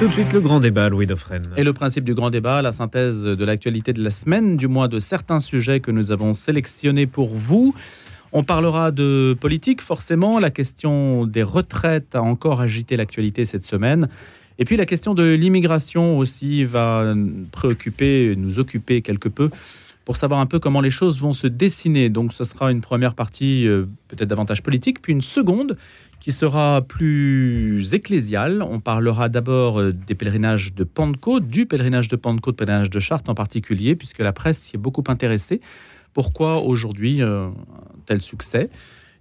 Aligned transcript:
Tout 0.00 0.08
de 0.08 0.14
suite, 0.14 0.32
le 0.32 0.40
grand 0.40 0.60
débat, 0.60 0.88
Louis 0.88 1.06
Dauphren. 1.06 1.42
Et 1.58 1.62
le 1.62 1.74
principe 1.74 2.04
du 2.04 2.14
grand 2.14 2.30
débat, 2.30 2.62
la 2.62 2.72
synthèse 2.72 3.22
de 3.22 3.44
l'actualité 3.44 3.92
de 3.92 4.02
la 4.02 4.10
semaine, 4.10 4.56
du 4.56 4.66
moins 4.66 4.88
de 4.88 4.98
certains 4.98 5.40
sujets 5.40 5.80
que 5.80 5.90
nous 5.90 6.10
avons 6.10 6.32
sélectionnés 6.32 7.06
pour 7.06 7.34
vous. 7.34 7.74
On 8.32 8.42
parlera 8.42 8.92
de 8.92 9.36
politique, 9.38 9.82
forcément. 9.82 10.40
La 10.40 10.50
question 10.50 11.26
des 11.26 11.42
retraites 11.42 12.14
a 12.14 12.22
encore 12.22 12.62
agité 12.62 12.96
l'actualité 12.96 13.44
cette 13.44 13.66
semaine. 13.66 14.08
Et 14.58 14.64
puis 14.64 14.78
la 14.78 14.86
question 14.86 15.12
de 15.12 15.34
l'immigration 15.34 16.16
aussi 16.16 16.64
va 16.64 17.14
préoccuper, 17.52 18.36
nous 18.38 18.58
occuper 18.58 19.02
quelque 19.02 19.28
peu 19.28 19.50
pour 20.06 20.16
savoir 20.16 20.40
un 20.40 20.46
peu 20.46 20.58
comment 20.58 20.80
les 20.80 20.90
choses 20.90 21.20
vont 21.20 21.34
se 21.34 21.46
dessiner. 21.46 22.08
Donc 22.08 22.32
ce 22.32 22.44
sera 22.44 22.72
une 22.72 22.80
première 22.80 23.14
partie 23.14 23.68
euh, 23.68 23.84
peut-être 24.08 24.30
davantage 24.30 24.62
politique, 24.62 25.02
puis 25.02 25.12
une 25.12 25.20
seconde 25.20 25.76
qui 26.20 26.32
sera 26.32 26.82
plus 26.82 27.94
ecclésiale. 27.94 28.62
On 28.62 28.78
parlera 28.78 29.28
d'abord 29.28 29.80
euh, 29.80 29.92
des 29.92 30.14
pèlerinages 30.14 30.74
de 30.74 30.84
Pentecôte, 30.84 31.46
du 31.46 31.66
pèlerinage 31.66 32.08
de 32.08 32.16
Pentecôte, 32.16 32.56
pèlerinage 32.56 32.90
de 32.90 33.00
Chartres 33.00 33.30
en 33.30 33.34
particulier, 33.34 33.96
puisque 33.96 34.20
la 34.20 34.32
presse 34.32 34.58
s'y 34.58 34.76
est 34.76 34.78
beaucoup 34.78 35.04
intéressée. 35.08 35.60
Pourquoi 36.12 36.60
aujourd'hui 36.60 37.22
euh, 37.22 37.48
tel 38.06 38.20
succès? 38.20 38.68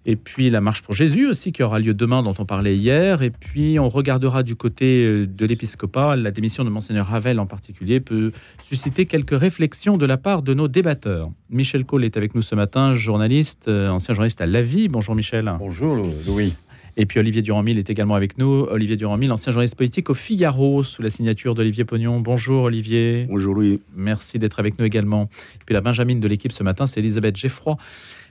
Et 0.05 0.15
puis 0.15 0.49
la 0.49 0.59
marche 0.59 0.81
pour 0.81 0.93
Jésus 0.93 1.27
aussi, 1.27 1.51
qui 1.51 1.61
aura 1.61 1.79
lieu 1.79 1.93
demain, 1.93 2.23
dont 2.23 2.33
on 2.37 2.45
parlait 2.45 2.75
hier. 2.75 3.21
Et 3.21 3.29
puis 3.29 3.79
on 3.79 3.87
regardera 3.87 4.43
du 4.43 4.57
côté 4.57 5.05
euh, 5.05 5.25
de 5.25 5.45
l'épiscopat. 5.45 6.17
La 6.17 6.31
démission 6.31 6.65
de 6.65 6.69
Monseigneur 6.69 7.07
Ravel 7.07 7.39
en 7.39 7.45
particulier 7.45 8.01
peut 8.01 8.33
susciter 8.61 9.05
quelques 9.05 9.39
réflexions 9.39 9.95
de 9.95 10.05
la 10.05 10.17
part 10.17 10.41
de 10.41 10.53
nos 10.53 10.67
débatteurs. 10.67 11.31
Michel 11.49 11.85
Cole 11.85 12.03
est 12.03 12.17
avec 12.17 12.35
nous 12.35 12.41
ce 12.41 12.55
matin, 12.55 12.93
journaliste, 12.93 13.69
ancien 13.69 14.13
journaliste 14.13 14.41
à 14.41 14.47
La 14.47 14.61
Vie. 14.61 14.89
Bonjour 14.89 15.15
Michel. 15.15 15.49
Bonjour 15.59 15.95
Louis. 16.27 16.53
Et 17.01 17.05
puis 17.05 17.17
Olivier 17.17 17.41
Durand-Mille 17.41 17.79
est 17.79 17.89
également 17.89 18.15
avec 18.15 18.37
nous. 18.37 18.67
Olivier 18.69 18.97
Durand-Mille, 18.97 19.31
ancien 19.31 19.53
journaliste 19.53 19.77
politique 19.77 20.09
au 20.09 20.13
Figaro, 20.13 20.83
sous 20.83 21.01
la 21.01 21.09
signature 21.09 21.55
d'Olivier 21.55 21.85
Pognon. 21.85 22.19
Bonjour 22.19 22.63
Olivier. 22.63 23.25
Bonjour 23.29 23.55
Louis. 23.55 23.79
Merci 23.95 24.37
d'être 24.37 24.59
avec 24.59 24.77
nous 24.77 24.83
également. 24.83 25.29
Et 25.55 25.63
puis 25.65 25.73
la 25.73 25.79
Benjamine 25.79 26.19
de 26.19 26.27
l'équipe 26.27 26.51
ce 26.51 26.61
matin, 26.61 26.87
c'est 26.87 26.99
Elisabeth 26.99 27.37
Geffroy, 27.37 27.77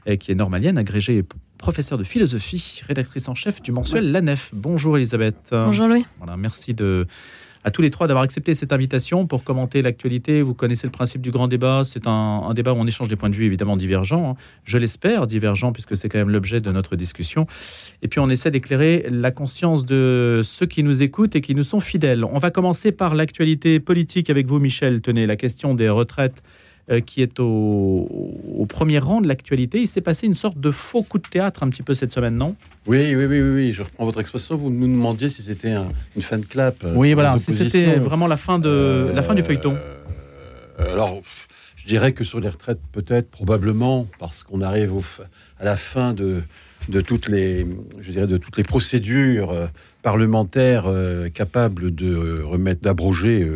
euh, 0.06 0.16
qui 0.16 0.32
est 0.32 0.34
normalienne, 0.34 0.76
agrégée 0.76 1.16
et 1.16 1.24
professeure 1.56 1.96
de 1.96 2.04
philosophie, 2.04 2.82
rédactrice 2.86 3.26
en 3.28 3.34
chef 3.34 3.62
du 3.62 3.72
mensuel 3.72 4.12
La 4.12 4.20
Nef. 4.20 4.50
Bonjour 4.52 4.98
Elisabeth. 4.98 5.48
Bonjour 5.50 5.88
Louis. 5.88 6.04
Voilà, 6.18 6.36
merci 6.36 6.74
de 6.74 7.06
à 7.64 7.70
tous 7.70 7.82
les 7.82 7.90
trois 7.90 8.06
d'avoir 8.06 8.24
accepté 8.24 8.54
cette 8.54 8.72
invitation 8.72 9.26
pour 9.26 9.44
commenter 9.44 9.82
l'actualité. 9.82 10.42
Vous 10.42 10.54
connaissez 10.54 10.86
le 10.86 10.90
principe 10.90 11.22
du 11.22 11.30
grand 11.30 11.48
débat. 11.48 11.82
C'est 11.84 12.06
un, 12.06 12.52
débat 12.54 12.72
où 12.72 12.76
on 12.76 12.86
échange 12.86 13.08
des 13.08 13.16
points 13.16 13.30
de 13.30 13.34
vue 13.34 13.44
évidemment 13.44 13.76
divergents. 13.76 14.30
Hein. 14.30 14.34
Je 14.64 14.78
l'espère, 14.78 15.26
divergents, 15.26 15.72
puisque 15.72 15.96
c'est 15.96 16.08
quand 16.08 16.18
même 16.18 16.30
l'objet 16.30 16.60
de 16.60 16.70
notre 16.70 16.96
discussion. 16.96 17.46
Et 18.02 18.08
puis 18.08 18.20
on 18.20 18.28
essaie 18.28 18.50
d'éclairer 18.50 19.06
la 19.10 19.30
conscience 19.30 19.84
de 19.84 20.40
ceux 20.44 20.66
qui 20.66 20.82
nous 20.82 21.02
écoutent 21.02 21.36
et 21.36 21.40
qui 21.40 21.54
nous 21.54 21.62
sont 21.62 21.80
fidèles. 21.80 22.24
On 22.24 22.38
va 22.38 22.50
commencer 22.50 22.92
par 22.92 23.14
l'actualité 23.14 23.80
politique 23.80 24.30
avec 24.30 24.46
vous, 24.46 24.58
Michel. 24.58 25.00
Tenez, 25.00 25.26
la 25.26 25.36
question 25.36 25.74
des 25.74 25.88
retraites 25.88 26.42
euh, 26.90 27.00
qui 27.02 27.20
est 27.20 27.38
au, 27.38 28.66
premier 28.66 28.98
rang 28.98 29.20
de 29.20 29.28
l'actualité. 29.28 29.78
Il 29.78 29.88
s'est 29.88 30.00
passé 30.00 30.26
une 30.26 30.34
sorte 30.34 30.58
de 30.58 30.70
faux 30.70 31.02
coup 31.02 31.18
de 31.18 31.28
théâtre 31.28 31.62
un 31.62 31.68
petit 31.68 31.82
peu 31.82 31.92
cette 31.92 32.14
semaine, 32.14 32.36
non? 32.36 32.56
Oui, 32.86 33.14
oui, 33.14 33.26
oui, 33.26 33.42
oui, 33.42 33.72
je 33.74 33.82
reprends 33.82 34.06
votre 34.06 34.20
expression. 34.20 34.56
Vous 34.56 34.70
nous 34.70 34.86
demandiez 34.86 35.28
si 35.28 35.42
c'était 35.42 35.74
une 36.16 36.22
fan 36.22 36.42
clap. 36.46 36.82
Euh, 36.84 36.94
oui, 36.94 37.12
voilà, 37.12 37.36
si 37.36 37.52
c'était 37.52 37.96
vraiment 37.96 38.26
la 38.26 38.38
fin, 38.38 38.58
de, 38.58 39.10
la 39.14 39.22
fin 39.22 39.34
du 39.34 39.42
feuilleton. 39.42 39.76
Euh, 40.80 40.94
alors, 40.94 41.20
je 41.76 41.86
dirais 41.86 42.12
que 42.12 42.24
sur 42.24 42.40
les 42.40 42.48
retraites, 42.48 42.80
peut-être, 42.92 43.30
probablement, 43.30 44.06
parce 44.18 44.42
qu'on 44.42 44.62
arrive 44.62 44.96
au, 44.96 45.02
à 45.60 45.66
la 45.66 45.76
fin 45.76 46.14
de, 46.14 46.42
de 46.88 47.00
toutes 47.02 47.28
les, 47.28 47.66
je 48.00 48.10
dirais, 48.12 48.26
de 48.26 48.38
toutes 48.38 48.56
les 48.56 48.64
procédures 48.64 49.54
parlementaires 50.00 50.90
capables 51.34 51.94
de 51.94 52.40
remettre, 52.42 52.80
d'abroger 52.80 53.46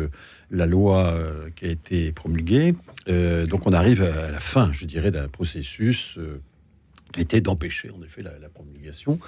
la 0.51 0.67
loi 0.67 1.15
qui 1.55 1.65
a 1.65 1.69
été 1.69 2.11
promulguée. 2.11 2.75
Euh, 3.09 3.45
donc 3.45 3.67
on 3.67 3.73
arrive 3.73 4.01
à 4.01 4.31
la 4.31 4.39
fin, 4.39 4.71
je 4.73 4.85
dirais, 4.85 5.11
d'un 5.11 5.27
processus 5.27 6.15
euh, 6.17 6.39
qui 7.11 7.21
était 7.21 7.41
d'empêcher 7.41 7.91
en 7.91 8.01
effet 8.03 8.23
la, 8.23 8.31
promulgation. 8.49 9.19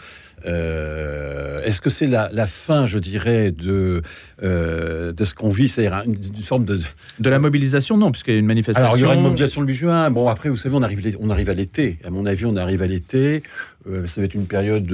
Euh, 0.45 1.61
est-ce 1.61 1.81
que 1.81 1.91
c'est 1.91 2.07
la, 2.07 2.47
fin, 2.47 2.87
je 2.87 2.97
dirais, 2.97 3.51
de, 3.51 4.01
de 4.41 5.23
ce 5.23 5.33
qu'on 5.35 5.49
vit, 5.49 5.67
c'est-à-dire 5.69 6.01
une, 6.05 6.43
forme 6.43 6.65
de... 6.65 6.79
De 7.19 7.29
la 7.29 7.37
mobilisation, 7.37 7.97
non, 7.97 8.11
puisqu'il 8.11 8.33
y 8.33 8.37
a 8.37 8.39
une 8.39 8.47
manifestation. 8.47 8.85
Alors 8.85 8.97
il 8.97 9.01
y 9.01 9.03
aura 9.03 9.13
une 9.13 9.21
mobilisation 9.21 9.61
le 9.61 9.67
8 9.67 9.75
juin. 9.75 10.09
Bon, 10.09 10.27
après, 10.29 10.49
vous 10.49 10.57
savez, 10.57 10.75
on 10.75 10.81
arrive, 10.81 11.15
on 11.19 11.29
arrive 11.29 11.49
à 11.49 11.53
l'été. 11.53 11.99
À 12.03 12.09
mon 12.09 12.25
avis, 12.25 12.45
on 12.45 12.55
arrive 12.55 12.81
à 12.81 12.87
l'été. 12.87 13.43
ça 13.85 14.21
va 14.21 14.25
être 14.25 14.33
une 14.33 14.47
période, 14.47 14.91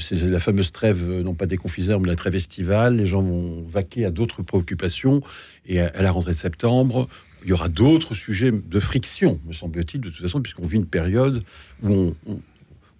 c'est 0.00 0.20
la 0.20 0.40
fameuse 0.40 0.70
trêve, 0.70 1.10
non 1.22 1.32
pas 1.32 1.46
des 1.46 1.56
confiseurs, 1.56 1.98
mais 1.98 2.08
la 2.08 2.16
trêve 2.16 2.34
estivale. 2.34 2.96
Les 2.96 3.06
gens 3.06 3.22
vont 3.22 3.64
vaquer 3.66 4.04
à 4.04 4.10
d'autres 4.10 4.42
préoccupations. 4.42 5.22
Et 5.66 5.80
à 5.80 6.02
la 6.02 6.10
rentrée 6.10 6.34
de 6.34 6.38
septembre, 6.38 7.08
il 7.44 7.50
y 7.50 7.52
aura 7.52 7.68
d'autres 7.68 8.14
sujets 8.14 8.50
de 8.50 8.80
friction, 8.80 9.38
me 9.46 9.52
semble-t-il, 9.52 10.00
de 10.00 10.10
toute 10.10 10.22
façon, 10.22 10.40
puisqu'on 10.40 10.66
vit 10.66 10.76
une 10.76 10.86
période 10.86 11.44
où 11.82 12.14
on, 12.26 12.40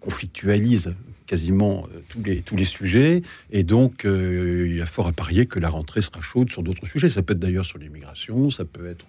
conflictualise 0.00 0.92
quasiment 1.26 1.86
euh, 1.94 2.00
tous, 2.08 2.22
les, 2.22 2.42
tous 2.42 2.56
les 2.56 2.64
sujets. 2.64 3.22
Et 3.50 3.64
donc, 3.64 4.04
euh, 4.04 4.66
il 4.68 4.76
y 4.76 4.80
a 4.80 4.86
fort 4.86 5.06
à 5.06 5.12
parier 5.12 5.46
que 5.46 5.58
la 5.58 5.68
rentrée 5.68 6.02
sera 6.02 6.20
chaude 6.20 6.50
sur 6.50 6.62
d'autres 6.62 6.86
sujets. 6.86 7.10
Ça 7.10 7.22
peut 7.22 7.32
être 7.32 7.38
d'ailleurs 7.38 7.64
sur 7.64 7.78
l'immigration, 7.78 8.50
ça 8.50 8.64
peut 8.64 8.86
être 8.86 9.06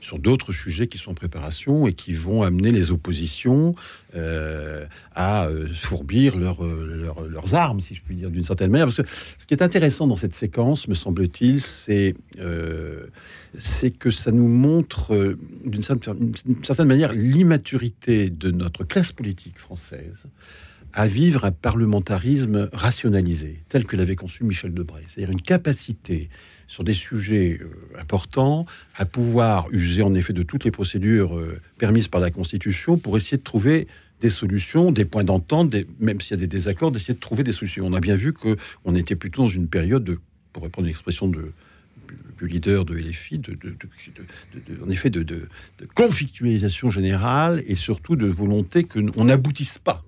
sur 0.00 0.18
d'autres 0.18 0.52
sujets 0.52 0.86
qui 0.86 0.98
sont 0.98 1.12
en 1.12 1.14
préparation 1.14 1.86
et 1.86 1.92
qui 1.92 2.12
vont 2.12 2.42
amener 2.42 2.72
les 2.72 2.90
oppositions 2.90 3.74
euh, 4.14 4.86
à 5.14 5.48
fourbir 5.74 6.36
leurs 6.36 7.54
armes, 7.54 7.80
si 7.80 7.94
je 7.94 8.02
puis 8.02 8.16
dire, 8.16 8.30
d'une 8.30 8.44
certaine 8.44 8.70
manière. 8.70 8.86
Parce 8.86 8.96
que 8.96 9.08
ce 9.38 9.46
qui 9.46 9.54
est 9.54 9.62
intéressant 9.62 10.06
dans 10.06 10.16
cette 10.16 10.34
séquence, 10.34 10.88
me 10.88 10.94
semble-t-il, 10.94 11.60
c'est 11.60 12.14
c'est 13.60 13.90
que 13.90 14.10
ça 14.10 14.32
nous 14.32 14.48
montre 14.48 15.36
d'une 15.64 15.82
certaine 15.82 16.86
manière 16.86 17.12
l'immaturité 17.12 18.30
de 18.30 18.50
notre 18.50 18.84
classe 18.84 19.12
politique 19.12 19.58
française 19.58 20.24
à 20.92 21.06
vivre 21.06 21.44
un 21.44 21.52
parlementarisme 21.52 22.68
rationalisé, 22.72 23.62
tel 23.68 23.84
que 23.84 23.96
l'avait 23.96 24.16
conçu 24.16 24.44
Michel 24.44 24.74
Debré. 24.74 25.02
C'est-à-dire 25.06 25.32
une 25.32 25.40
capacité 25.40 26.28
sur 26.66 26.84
des 26.84 26.94
sujets 26.94 27.58
euh, 27.60 28.00
importants 28.00 28.66
à 28.96 29.04
pouvoir 29.04 29.68
user 29.72 30.02
en 30.02 30.14
effet 30.14 30.32
de 30.32 30.42
toutes 30.42 30.64
les 30.64 30.70
procédures 30.70 31.36
euh, 31.36 31.60
permises 31.78 32.08
par 32.08 32.20
la 32.20 32.30
Constitution 32.30 32.98
pour 32.98 33.16
essayer 33.16 33.36
de 33.38 33.42
trouver 33.42 33.88
des 34.20 34.30
solutions, 34.30 34.92
des 34.92 35.04
points 35.04 35.24
d'entente, 35.24 35.74
même 35.98 36.20
s'il 36.20 36.32
y 36.32 36.34
a 36.34 36.36
des 36.36 36.46
désaccords, 36.46 36.92
d'essayer 36.92 37.14
de 37.14 37.20
trouver 37.20 37.42
des 37.42 37.52
solutions. 37.52 37.86
On 37.86 37.92
a 37.92 38.00
bien 38.00 38.14
vu 38.14 38.32
qu'on 38.32 38.94
était 38.94 39.16
plutôt 39.16 39.42
dans 39.42 39.48
une 39.48 39.68
période, 39.68 40.04
de, 40.04 40.20
pour 40.52 40.62
reprendre 40.62 40.86
l'expression 40.86 41.26
de, 41.26 41.52
du 42.38 42.46
leader 42.46 42.84
de 42.84 42.94
LFI, 42.94 43.38
de, 43.38 43.58
en 44.84 44.90
effet 44.90 45.10
de, 45.10 45.48
conflictualisation 45.94 46.88
générale 46.88 47.62
et 47.66 47.74
surtout 47.74 48.14
de 48.14 48.26
volonté 48.26 48.84
qu'on 48.84 49.24
n'aboutisse 49.24 49.78
pas 49.78 50.04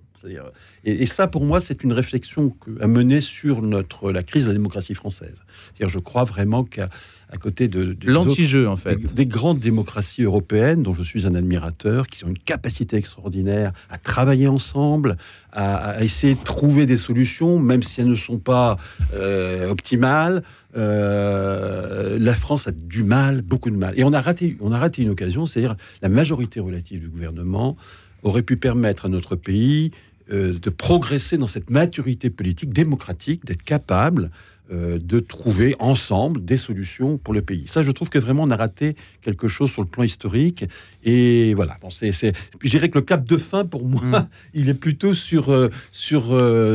et, 0.85 1.07
ça, 1.07 1.27
pour 1.27 1.45
moi, 1.45 1.61
c'est 1.61 1.83
une 1.83 1.93
réflexion 1.93 2.55
à 2.81 2.87
mener 2.87 3.21
sur 3.21 3.63
notre, 3.63 4.13
la 4.13 4.23
crise 4.23 4.45
de 4.45 4.49
la 4.49 4.55
démocratie 4.55 4.95
française. 4.95 5.43
C'est-à-dire, 5.75 5.93
je 5.93 5.99
crois 5.99 6.25
vraiment 6.25 6.65
qu'à 6.65 6.89
à 7.35 7.37
côté 7.37 7.67
de, 7.67 7.97
l'anti-jeu 8.05 8.69
en 8.69 8.77
fait 8.77 9.15
des, 9.15 9.27
grandes 9.27 9.59
démocraties 9.59 10.23
européennes 10.23 10.83
dont 10.83 10.93
je 10.93 11.03
suis 11.03 11.27
un 11.27 11.35
admirateur 11.35 12.07
qui 12.07 12.25
ont 12.25 12.29
une 12.29 12.39
capacité 12.39 12.97
extraordinaire 12.97 13.73
à 13.91 13.99
travailler 13.99 14.47
ensemble 14.47 15.17
à, 15.53 16.03
essayer 16.05 16.35
de 16.35 16.43
trouver 16.43 16.87
des 16.87 16.97
solutions 16.97 17.59
même 17.59 17.83
si 17.83 18.01
elles 18.01 18.09
ne 18.09 18.15
sont 18.15 18.39
pas 18.39 18.77
euh, 19.15 19.69
optimales 19.69 20.45
euh, 20.77 22.19
la 22.21 22.35
France 22.35 22.69
a 22.69 22.73
du 22.73 23.03
mal 23.03 23.43
beaucoup 23.43 23.71
de 23.71 23.77
mal 23.77 23.95
et 23.97 24.05
on 24.05 24.13
a 24.13 24.21
raté 24.21 24.57
on 24.61 24.71
a 24.71 24.79
raté 24.79 25.03
une 25.03 25.11
occasion 25.11 25.47
c'est-à-dire 25.47 25.77
la 26.03 26.09
majorité 26.09 26.61
relative 26.61 27.01
du 27.01 27.09
gouvernement 27.09 27.77
aurait 28.23 28.43
pu 28.43 28.57
permettre 28.57 29.07
à 29.07 29.09
notre 29.09 29.37
pays 29.37 29.91
de 30.31 30.71
progresser 30.71 31.37
dans 31.37 31.47
cette 31.47 31.71
maturité 31.71 32.31
politique 32.31 32.73
démocratique, 32.73 33.45
d'être 33.45 33.63
capable 33.63 34.31
euh, 34.73 34.99
de 34.99 35.21
trouver 35.21 35.77
ensemble 35.79 36.43
des 36.43 36.57
solutions 36.57 37.19
pour 37.19 37.35
le 37.35 37.43
pays. 37.43 37.65
Ça, 37.67 37.83
je 37.83 37.91
trouve 37.91 38.09
que 38.09 38.19
vraiment 38.19 38.45
on 38.45 38.51
a 38.51 38.57
raté 38.57 38.97
quelque 39.21 39.47
chose 39.47 39.71
sur 39.71 39.83
le 39.83 39.89
plan 39.89 40.05
historique. 40.05 40.65
Et 41.03 41.53
voilà, 41.53 41.77
bon, 41.83 41.91
c'est, 41.91 42.13
c'est... 42.13 42.33
je 42.63 42.71
dirais 42.71 42.89
que 42.89 42.97
le 42.97 43.05
cap 43.05 43.27
de 43.27 43.37
fin, 43.37 43.67
pour 43.67 43.85
moi, 43.85 44.21
mm. 44.21 44.29
il 44.55 44.71
est 44.71 44.75
plutôt 44.75 45.13
sur, 45.13 45.53
euh, 45.53 45.69
sur 45.93 46.29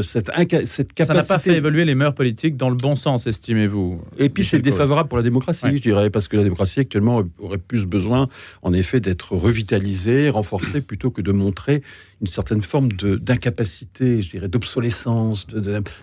cette, 0.04 0.30
cette 0.68 0.94
capacité. 0.94 1.04
Ça 1.04 1.14
n'a 1.16 1.24
pas 1.24 1.40
fait 1.40 1.58
évoluer 1.58 1.84
les 1.84 1.96
mœurs 1.96 2.14
politiques 2.14 2.58
dans 2.58 2.70
le 2.70 2.76
bon 2.76 2.96
sens, 2.96 3.26
estimez-vous 3.26 4.00
Et 4.20 4.30
puis 4.30 4.44
c'est 4.44 4.60
défavorable 4.60 5.10
pour 5.10 5.18
la 5.18 5.24
démocratie, 5.24 5.78
je 5.78 5.82
dirais, 5.82 6.12
parce 6.12 6.28
que 6.28 6.38
la 6.38 6.44
démocratie 6.44 6.82
actuellement 6.82 7.24
aurait 7.40 7.58
plus 7.58 7.88
besoin, 7.88 8.30
en 8.62 8.72
effet, 8.72 9.00
d'être 9.00 9.36
revitalisée, 9.36 10.30
renforcée, 10.30 10.82
plutôt 10.82 11.10
que 11.10 11.24
de 11.24 11.32
montrer 11.32 11.82
une 12.22 12.28
certaine 12.28 12.62
forme 12.62 12.92
de, 12.92 13.16
d'incapacité, 13.16 14.22
je 14.22 14.30
dirais, 14.30 14.48
d'obsolescence, 14.48 15.48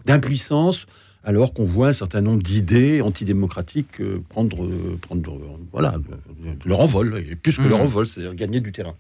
d'impuissance 0.05 0.87
alors 1.27 1.53
qu'on 1.53 1.65
voit 1.65 1.89
un 1.89 1.93
certain 1.93 2.23
nombre 2.23 2.43
d'idées 2.43 3.03
antidémocratiques 3.03 4.01
euh, 4.01 4.23
prendre, 4.29 4.65
euh, 4.65 4.97
prendre 5.01 5.35
euh, 5.35 5.59
voilà, 5.73 5.97
leur 6.65 6.81
envol, 6.81 7.23
et 7.29 7.35
plus 7.35 7.59
que 7.59 7.67
leur 7.69 7.81
mmh. 7.81 7.83
envol, 7.83 8.07
c'est-à-dire 8.07 8.35
gagner 8.35 8.61
du 8.61 8.71
terrain. 8.71 8.95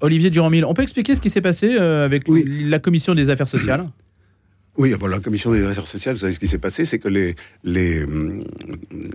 Olivier 0.00 0.30
Durand-Mille, 0.30 0.64
on 0.64 0.72
peut 0.72 0.82
expliquer 0.82 1.14
ce 1.14 1.20
qui 1.20 1.30
s'est 1.30 1.42
passé 1.42 1.76
avec 1.76 2.24
la 2.26 2.78
commission 2.78 3.14
des 3.14 3.30
affaires 3.30 3.48
sociales 3.48 3.86
Oui, 4.78 4.94
bon, 4.98 5.06
la 5.06 5.20
commission 5.20 5.52
des 5.52 5.64
affaires 5.64 5.86
sociales, 5.86 6.16
vous 6.16 6.20
savez 6.20 6.34
ce 6.34 6.38
qui 6.38 6.48
s'est 6.48 6.58
passé, 6.58 6.84
c'est 6.84 6.98
que 6.98 7.08
les, 7.08 7.34
les, 7.64 8.04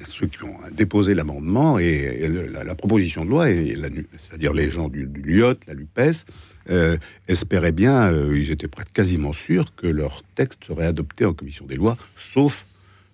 ceux 0.08 0.26
qui 0.26 0.44
ont 0.44 0.56
déposé 0.76 1.14
l'amendement 1.14 1.78
et, 1.78 2.28
la, 2.52 2.64
la 2.64 2.76
proposition 2.76 3.26
de 3.26 3.30
loi, 3.30 3.50
et 3.52 3.76
c'est-à-dire 4.18 4.54
les 4.54 4.72
gens 4.72 4.88
du, 4.88 5.06
du 5.06 5.22
LIOT, 5.22 5.58
la 5.68 5.76
LUPES, 5.76 6.26
euh, 6.70 6.98
espéraient 7.28 7.72
bien, 7.72 8.12
euh, 8.12 8.38
ils 8.38 8.52
étaient 8.52 8.68
presque 8.68 8.92
quasiment 8.94 9.34
sûrs 9.34 9.74
que 9.76 9.88
leur 9.88 10.24
texte 10.36 10.64
serait 10.66 10.86
adopté 10.86 11.26
en 11.26 11.34
commission 11.34 11.66
des 11.66 11.76
lois, 11.76 11.98
sauf, 12.18 12.66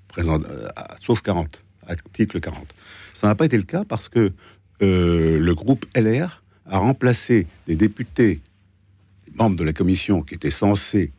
présent, 0.08 0.42
euh, 0.44 0.68
à- 0.76 0.98
sauf 1.00 1.22
40, 1.22 1.64
article 1.88 2.40
40. 2.40 2.74
Ça 3.14 3.28
n'a 3.28 3.36
pas 3.36 3.46
été 3.46 3.58
le 3.58 3.64
cas 3.64 3.84
parce 3.86 4.10
que 4.10 4.32
le 4.80 5.54
groupe 5.56 5.86
LR 5.96 6.44
a 6.68 6.78
remplacé 6.78 7.48
des 7.68 7.76
députés, 7.76 8.42
des 9.26 9.34
membres 9.36 9.56
de 9.56 9.64
la 9.64 9.74
commission 9.74 10.22
qui 10.22 10.36
étaient 10.36 10.52
censés 10.52 11.12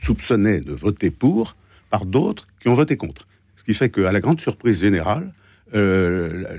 soupçonnait 0.00 0.60
de 0.60 0.72
voter 0.72 1.10
pour 1.10 1.56
par 1.90 2.06
d'autres 2.06 2.46
qui 2.60 2.68
ont 2.68 2.74
voté 2.74 2.96
contre. 2.96 3.26
Ce 3.56 3.64
qui 3.64 3.74
fait 3.74 3.90
qu'à 3.90 4.12
la 4.12 4.20
grande 4.20 4.40
surprise 4.40 4.80
générale, 4.80 5.30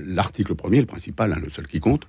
l'article 0.06 0.54
premier, 0.54 0.80
le 0.80 0.86
principal, 0.86 1.32
hein, 1.32 1.38
le 1.42 1.50
seul 1.50 1.66
qui 1.66 1.80
compte, 1.80 2.06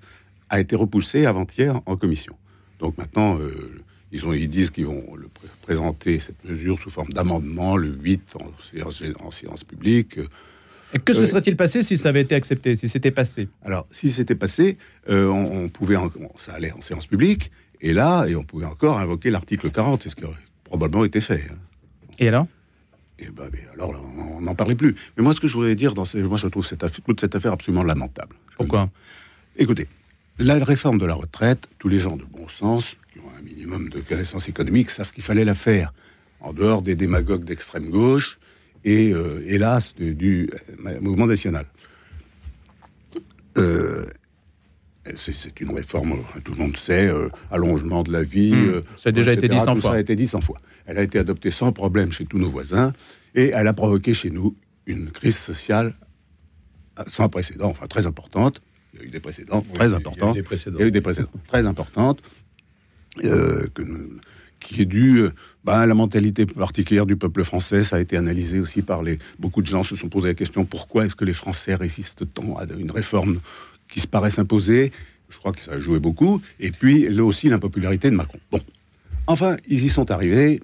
a 0.50 0.60
été 0.60 0.75
repoussé 0.75 1.25
avant-hier 1.25 1.81
en 1.86 1.96
commission. 1.98 2.36
Donc 2.79 2.97
maintenant, 2.97 3.37
euh, 3.39 3.81
ils, 4.11 4.25
ont, 4.25 4.33
ils 4.33 4.49
disent 4.49 4.69
qu'ils 4.69 4.85
vont 4.85 5.15
le 5.15 5.29
présenter 5.61 6.19
cette 6.19 6.43
mesure 6.45 6.79
sous 6.79 6.89
forme 6.89 7.09
d'amendement 7.09 7.77
le 7.77 7.89
8 7.89 8.35
en 8.39 8.51
séance, 8.63 9.01
gé- 9.01 9.15
en 9.21 9.31
séance 9.31 9.63
publique. 9.63 10.17
Et 10.93 10.97
que 10.99 11.13
se 11.13 11.19
Oui. 11.21 11.27
serait-il 11.27 11.55
passé 11.55 11.83
si 11.83 11.97
ça 11.97 12.09
avait 12.09 12.21
été 12.21 12.33
accepté, 12.35 12.75
si 12.75 12.89
c'était 12.89 13.11
passé? 13.11 13.47
Alors, 13.63 13.85
si 13.91 14.11
c'était 14.11 14.33
passé, 14.35 14.77
euh, 15.09 15.27
on, 15.27 15.63
on 15.65 15.69
pouvait, 15.69 15.97
en- 15.97 16.09
ça 16.37 16.53
allait 16.53 16.71
en 16.71 16.81
séance 16.81 17.05
publique, 17.05 17.51
et 17.81 17.93
là, 17.93 18.25
et 18.27 18.35
on 18.35 18.43
pouvait 18.43 18.65
encore 18.65 18.97
invoquer 18.97 19.29
l'article 19.29 19.69
40, 19.69 20.03
c'est 20.03 20.09
ce 20.09 20.15
qui 20.15 20.23
aurait 20.25 20.35
probablement 20.63 21.05
été 21.05 21.21
fait. 21.21 21.43
hein. 21.51 21.55
Et 22.17 22.27
alors? 22.27 22.47
Et 23.19 23.27
ben, 23.29 23.49
mais 23.51 23.59
alors, 23.73 23.91
on 24.17 24.41
n'en 24.41 24.55
parlait 24.55 24.75
plus. 24.75 24.95
Mais 25.17 25.23
moi, 25.23 25.33
ce 25.33 25.41
que 25.41 25.47
je 25.49 25.53
voudrais 25.53 25.75
dire, 25.75 25.93
dans 25.93 26.05
ces, 26.05 26.21
moi, 26.23 26.37
je 26.37 26.47
trouve 26.47 26.65
cette 26.65 26.83
affaire, 26.83 27.01
toute 27.05 27.19
cette 27.19 27.35
affaire 27.35 27.51
absolument 27.51 27.83
lamentable. 27.83 28.35
Pourquoi? 28.57 28.89
Écoutez, 29.57 29.87
la 30.39 30.56
réforme 30.63 30.97
de 30.97 31.06
la 31.06 31.13
retraite, 31.13 31.68
tous 31.77 31.89
les 31.89 32.00
gens 32.00 32.15
de 32.15 32.24
bon 32.24 32.47
sens, 32.47 32.95
qui 33.12 33.19
ont 33.19 33.30
un 33.38 33.41
minimum 33.41 33.89
de 33.89 34.00
connaissances 34.00 34.50
économiques, 34.50 34.89
savent 34.89 35.12
qu'il 35.12 35.24
fallait 35.24 35.45
la 35.45 35.53
faire, 35.53 35.94
en 36.39 36.53
dehors 36.53 36.81
des 36.81 36.95
démagogues 36.95 37.44
d'extrême 37.44 37.89
gauche 37.89 38.39
et, 38.86 39.12
euh, 39.12 39.44
hélas, 39.45 39.94
du 39.95 40.50
euh, 40.86 41.00
mouvement 41.01 41.27
national. 41.27 41.65
Euh, 43.57 44.06
c'est 45.15 45.59
une 45.59 45.71
réforme, 45.75 46.19
tout 46.44 46.53
le 46.53 46.59
monde 46.59 46.77
sait, 46.77 47.07
euh, 47.07 47.30
allongement 47.51 48.03
de 48.03 48.12
la 48.12 48.24
vie. 48.24 48.53
Hmm, 48.53 48.81
ça 48.95 49.09
a 49.09 49.12
déjà 49.12 49.33
été 49.33 49.47
dit 49.47 49.59
100 49.59 49.75
tout 49.75 49.81
fois. 49.81 49.91
Ça 49.91 49.97
a 49.97 50.00
été 50.00 50.15
dit 50.15 50.27
100 50.27 50.41
fois. 50.41 50.59
Elle 50.86 50.97
a 50.97 51.03
été 51.03 51.19
adoptée 51.19 51.51
sans 51.51 51.71
problème 51.71 52.12
chez 52.12 52.25
tous 52.25 52.38
nos 52.38 52.50
voisins 52.50 52.94
et 53.36 53.50
elle 53.50 53.68
a 53.68 53.74
provoqué 53.74 54.13
chez 54.13 54.30
nous 54.30 54.56
une 54.86 55.12
crise 55.12 55.38
sociale 55.38 55.95
sans 57.07 57.30
précédent, 57.30 57.69
enfin 57.69 57.88
très 57.88 58.06
importante. 58.06 58.62
Il 59.00 59.04
y 59.04 59.06
a 59.06 59.07
eu 59.07 59.12
des 59.12 59.19
précédents 59.19 59.63
Oui, 59.72 59.78
très 59.78 59.94
importants. 59.94 60.34
Il 60.34 60.38
y 60.80 60.84
a 60.84 60.88
eu 60.88 60.92
des 60.92 61.01
précédents 61.01 61.31
très 61.48 61.66
importantes 61.68 62.22
euh, 63.24 63.66
que 63.74 63.84
qui 64.60 64.81
est 64.81 64.86
due 64.86 65.19
euh, 65.22 65.30
bah, 65.63 65.80
à 65.80 65.86
la 65.86 65.94
mentalité 65.94 66.46
particulière 66.46 67.06
du 67.06 67.16
peuple 67.16 67.44
français. 67.46 67.81
Ça 67.81 67.96
a 67.96 68.00
été 68.00 68.18
analysé 68.18 68.60
aussi 68.60 68.81
par 68.81 69.04
les. 69.04 69.18
Beaucoup 69.40 69.62
de 69.62 69.68
gens 69.68 69.84
se 69.84 69.96
sont 69.96 70.10
posé 70.10 70.28
la 70.30 70.34
question 70.34 70.66
pourquoi 70.66 71.06
est-ce 71.06 71.16
que 71.16 71.24
les 71.25 71.34
Français 71.34 71.75
résistent 71.75 72.25
tant 72.34 72.57
à 72.57 72.66
une 72.78 72.92
réforme 72.92 73.40
qui 73.90 74.01
se 74.01 74.07
paraît 74.07 74.31
s'imposer? 74.31 74.92
Je 75.30 75.38
crois 75.38 75.54
que 75.54 75.62
ça 75.62 75.72
a 75.74 75.80
joué 75.80 76.00
beaucoup. 76.00 76.42
Et 76.60 76.72
puis 76.72 77.07
là 77.07 77.24
aussi 77.24 77.48
l'impopularité 77.48 78.10
de 78.10 78.16
Macron. 78.16 78.40
Bon, 78.51 78.60
enfin, 79.28 79.56
ils 79.69 79.84
y 79.86 79.90
sont 79.90 80.12
arrivés. 80.12 80.60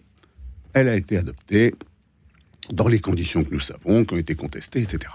Elle 0.73 0.89
a 0.89 0.95
été 0.97 1.17
adoptée 1.17 1.73
dans 2.73 2.89
les 2.89 2.99
conditions 2.99 3.43
que 3.45 3.53
nous 3.53 3.59
savons, 3.61 4.03
qui 4.03 4.13
ont 4.13 4.17
été 4.17 4.35
contestées, 4.35 4.81
etc. 4.81 5.13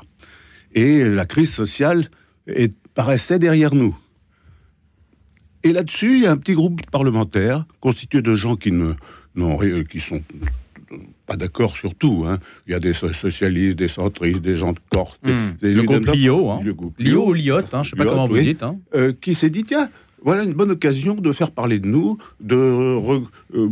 Et 0.73 1.05
la 1.05 1.27
crise 1.27 1.53
sociale 1.53 2.09
est- 2.47 2.73
paraissait 2.95 3.39
derrière 3.39 3.75
nous. 3.75 3.97
Et 5.63 5.73
là-dessus, 5.73 6.15
il 6.17 6.23
y 6.23 6.27
a 6.27 6.33
un 6.33 6.37
petit 6.37 6.55
groupe 6.55 6.81
parlementaire 6.91 7.67
constitué 7.81 8.23
de 8.23 8.35
gens 8.35 8.57
qui 8.57 8.73
ne 8.73 8.95
ri- 9.37 9.85
qui 9.87 10.01
sont 10.01 10.23
pas 11.27 11.37
d'accord 11.37 11.77
sur 11.77 11.95
tout. 11.95 12.25
hein. 12.27 12.39
Il 12.67 12.73
y 12.73 12.75
a 12.75 12.81
des 12.81 12.95
so- 12.95 13.13
socialistes, 13.13 13.77
des 13.79 13.89
centristes, 13.89 14.41
des 14.41 14.57
gens 14.57 14.73
de 14.73 14.79
Corse, 14.91 15.19
des- 15.23 15.33
Hmm. 15.33 15.55
des 15.61 15.75
Le 15.75 15.83
groupe 15.83 16.07
Lio, 16.15 16.51
hein. 16.51 16.61
le 16.65 16.73
groupe 16.75 16.95
Lio 16.99 17.29
ou 17.29 17.33
Liot, 17.35 17.59
hein, 17.59 17.65
je 17.73 17.79
ne 17.79 17.85
sais 17.85 17.97
pas 17.97 18.05
comment 18.07 18.27
vous 18.27 18.39
dites. 18.39 18.63
hein. 18.63 18.77
euh, 18.95 19.13
qui 19.21 19.35
s'est 19.35 19.51
dit 19.51 19.63
tiens, 19.65 19.89
voilà 20.25 20.43
une 20.43 20.53
bonne 20.55 20.71
occasion 20.73 21.15
de 21.15 21.33
faire 21.33 21.51
parler 21.53 21.79
de 21.79 21.87
nous, 21.87 22.19
de. 22.41 22.57
re- 22.57 23.25
euh, 23.55 23.69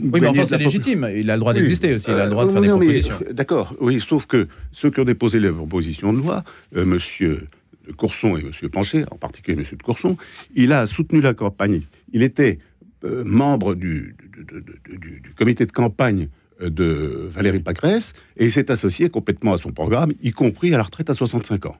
Oui, 0.00 0.20
mais 0.20 0.26
enfin, 0.28 0.42
de 0.42 0.46
c'est 0.46 0.58
légitime. 0.58 1.08
Il 1.14 1.28
a 1.30 1.34
le 1.36 1.40
droit 1.40 1.52
oui. 1.52 1.58
d'exister 1.60 1.92
aussi. 1.94 2.06
Il 2.08 2.14
a 2.14 2.24
le 2.24 2.30
droit 2.30 2.44
de 2.44 2.50
Euh, 2.50 2.52
faire 2.54 2.62
des 2.62 2.68
non, 2.68 2.78
mais, 2.78 2.86
propositions. 2.86 3.18
euh, 3.28 3.32
D'accord, 3.32 3.74
oui, 3.80 4.00
sauf 4.00 4.26
que 4.26 4.46
ceux 4.72 4.90
qui 4.90 5.00
ont 5.00 5.04
déposé 5.04 5.40
les 5.40 5.50
propositions 5.50 6.12
de 6.12 6.18
loi, 6.18 6.44
euh, 6.76 6.84
monsieur 6.86 7.46
de 7.86 7.92
Courson 7.92 8.36
et 8.36 8.42
monsieur 8.42 8.68
Pancher, 8.68 9.04
en 9.10 9.16
particulier 9.16 9.56
monsieur 9.56 9.76
de 9.76 9.82
Courson, 9.82 10.16
il 10.54 10.72
a 10.72 10.86
soutenu 10.86 11.20
la 11.20 11.34
campagne. 11.34 11.82
Il 12.12 12.22
était 12.22 12.58
euh, 13.04 13.24
membre 13.26 13.74
du, 13.74 14.14
du- 14.18 14.44
du- 14.44 14.60
du- 14.94 14.98
du- 14.98 15.20
du 15.20 15.30
comité 15.34 15.66
de 15.66 15.72
campagne 15.72 16.28
euh, 16.60 16.70
de 16.70 17.28
Valérie 17.30 17.58
Pécresse 17.60 18.12
et 18.36 18.44
il 18.44 18.52
s'est 18.52 18.70
associé 18.70 19.08
complètement 19.10 19.54
à 19.54 19.56
son 19.56 19.72
programme, 19.72 20.12
y 20.22 20.30
compris 20.30 20.72
à 20.74 20.76
la 20.76 20.84
retraite 20.84 21.10
à 21.10 21.14
65 21.14 21.66
ans. 21.66 21.76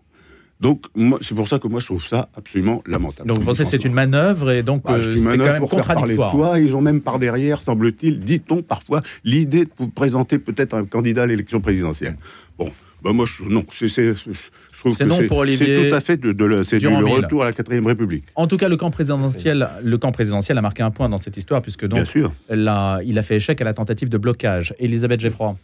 Donc, 0.60 0.86
c'est 1.22 1.34
pour 1.34 1.48
ça 1.48 1.58
que 1.58 1.66
moi, 1.66 1.80
je 1.80 1.86
trouve 1.86 2.06
ça 2.06 2.28
absolument 2.36 2.82
lamentable. 2.86 3.28
Donc 3.28 3.38
vous 3.40 3.44
pensez 3.44 3.64
que 3.64 3.68
c'est 3.68 3.84
une 3.84 3.94
manœuvre 3.94 4.52
et 4.52 4.62
donc 4.62 4.84
Bah, 4.84 4.92
euh, 4.94 5.16
c'est 5.16 5.36
quand 5.36 5.44
même 5.44 5.58
pour 5.58 5.70
faire 5.72 5.84
parler 5.86 6.14
de 6.14 6.18
contradictoire. 6.20 6.30
soi. 6.30 6.60
Ils 6.60 6.74
ont 6.76 6.80
même 6.80 7.00
par 7.00 7.18
derrière, 7.18 7.60
semble-t-il, 7.60 8.20
dit-on 8.20 8.62
parfois, 8.62 9.00
l'idée 9.24 9.64
de 9.64 9.70
vous 9.76 9.88
présenter 9.88 10.38
peut-être 10.38 10.74
un 10.74 10.84
candidat 10.84 11.22
à 11.22 11.26
l'élection 11.26 11.60
présidentielle. 11.60 12.16
Bon, 12.58 12.70
bah 13.02 13.12
moi, 13.12 13.26
je, 13.26 13.42
non, 13.44 13.64
c'est, 13.72 13.88
c'est- 13.88 14.14
je 14.14 14.78
trouve 14.78 14.96
C'est 14.96 15.04
que 15.04 15.08
non 15.08 15.16
c'est, 15.16 15.26
pour 15.26 15.38
Olivier 15.38 15.66
c'est 15.82 15.88
tout 15.90 15.94
à 15.94 16.00
fait 16.00 16.16
de, 16.16 16.32
de 16.32 16.44
le, 16.44 16.62
c'est 16.62 16.78
du- 16.78 16.88
retour 16.88 17.42
à 17.42 17.46
la 17.46 17.52
quatrième 17.52 17.86
République. 17.86 18.24
En 18.34 18.46
tout 18.46 18.56
cas, 18.56 18.68
le 18.68 18.76
camp 18.76 18.90
présidentiel, 18.90 19.68
le 19.82 19.98
camp 19.98 20.10
présidentiel 20.12 20.58
a 20.58 20.62
marqué 20.62 20.82
un 20.82 20.90
point 20.90 21.08
dans 21.08 21.18
cette 21.18 21.36
histoire 21.36 21.62
puisque 21.62 21.86
Bien 21.86 21.98
donc 21.98 22.06
sûr. 22.08 22.32
il 22.50 22.68
a 22.68 23.22
fait 23.22 23.36
échec 23.36 23.60
à 23.60 23.64
la 23.64 23.74
tentative 23.74 24.08
de 24.08 24.18
blocage. 24.18 24.74
Elisabeth 24.78 25.20
Geffroy. 25.20 25.56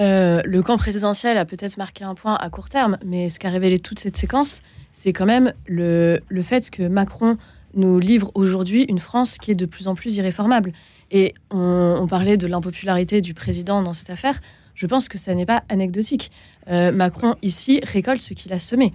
Euh, 0.00 0.42
le 0.44 0.62
camp 0.62 0.76
présidentiel 0.78 1.38
a 1.38 1.44
peut-être 1.44 1.76
marqué 1.78 2.02
un 2.04 2.14
point 2.14 2.34
à 2.34 2.50
court 2.50 2.68
terme, 2.68 2.98
mais 3.04 3.28
ce 3.28 3.38
qu'a 3.38 3.50
révélé 3.50 3.78
toute 3.78 3.98
cette 4.00 4.16
séquence, 4.16 4.62
c'est 4.92 5.12
quand 5.12 5.26
même 5.26 5.52
le, 5.68 6.18
le 6.28 6.42
fait 6.42 6.70
que 6.70 6.82
Macron 6.88 7.38
nous 7.74 7.98
livre 8.00 8.30
aujourd'hui 8.34 8.84
une 8.88 8.98
France 8.98 9.38
qui 9.38 9.52
est 9.52 9.54
de 9.54 9.66
plus 9.66 9.86
en 9.86 9.94
plus 9.94 10.16
irréformable. 10.16 10.72
Et 11.12 11.34
on, 11.52 11.96
on 12.00 12.06
parlait 12.08 12.36
de 12.36 12.46
l'impopularité 12.48 13.20
du 13.20 13.32
président 13.32 13.80
dans 13.82 13.94
cette 13.94 14.10
affaire. 14.10 14.40
Je 14.76 14.86
pense 14.86 15.08
que 15.08 15.18
ça 15.18 15.34
n'est 15.34 15.46
pas 15.46 15.64
anecdotique. 15.68 16.30
Euh, 16.68 16.92
Macron, 16.92 17.34
ici, 17.42 17.80
récolte 17.82 18.20
ce 18.20 18.34
qu'il 18.34 18.52
a 18.52 18.60
semé. 18.60 18.92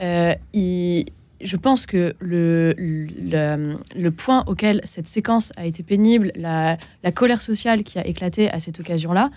Euh, 0.00 0.34
je 1.44 1.56
pense 1.56 1.86
que 1.86 2.14
le, 2.20 4.10
point 4.10 4.44
auquel 4.46 4.80
cette 4.84 5.06
séquence 5.06 5.52
a 5.56 5.66
été 5.66 5.82
pénible, 5.82 6.32
la, 6.36 6.78
colère 7.14 7.42
sociale 7.42 7.84
qui 7.84 7.98
a 7.98 8.06
éclaté 8.06 8.50
à 8.50 8.60
cette 8.60 8.80
occasion-là, 8.80 9.30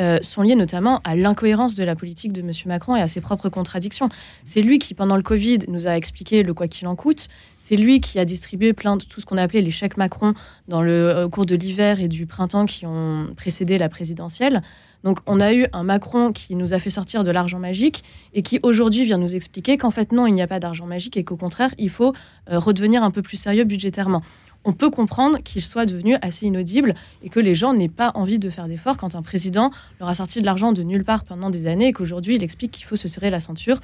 euh, 0.00 0.18
sont 0.22 0.42
liées 0.42 0.56
notamment 0.56 1.00
à 1.04 1.14
l'incohérence 1.14 1.76
de 1.76 1.84
la 1.84 1.94
politique 1.94 2.32
de 2.32 2.40
M. 2.40 2.50
Macron 2.66 2.96
et 2.96 3.00
à 3.00 3.06
ses 3.06 3.20
propres 3.20 3.48
contradictions. 3.48 4.08
C'est 4.42 4.60
lui 4.60 4.80
qui, 4.80 4.92
pendant 4.92 5.16
le 5.16 5.22
Covid, 5.22 5.60
nous 5.68 5.86
a 5.86 5.96
expliqué 5.96 6.42
le 6.42 6.52
quoi 6.52 6.66
qu'il 6.66 6.88
en 6.88 6.96
coûte. 6.96 7.28
C'est 7.58 7.76
lui 7.76 8.00
qui 8.00 8.18
a 8.18 8.24
distribué 8.24 8.72
plein 8.72 8.96
de 8.96 9.04
tout 9.04 9.20
ce 9.20 9.26
qu'on 9.26 9.38
appelait 9.38 9.62
les 9.62 9.70
chèques 9.70 9.96
Macron 9.96 10.34
dans 10.66 10.82
le 10.82 10.90
euh, 10.90 11.28
cours 11.28 11.46
de 11.46 11.54
l'hiver 11.54 12.00
et 12.00 12.08
du 12.08 12.26
printemps 12.26 12.66
qui 12.66 12.86
ont 12.86 13.32
précédé 13.36 13.78
la 13.78 13.88
présidentielle. 13.88 14.62
Donc 15.04 15.18
on 15.26 15.38
a 15.38 15.52
eu 15.52 15.66
un 15.72 15.82
Macron 15.84 16.32
qui 16.32 16.56
nous 16.56 16.72
a 16.74 16.78
fait 16.78 16.90
sortir 16.90 17.22
de 17.22 17.30
l'argent 17.30 17.58
magique 17.58 18.02
et 18.32 18.42
qui 18.42 18.58
aujourd'hui 18.62 19.04
vient 19.04 19.18
nous 19.18 19.36
expliquer 19.36 19.76
qu'en 19.76 19.90
fait 19.90 20.12
non, 20.12 20.26
il 20.26 20.32
n'y 20.32 20.42
a 20.42 20.46
pas 20.46 20.58
d'argent 20.60 20.86
magique 20.86 21.16
et 21.16 21.24
qu'au 21.24 21.36
contraire, 21.36 21.74
il 21.78 21.90
faut 21.90 22.14
euh, 22.50 22.58
redevenir 22.58 23.04
un 23.04 23.10
peu 23.10 23.20
plus 23.22 23.36
sérieux 23.36 23.64
budgétairement. 23.64 24.22
On 24.64 24.72
peut 24.72 24.88
comprendre 24.88 25.38
qu'il 25.42 25.60
soit 25.60 25.84
devenu 25.84 26.16
assez 26.22 26.46
inaudible 26.46 26.94
et 27.22 27.28
que 27.28 27.38
les 27.38 27.54
gens 27.54 27.74
n'aient 27.74 27.90
pas 27.90 28.12
envie 28.14 28.38
de 28.38 28.48
faire 28.48 28.66
d'efforts 28.66 28.96
quand 28.96 29.14
un 29.14 29.20
président 29.20 29.70
leur 30.00 30.08
a 30.08 30.14
sorti 30.14 30.40
de 30.40 30.46
l'argent 30.46 30.72
de 30.72 30.82
nulle 30.82 31.04
part 31.04 31.24
pendant 31.24 31.50
des 31.50 31.66
années 31.66 31.88
et 31.88 31.92
qu'aujourd'hui 31.92 32.36
il 32.36 32.42
explique 32.42 32.70
qu'il 32.72 32.86
faut 32.86 32.96
se 32.96 33.06
serrer 33.06 33.28
la 33.28 33.40
ceinture. 33.40 33.80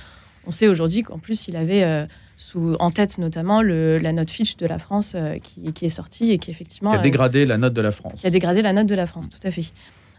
On 0.47 0.51
sait 0.53 0.69
aujourd'hui 0.69 1.03
qu'en 1.03 1.19
plus 1.19 1.49
il 1.49 1.57
avait 1.57 1.83
euh, 1.83 2.07
sous, 2.39 2.75
en 2.81 2.91
tête 2.91 3.19
notamment 3.19 3.61
le- 3.61 3.99
la 3.99 4.13
note 4.15 4.31
Fitch 4.31 4.57
de 4.57 4.65
la 4.65 4.79
France 4.79 5.13
euh, 5.15 5.37
qui, 5.39 5.71
qui 5.75 5.85
est 5.85 5.91
sortie 5.91 6.31
et 6.31 6.39
qui 6.39 6.51
effectivement 6.51 6.93
qui 6.93 6.97
a 6.97 7.01
euh, 7.01 7.03
dégradé 7.03 7.45
la 7.45 7.59
note 7.59 7.75
de 7.75 7.83
la 7.83 7.93
France. 7.93 8.15
qui 8.19 8.27
a 8.27 8.31
dégradé 8.31 8.63
la 8.63 8.73
note 8.73 8.87
de 8.87 8.95
la 8.95 9.07
France, 9.07 9.29
tout 9.29 9.47
à 9.47 9.51
fait. 9.51 9.67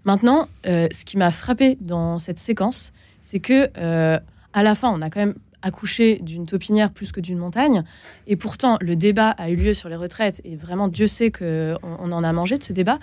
Maintenant, 0.06 0.48
euh, 0.66 0.88
ce 0.92 1.06
qui 1.06 1.18
m'a 1.18 1.32
frappé 1.32 1.78
dans 1.80 2.20
cette 2.20 2.40
séquence, 2.40 2.92
c'est 3.22 3.40
que 3.40 3.70
euh, 3.78 4.20
à 4.54 4.64
la 4.64 4.76
fin, 4.76 4.90
on 4.90 5.02
a 5.02 5.10
quand 5.10 5.20
même 5.20 5.36
accouché 5.62 6.20
d'une 6.24 6.48
taupinière 6.48 6.92
plus 6.92 7.12
que 7.12 7.22
d'une 7.22 7.38
montagne, 7.38 7.84
et 8.26 8.36
pourtant 8.36 8.78
le 8.82 8.96
débat 8.96 9.30
a 9.30 9.52
eu 9.52 9.56
lieu 9.56 9.76
sur 9.76 9.90
les 9.90 9.96
retraites, 9.96 10.42
et 10.44 10.56
vraiment 10.56 10.88
Dieu 10.88 11.08
sait 11.08 11.30
qu'on 11.30 11.78
on 11.84 12.12
en 12.12 12.24
a 12.24 12.34
mangé 12.34 12.58
de 12.58 12.64
ce 12.64 12.74
débat, 12.74 12.98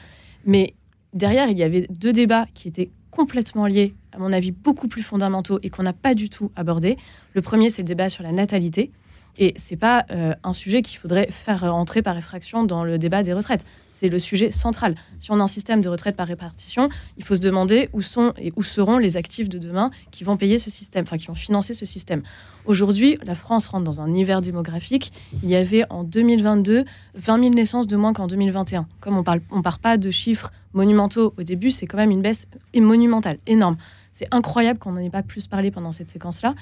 mais 0.44 0.74
derrière, 1.14 1.48
il 1.48 1.56
y 1.56 1.62
avait 1.62 1.86
deux 1.88 2.12
débats 2.12 2.46
qui 2.54 2.66
étaient 2.66 2.90
complètement 3.12 3.66
liés, 3.66 3.94
à 4.12 4.18
mon 4.18 4.32
avis 4.32 4.50
beaucoup 4.50 4.88
plus 4.88 5.02
fondamentaux, 5.02 5.60
et 5.62 5.70
qu'on 5.70 5.84
n'a 5.84 5.92
pas 5.92 6.14
du 6.14 6.30
tout 6.30 6.50
abordés. 6.56 6.96
Le 7.34 7.42
premier, 7.42 7.70
c'est 7.70 7.82
le 7.82 7.88
débat 7.88 8.08
sur 8.08 8.24
la 8.24 8.32
natalité. 8.32 8.90
Et 9.38 9.54
c'est 9.56 9.76
pas 9.76 10.04
euh, 10.10 10.34
un 10.42 10.52
sujet 10.52 10.82
qu'il 10.82 10.98
faudrait 10.98 11.28
faire 11.30 11.72
entrer 11.72 12.02
par 12.02 12.16
effraction 12.18 12.64
dans 12.64 12.84
le 12.84 12.98
débat 12.98 13.22
des 13.22 13.32
retraites. 13.32 13.64
C'est 13.88 14.08
le 14.08 14.18
sujet 14.18 14.50
central. 14.50 14.96
Si 15.20 15.30
on 15.30 15.40
a 15.40 15.42
un 15.42 15.48
système 15.48 15.80
de 15.80 15.88
retraite 15.88 16.16
par 16.16 16.26
répartition, 16.26 16.88
il 17.16 17.24
faut 17.24 17.36
se 17.36 17.40
demander 17.40 17.88
où 17.92 18.02
sont 18.02 18.32
et 18.36 18.52
où 18.56 18.62
seront 18.62 18.98
les 18.98 19.16
actifs 19.16 19.48
de 19.48 19.58
demain 19.58 19.90
qui 20.10 20.24
vont 20.24 20.36
payer 20.36 20.58
ce 20.58 20.70
système, 20.70 21.04
enfin 21.04 21.16
qui 21.16 21.28
vont 21.28 21.34
financer 21.34 21.72
ce 21.72 21.84
système. 21.84 22.22
Aujourd'hui, 22.64 23.18
la 23.24 23.36
France 23.36 23.68
rentre 23.68 23.84
dans 23.84 24.00
un 24.00 24.12
hiver 24.12 24.40
démographique. 24.40 25.12
Il 25.42 25.48
y 25.48 25.56
avait 25.56 25.84
en 25.90 26.04
2022 26.04 26.84
20 27.14 27.38
000 27.38 27.54
naissances 27.54 27.86
de 27.86 27.96
moins 27.96 28.12
qu'en 28.12 28.26
2021. 28.26 28.86
Comme 29.00 29.16
on 29.16 29.22
parle, 29.22 29.40
on 29.50 29.62
part 29.62 29.78
pas 29.78 29.96
de 29.96 30.10
chiffres 30.10 30.52
monumentaux 30.72 31.32
au 31.38 31.42
début, 31.42 31.70
c'est 31.70 31.86
quand 31.86 31.96
même 31.96 32.10
une 32.10 32.22
baisse 32.22 32.46
monumentale, 32.74 33.38
énorme. 33.46 33.76
C'est 34.18 34.26
incroyable 34.32 34.80
qu'on 34.80 34.90
n'en 34.90 35.00
ait 35.00 35.10
pas 35.10 35.22
plus 35.22 35.46
parlé 35.46 35.70
pendant 35.70 35.92
cette 35.92 36.10
séquence-là. 36.10 36.56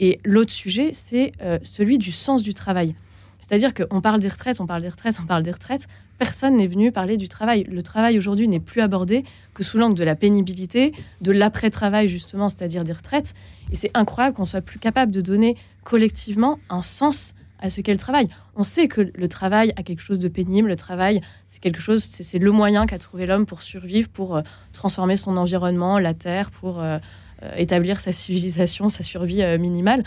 Et 0.00 0.18
l'autre 0.24 0.50
sujet, 0.50 0.92
c'est 0.94 1.32
euh, 1.42 1.58
celui 1.62 1.98
du 1.98 2.10
sens 2.10 2.40
du 2.40 2.54
travail. 2.54 2.94
C'est-à-dire 3.38 3.74
qu'on 3.74 4.00
parle 4.00 4.18
des 4.18 4.28
retraites, 4.28 4.62
on 4.62 4.66
parle 4.66 4.80
des 4.80 4.88
retraites, 4.88 5.18
on 5.22 5.26
parle 5.26 5.42
des 5.42 5.50
retraites. 5.50 5.88
Personne 6.18 6.56
n'est 6.56 6.66
venu 6.66 6.90
parler 6.90 7.18
du 7.18 7.28
travail. 7.28 7.64
Le 7.64 7.82
travail 7.82 8.16
aujourd'hui 8.16 8.48
n'est 8.48 8.60
plus 8.60 8.80
abordé 8.80 9.24
que 9.52 9.62
sous 9.62 9.76
l'angle 9.76 9.94
de 9.94 10.04
la 10.04 10.14
pénibilité, 10.14 10.94
de 11.20 11.32
l'après-travail 11.32 12.08
justement, 12.08 12.48
c'est-à-dire 12.48 12.82
des 12.82 12.94
retraites. 12.94 13.34
Et 13.70 13.76
c'est 13.76 13.90
incroyable 13.92 14.34
qu'on 14.34 14.46
soit 14.46 14.62
plus 14.62 14.78
capable 14.78 15.12
de 15.12 15.20
donner 15.20 15.58
collectivement 15.84 16.60
un 16.70 16.80
sens 16.80 17.34
à 17.62 17.70
ce 17.70 17.80
qu'est 17.80 17.92
le 17.92 17.98
travail. 17.98 18.28
On 18.56 18.64
sait 18.64 18.88
que 18.88 19.00
le 19.14 19.28
travail 19.28 19.72
a 19.76 19.82
quelque 19.82 20.02
chose 20.02 20.18
de 20.18 20.28
pénible. 20.28 20.68
Le 20.68 20.76
travail, 20.76 21.22
c'est 21.46 21.60
quelque 21.60 21.80
chose, 21.80 22.02
c'est 22.02 22.38
le 22.38 22.50
moyen 22.50 22.84
qu'a 22.86 22.98
trouvé 22.98 23.24
l'homme 23.24 23.46
pour 23.46 23.62
survivre, 23.62 24.08
pour 24.08 24.36
euh, 24.36 24.42
transformer 24.72 25.16
son 25.16 25.36
environnement, 25.36 25.98
la 25.98 26.12
terre, 26.12 26.50
pour 26.50 26.80
euh, 26.80 26.98
euh, 27.42 27.54
établir 27.56 28.00
sa 28.00 28.12
civilisation, 28.12 28.88
sa 28.88 29.02
survie 29.02 29.42
minimale. 29.58 30.02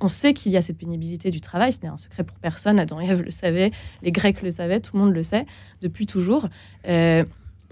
On, 0.00 0.08
sait 0.08 0.34
qu'il 0.34 0.52
y 0.52 0.56
a 0.56 0.62
cette 0.62 0.78
pénibilité 0.78 1.32
du 1.32 1.40
travail. 1.40 1.72
Ce 1.72 1.80
n'est 1.82 1.88
un 1.88 1.96
secret 1.96 2.22
pour 2.22 2.38
personne. 2.38 2.78
Adam 2.78 3.00
et 3.00 3.06
Ève 3.06 3.22
le 3.22 3.32
savaient, 3.32 3.72
les 4.02 4.12
Grecs 4.12 4.40
le 4.40 4.52
savaient, 4.52 4.78
tout 4.78 4.96
le 4.96 5.02
monde 5.02 5.14
le 5.14 5.24
sait 5.24 5.46
depuis 5.82 6.06
toujours. 6.06 6.48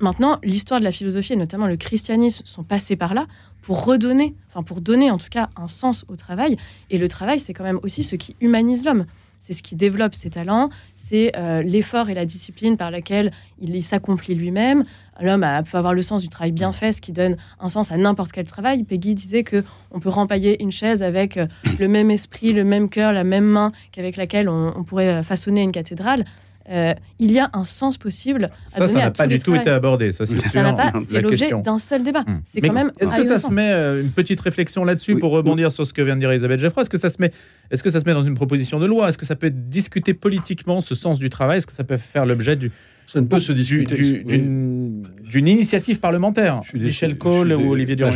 Maintenant, 0.01 0.39
l'histoire 0.45 0.79
de 0.79 0.85
la 0.85 0.93
philosophie 0.93 1.33
et 1.33 1.37
notamment 1.37 1.67
le 1.67 1.77
christianisme 1.77 2.45
sont 2.45 2.63
passés 2.63 2.95
par 2.95 3.15
là 3.15 3.27
pour 3.63 3.85
redonner, 3.85 4.35
enfin 4.49 4.63
pour 4.63 4.81
donner 4.81 5.11
en 5.11 5.19
tout 5.19 5.29
cas 5.29 5.49
un 5.57 5.67
sens 5.67 6.05
au 6.09 6.15
travail. 6.15 6.57
Et 6.91 6.99
le 6.99 7.09
travail, 7.09 7.41
c'est 7.41 7.53
quand 7.53 7.65
même 7.65 7.81
aussi 7.83 8.05
ce 8.05 8.15
qui 8.15 8.37
humanise 8.41 8.85
l'homme 8.85 9.07
c'est 9.39 9.53
ce 9.53 9.63
qui 9.63 9.77
développe 9.77 10.15
ses 10.15 10.31
talents, 10.31 10.71
c'est 10.95 11.33
euh, 11.37 11.63
l'effort 11.63 12.11
et 12.11 12.15
la 12.15 12.25
discipline 12.25 12.77
par 12.77 12.91
laquelle 12.91 13.33
il, 13.61 13.83
s'accomplit 13.83 14.35
lui-même. 14.35 14.85
L'homme 15.21 15.47
peut 15.71 15.79
avoir 15.79 15.95
le 15.95 16.03
sens 16.03 16.23
du 16.23 16.29
travail 16.29 16.53
bien 16.53 16.73
fait, 16.73 16.93
ce 16.93 17.01
qui 17.01 17.13
donne 17.13 17.37
un 17.61 17.69
sens 17.69 17.93
à 17.93 17.97
n'importe 17.97 18.33
quel 18.33 18.47
travail. 18.47 18.85
Peggy 18.85 19.15
disait 19.15 19.45
que 19.45 19.65
on 19.91 20.01
peut 20.01 20.09
rempailler 20.09 20.63
une 20.63 20.73
chaise 20.73 21.03
avec 21.03 21.37
euh, 21.37 21.47
le 21.79 21.89
même 21.89 22.11
esprit, 22.11 22.53
le 22.53 22.65
même 22.65 22.89
cœur, 22.89 23.13
la 23.13 23.25
même 23.25 23.47
main 23.47 23.73
qu'avec 23.93 24.17
laquelle 24.17 24.49
on 24.49 24.85
pourrait 24.85 25.23
façonner 25.23 25.63
une 25.63 25.73
cathédrale. 25.73 26.25
Euh, 26.71 26.95
il 27.19 27.33
y 27.33 27.39
a 27.39 27.49
un 27.53 27.65
sens 27.65 27.97
possible. 27.97 28.51
ça, 28.67 28.87
ça 28.87 28.99
n'a 28.99 29.11
pas 29.11 29.27
du 29.27 29.39
tout 29.39 29.55
été 29.55 29.71
abordé, 29.71 30.13
ça 30.13 30.27
c'est 30.27 30.39
sûr. 30.39 30.51
Ça 30.51 30.63
n'a 30.63 30.73
pas 30.75 30.93
fait 30.93 31.21
l'objet 31.21 31.51
d'un 31.63 31.79
seul 31.79 32.03
débat. 32.03 32.23
Hmm. 32.27 32.41
C'est 32.45 32.61
quand 32.61 32.73
même. 32.73 32.93
Est-ce 32.99 33.15
que 33.15 33.23
ça 33.23 33.39
se 33.39 33.53
met 33.53 33.71
euh, 33.71 34.03
une 34.03 34.11
petite 34.11 34.41
réflexion 34.41 34.85
là-dessus 34.85 35.17
pour 35.17 35.31
rebondir 35.31 35.73
sur 35.73 35.87
ce 35.87 35.93
que 35.93 36.03
vient 36.03 36.15
de 36.15 36.21
dire 36.21 36.31
Elisabeth 36.31 36.61
Geoffroy 36.61 36.83
Est-ce 36.83 36.91
que 36.91 36.99
ça 36.99 37.09
se 37.09 37.17
met, 37.21 37.33
est-ce 37.71 37.83
que 37.83 37.91
ça 37.91 38.01
se 38.01 38.05
met 38.05 38.13
dans 38.13 38.23
une 38.23 38.35
proposition 38.35 38.79
de 38.79 38.87
loi? 38.87 39.09
Est-ce 39.09 39.19
que 39.19 39.27
ça 39.27 39.37
peut 39.37 39.47
être 39.47 39.69
discuté 39.69 40.15
politiquement 40.15 40.81
ce 40.81 40.95
sens 40.95 41.19
du 41.19 41.31
travail? 41.31 41.59
Est-ce 41.59 41.67
que 41.67 41.73
ça 41.73 41.85
peut 41.85 41.97
faire 41.97 42.27
l'objet 42.27 42.57
du 42.57 42.71
ça 43.09 43.23
ne 43.23 43.27
peut 43.27 43.41
se 43.41 43.53
discuter 43.53 43.97
d'une 44.37 45.49
initiative 45.49 45.99
parlementaire. 45.99 46.61
Michel 46.75 47.17
Cole 47.17 47.55
ou 47.55 47.73
Olivier 47.73 47.97
Durand. 47.97 48.13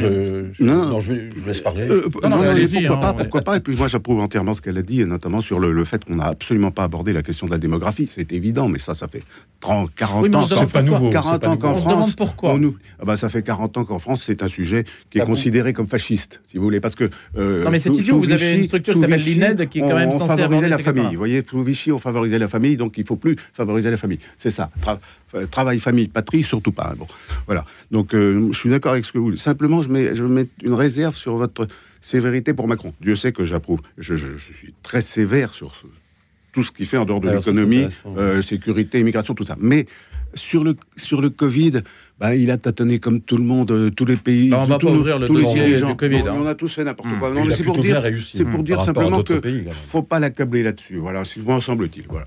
non, 0.61 1.01
je, 1.01 1.15
vous 1.35 1.47
laisse 1.47 1.61
parler. 1.61 1.89
Euh, 1.89 2.11
non, 2.23 2.29
non, 2.29 2.37
pourquoi, 2.37 2.97
hein, 2.97 2.97
pas, 3.01 3.15
pourquoi 3.15 3.41
pas 3.41 3.57
Et 3.57 3.61
puis 3.61 3.75
moi, 3.75 3.89
j'approuve 3.89 4.21
entièrement 4.21 4.53
ce 4.53 4.61
qu'elle 4.61 4.77
a 4.77 4.83
dit, 4.83 5.03
notamment 5.07 5.41
sur 5.41 5.59
le, 5.59 5.85
fait 5.87 6.05
qu'on 6.05 6.17
n'a 6.17 6.27
absolument 6.27 6.71
pas 6.71 6.85
abordé 6.85 7.15
la 7.15 7.23
question 7.23 7.47
de 7.47 7.53
la 7.53 7.59
démographie. 7.59 8.07
C'est 8.07 8.33
évident, 8.33 8.69
mais 8.69 8.79
ça, 8.79 8.93
ça 8.93 9.09
fait 9.09 9.23
30, 9.61 9.95
40 9.95 10.35
ans. 10.35 10.43
C'est 10.43 10.71
pas 10.71 10.83
nouveau. 10.83 11.09
40 11.09 11.47
ans 11.47 11.57
qu'en 11.57 11.75
France. 11.75 11.77
On 11.77 11.89
se 11.89 11.95
demande 11.95 12.15
pourquoi. 12.15 12.59
nous, 12.59 12.77
ah 13.01 13.07
bah, 13.07 13.17
ça 13.17 13.31
fait 13.31 13.43
40 13.43 13.79
ans 13.79 13.85
qu'en 13.87 13.99
France, 13.99 14.25
c'est 14.27 14.43
un 14.43 14.49
sujet 14.49 14.85
qui 15.11 15.19
est 15.19 15.25
considéré 15.25 15.73
comme 15.73 15.87
fasciste, 15.87 16.43
si 16.45 16.59
vous 16.59 16.65
voulez, 16.65 16.81
parce 16.81 16.97
que. 16.97 17.09
Euh, 17.39 17.65
non, 17.65 17.71
mais 17.71 17.81
c'est 17.81 17.97
idiot. 17.97 18.19
Vous 18.19 18.31
avez 18.31 18.59
une 18.59 18.65
structure 18.65 18.93
qui 18.93 19.01
s'appelle 19.01 19.25
l'INED, 19.25 19.69
qui 19.71 19.79
est 19.79 19.83
quand 19.83 19.97
même 19.97 20.13
censée 20.13 20.37
favoriser 20.37 20.69
la 20.69 20.79
famille. 20.79 21.13
Vous 21.13 21.17
voyez, 21.17 21.43
sous 21.49 21.63
Vichy, 21.63 21.93
on 21.93 21.99
favorisait 21.99 22.39
la 22.39 22.49
famille, 22.49 22.77
donc 22.77 22.99
il 22.99 23.03
ne 23.03 23.07
faut 23.07 23.17
plus 23.17 23.37
favoriser 23.55 23.91
la 23.91 23.97
famille. 23.97 24.19
C'est 24.37 24.51
ça. 24.51 24.71
Euh, 25.35 25.47
travail, 25.47 25.79
famille, 25.79 26.09
patrie, 26.09 26.43
surtout 26.43 26.73
pas. 26.73 26.95
Bon, 26.97 27.07
voilà. 27.47 27.65
Donc, 27.91 28.15
euh, 28.15 28.49
je 28.53 28.59
suis 28.59 28.69
d'accord 28.69 28.93
avec 28.93 29.05
ce 29.05 29.13
que 29.13 29.19
vous 29.19 29.31
dites. 29.31 29.41
Simplement, 29.41 29.83
je 29.83 29.89
mets, 29.89 30.15
je 30.15 30.25
mets 30.25 30.47
une 30.63 30.75
réserve 30.75 31.17
sur 31.17 31.37
votre 31.37 31.67
sévérité 32.01 32.53
pour 32.53 32.69
Macron. 32.69 32.93
Dieu 33.01 33.17
sait 33.17 33.33
que 33.33 33.45
j'approuve. 33.45 33.81
Je, 33.97 34.15
suis 34.15 34.75
très 34.83 35.01
sévère 35.01 35.55
sur 35.55 35.73
tout 36.53 36.63
ce 36.63 36.71
qu'il 36.71 36.85
fait 36.85 36.99
en 36.99 37.07
dehors 37.07 37.21
de 37.21 37.31
l'économie, 37.31 37.87
euh, 38.07 38.43
sécurité, 38.43 39.01
immigration, 39.01 39.35
tout 39.35 39.45
ça. 39.45 39.57
Mais 39.59 39.87
sur 40.35 40.65
le, 40.65 40.77
sur 40.97 41.23
le 41.23 41.31
Covid, 41.31 41.81
bah, 42.21 42.35
il 42.35 42.51
a 42.51 42.59
tâtonné 42.59 42.99
comme 42.99 43.23
tout 43.23 43.39
le 43.39 43.45
monde, 43.45 43.91
tous 43.97 44.05
les 44.05 44.17
pays. 44.17 44.51
Bah, 44.51 44.61
on 44.63 44.67
va 44.67 44.79
pas 44.79 44.87
ouvrir 44.91 45.19
le 45.19 45.29
dossier 45.29 45.81
du 45.81 45.97
Covid. 45.97 46.29
Hein. 46.29 46.37
On 46.37 46.47
a 46.47 46.55
tous 46.55 46.75
fait 46.75 46.85
n'importe 46.85 47.09
hmm. 47.09 47.19
quoi. 47.19 47.33
C'est 47.57 47.65
pour 47.65 47.79
dire, 47.81 48.03
pour 48.51 48.63
dire 48.63 48.83
simplement 48.83 49.23
que 49.23 49.41
faut 49.89 50.03
pas 50.03 50.21
l'accabler 50.21 50.63
là-dessus. 50.63 50.99
Voilà, 50.99 51.23
moi 51.43 51.63
semble-t-il. 51.63 52.05
Voilà. 52.07 52.27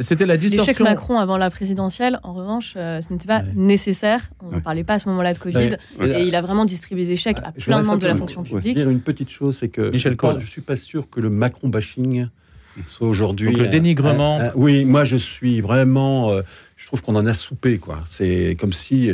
C'était 0.00 0.26
la 0.26 0.36
distorsion. 0.36 0.72
L'échec 0.72 0.80
Macron 0.80 1.18
avant 1.18 1.36
la 1.36 1.50
présidentielle, 1.50 2.18
en 2.22 2.32
revanche, 2.32 2.74
euh, 2.76 3.00
ce 3.00 3.12
n'était 3.12 3.26
pas 3.28 3.42
nécessaire. 3.54 4.30
On 4.42 4.54
ne 4.54 4.60
parlait 4.60 4.84
pas 4.84 4.94
à 4.94 4.98
ce 4.98 5.08
moment-là 5.08 5.32
de 5.32 5.38
Covid. 5.38 5.76
Et 6.02 6.22
il 6.22 6.34
a 6.34 6.42
vraiment 6.42 6.64
distribué 6.64 7.04
des 7.04 7.16
chèques 7.16 7.38
à 7.44 7.52
plein 7.52 7.80
de 7.80 7.86
membres 7.86 8.00
de 8.00 8.06
la 8.06 8.16
fonction 8.16 8.42
publique. 8.42 8.76
dire 8.76 8.90
une 8.90 9.00
petite 9.00 9.30
chose, 9.30 9.56
c'est 9.58 9.68
que 9.68 9.90
Michel 9.90 10.16
je 10.20 10.34
ne 10.34 10.40
suis 10.40 10.62
pas 10.62 10.76
sûr 10.76 11.08
que 11.08 11.20
le 11.20 11.30
Macron 11.30 11.68
bashing 11.68 12.26
soit 12.86 13.08
aujourd'hui. 13.08 13.52
Donc 13.52 13.58
le 13.58 13.68
dénigrement. 13.68 14.40
oui, 14.54 14.84
moi 14.84 15.04
je 15.04 15.16
suis 15.16 15.60
vraiment. 15.60 16.32
Je 16.86 16.90
trouve 16.90 17.02
qu'on 17.02 17.16
en 17.16 17.26
a 17.26 17.34
soupé, 17.34 17.78
quoi. 17.78 18.04
C'est 18.08 18.56
comme 18.60 18.72
si. 18.72 19.10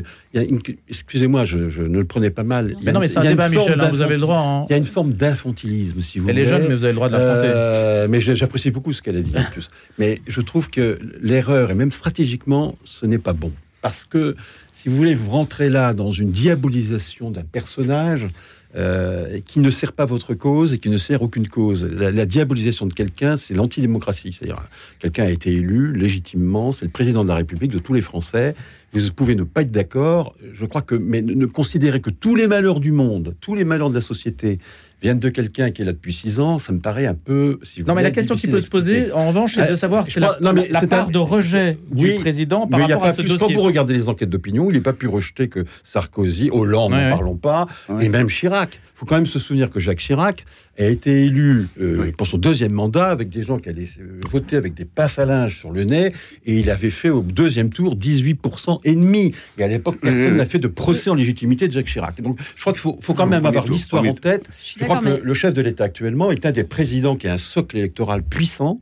Excusez-moi, 0.91 1.47
je, 1.47 1.57
ne 1.57 1.97
le 1.97 2.05
prenais 2.05 2.29
pas 2.29 2.43
mal. 2.43 2.77
Mais 2.83 2.93
non, 2.93 3.01
mais 3.01 3.09
c'est 3.09 3.17
un 3.17 3.23
débat, 3.23 3.49
Michel, 3.49 3.81
hein, 3.81 3.89
vous 3.91 4.03
avez 4.03 4.17
le 4.17 4.21
droit. 4.21 4.41
Hein. 4.41 4.67
Il 4.69 4.73
y 4.73 4.75
a 4.75 4.77
une 4.77 4.85
forme 4.85 5.15
d'infantilisme, 5.15 6.03
si 6.03 6.19
vous 6.19 6.29
Elle 6.29 6.35
voulez. 6.35 6.43
Elle 6.43 6.49
est 6.49 6.59
jeune, 6.59 6.69
mais 6.69 6.75
vous 6.75 6.85
avez 6.85 6.93
le 6.93 6.97
droit 6.97 7.09
de 7.09 7.15
l'affronter. 7.15 7.49
Euh, 7.51 8.09
mais 8.11 8.21
j'apprécie 8.21 8.71
beaucoup 8.71 8.93
ce 8.93 9.01
qu'elle 9.01 9.17
a 9.17 9.23
dit, 9.23 9.33
en 9.35 9.51
plus. 9.51 9.69
Mais 9.99 10.21
je 10.29 10.43
trouve 10.43 10.69
que 10.69 10.99
l'erreur, 11.23 11.71
et 11.71 11.75
même 11.75 11.93
stratégiquement, 11.93 12.77
ce 12.85 13.07
n'est 13.07 13.17
pas 13.17 13.33
bon. 13.33 13.53
Parce 13.81 14.05
que, 14.05 14.37
si 14.75 14.91
vous 14.91 14.97
voulez, 14.97 15.15
vous 15.15 15.31
rentrez 15.31 15.71
là 15.71 15.95
dans 15.95 16.11
une 16.11 16.31
diabolisation 16.31 17.31
d'un 17.31 17.45
personnage 17.45 18.27
euh, 18.75 19.41
qui 19.45 19.61
ne 19.61 19.69
sert 19.69 19.93
pas 19.93 20.07
votre 20.07 20.33
cause 20.33 20.73
et 20.73 20.79
qui 20.79 20.89
ne 20.89 20.97
sert 20.97 21.21
aucune 21.23 21.47
cause. 21.47 21.85
La, 21.85 22.25
diabolisation 22.25 22.87
de 22.87 22.95
quelqu'un, 22.95 23.37
c'est 23.37 23.53
l'antidémocratie. 23.53 24.33
C'est-à-dire, 24.33 24.63
quelqu'un 24.99 25.25
a 25.25 25.31
été 25.31 25.53
élu 25.53 25.93
légitimement, 25.93 26.73
c'est 26.73 26.87
le 26.87 26.91
président 26.91 27.23
de 27.23 27.29
la 27.29 27.35
République 27.35 27.71
de 27.71 27.79
tous 27.79 27.93
les 27.93 28.01
Français. 28.01 28.55
Vous 28.95 29.13
pouvez 29.13 29.35
ne 29.35 29.43
pas 29.45 29.63
être 29.63 29.71
d'accord, 29.71 30.35
je 30.55 30.65
crois 30.65 30.83
que, 30.83 30.95
mais 30.95 31.21
ne 31.21 31.47
considérer 31.47 32.01
que 32.01 32.11
tous 32.11 32.35
les 32.35 32.47
malheurs 32.47 32.81
du 32.81 32.93
monde, 32.93 33.35
tous 33.41 33.55
les 33.55 33.65
malheurs 33.65 33.91
de 33.91 33.95
la 33.95 34.01
société 34.01 34.59
viennent 35.03 35.19
de 35.19 35.29
quelqu'un 35.29 35.71
qui 35.71 35.83
est 35.83 35.85
là 35.85 35.93
depuis 35.93 36.13
six 36.13 36.41
ans, 36.41 36.59
ça 36.59 36.73
me 36.73 36.81
paraît 36.81 37.07
un 37.07 37.15
peu. 37.15 37.59
Si 37.63 37.83
non, 37.83 37.95
mais 37.95 38.03
la 38.03 38.11
question 38.11 38.37
qui 38.37 38.47
peut 38.47 38.61
se 38.61 38.69
poser, 38.69 39.13
en 39.13 39.29
revanche, 39.29 39.55
c'est 39.55 39.67
de 39.67 39.73
euh, 39.73 39.77
savoir 39.77 40.07
c'est 40.07 40.21
la, 40.21 40.37
non, 40.41 40.53
mais 40.53 40.69
la 40.69 40.87
part 40.87 41.09
de 41.09 41.19
rejet 41.19 41.79
du 41.91 42.15
président 42.15 42.67
par 42.67 42.81
rapport 42.81 43.05
à 43.05 43.13
ce 43.13 43.23
dossier. 43.23 43.39
Quand 43.39 43.53
vous 43.53 43.63
regardez 43.63 43.95
les 43.95 44.09
enquêtes 44.09 44.31
d'opinion, 44.31 44.71
il 44.71 44.75
n'est 44.75 44.81
pas 44.81 44.93
pu 44.93 45.09
rejeter 45.09 45.49
que 45.49 45.65
Sarkozy, 45.85 46.51
Hollande, 46.53 46.93
n'en 46.93 47.11
parlons 47.11 47.37
pas, 47.37 47.67
et 48.01 48.09
même 48.09 48.29
Chirac. 48.29 48.81
Il 48.95 48.99
faut 48.99 49.07
quand 49.07 49.17
même 49.17 49.27
se 49.27 49.41
souvenir 49.41 49.69
que 49.69 49.81
Jacques 49.81 49.99
Chirac 49.99 50.45
a 50.79 50.87
été 50.87 51.27
élu 51.27 51.69
euh, 51.81 52.11
pour 52.17 52.27
son 52.27 52.39
deuxième 52.39 52.73
mandat 52.73 53.09
avec 53.09 53.29
des 53.29 53.43
gens 53.43 53.59
qui 53.59 53.69
allaient 53.69 53.89
euh, 54.01 54.21
voter 54.31 54.57
avec 54.57 54.75
des 54.75 54.85
passes 54.85 55.19
à 55.19 55.25
linge 55.25 55.59
sur 55.59 55.71
le 55.71 55.85
nez, 55.85 56.13
et 56.47 56.59
il 56.59 56.71
avait 56.71 56.91
fait 56.91 57.11
au 57.11 57.23
deuxième 57.23 57.71
tour 57.71 57.95
18% 57.95 58.81
et 58.85 58.95
demi. 58.95 59.33
Et 59.59 59.65
à 59.65 59.69
l'époque, 59.69 59.99
personne 60.01 60.37
n'a 60.37 60.47
fait 60.47 60.59
de 60.59 60.69
procès 60.69 61.11
en 61.11 61.15
légitimité 61.15 61.69
de 61.69 61.73
Jacques 61.73 61.87
Chirac. 61.87 62.21
Donc, 62.21 62.39
je 62.57 62.61
crois 62.61 62.73
qu'il 62.73 62.81
faut, 62.81 62.99
faut, 63.01 63.15
quand 63.15 63.27
même 63.27 63.45
avoir 63.47 63.67
l'histoire 63.67 64.05
en 64.05 64.15
tête. 64.15 64.49
Je 64.65 64.83
crois 64.85 64.99
que 64.99 65.21
le 65.23 65.35
chef 65.35 65.55
de 65.55 65.61
l'État 65.61 65.85
actuellement 65.85 66.31
est 66.31 66.47
un 66.47 66.53
des 66.53 66.65
présidents 66.65 67.17
qui 67.17 67.29
a 67.29 67.35
un 67.35 67.39
socle 67.39 67.77
électoral 67.77 68.23
puissant 68.23 68.81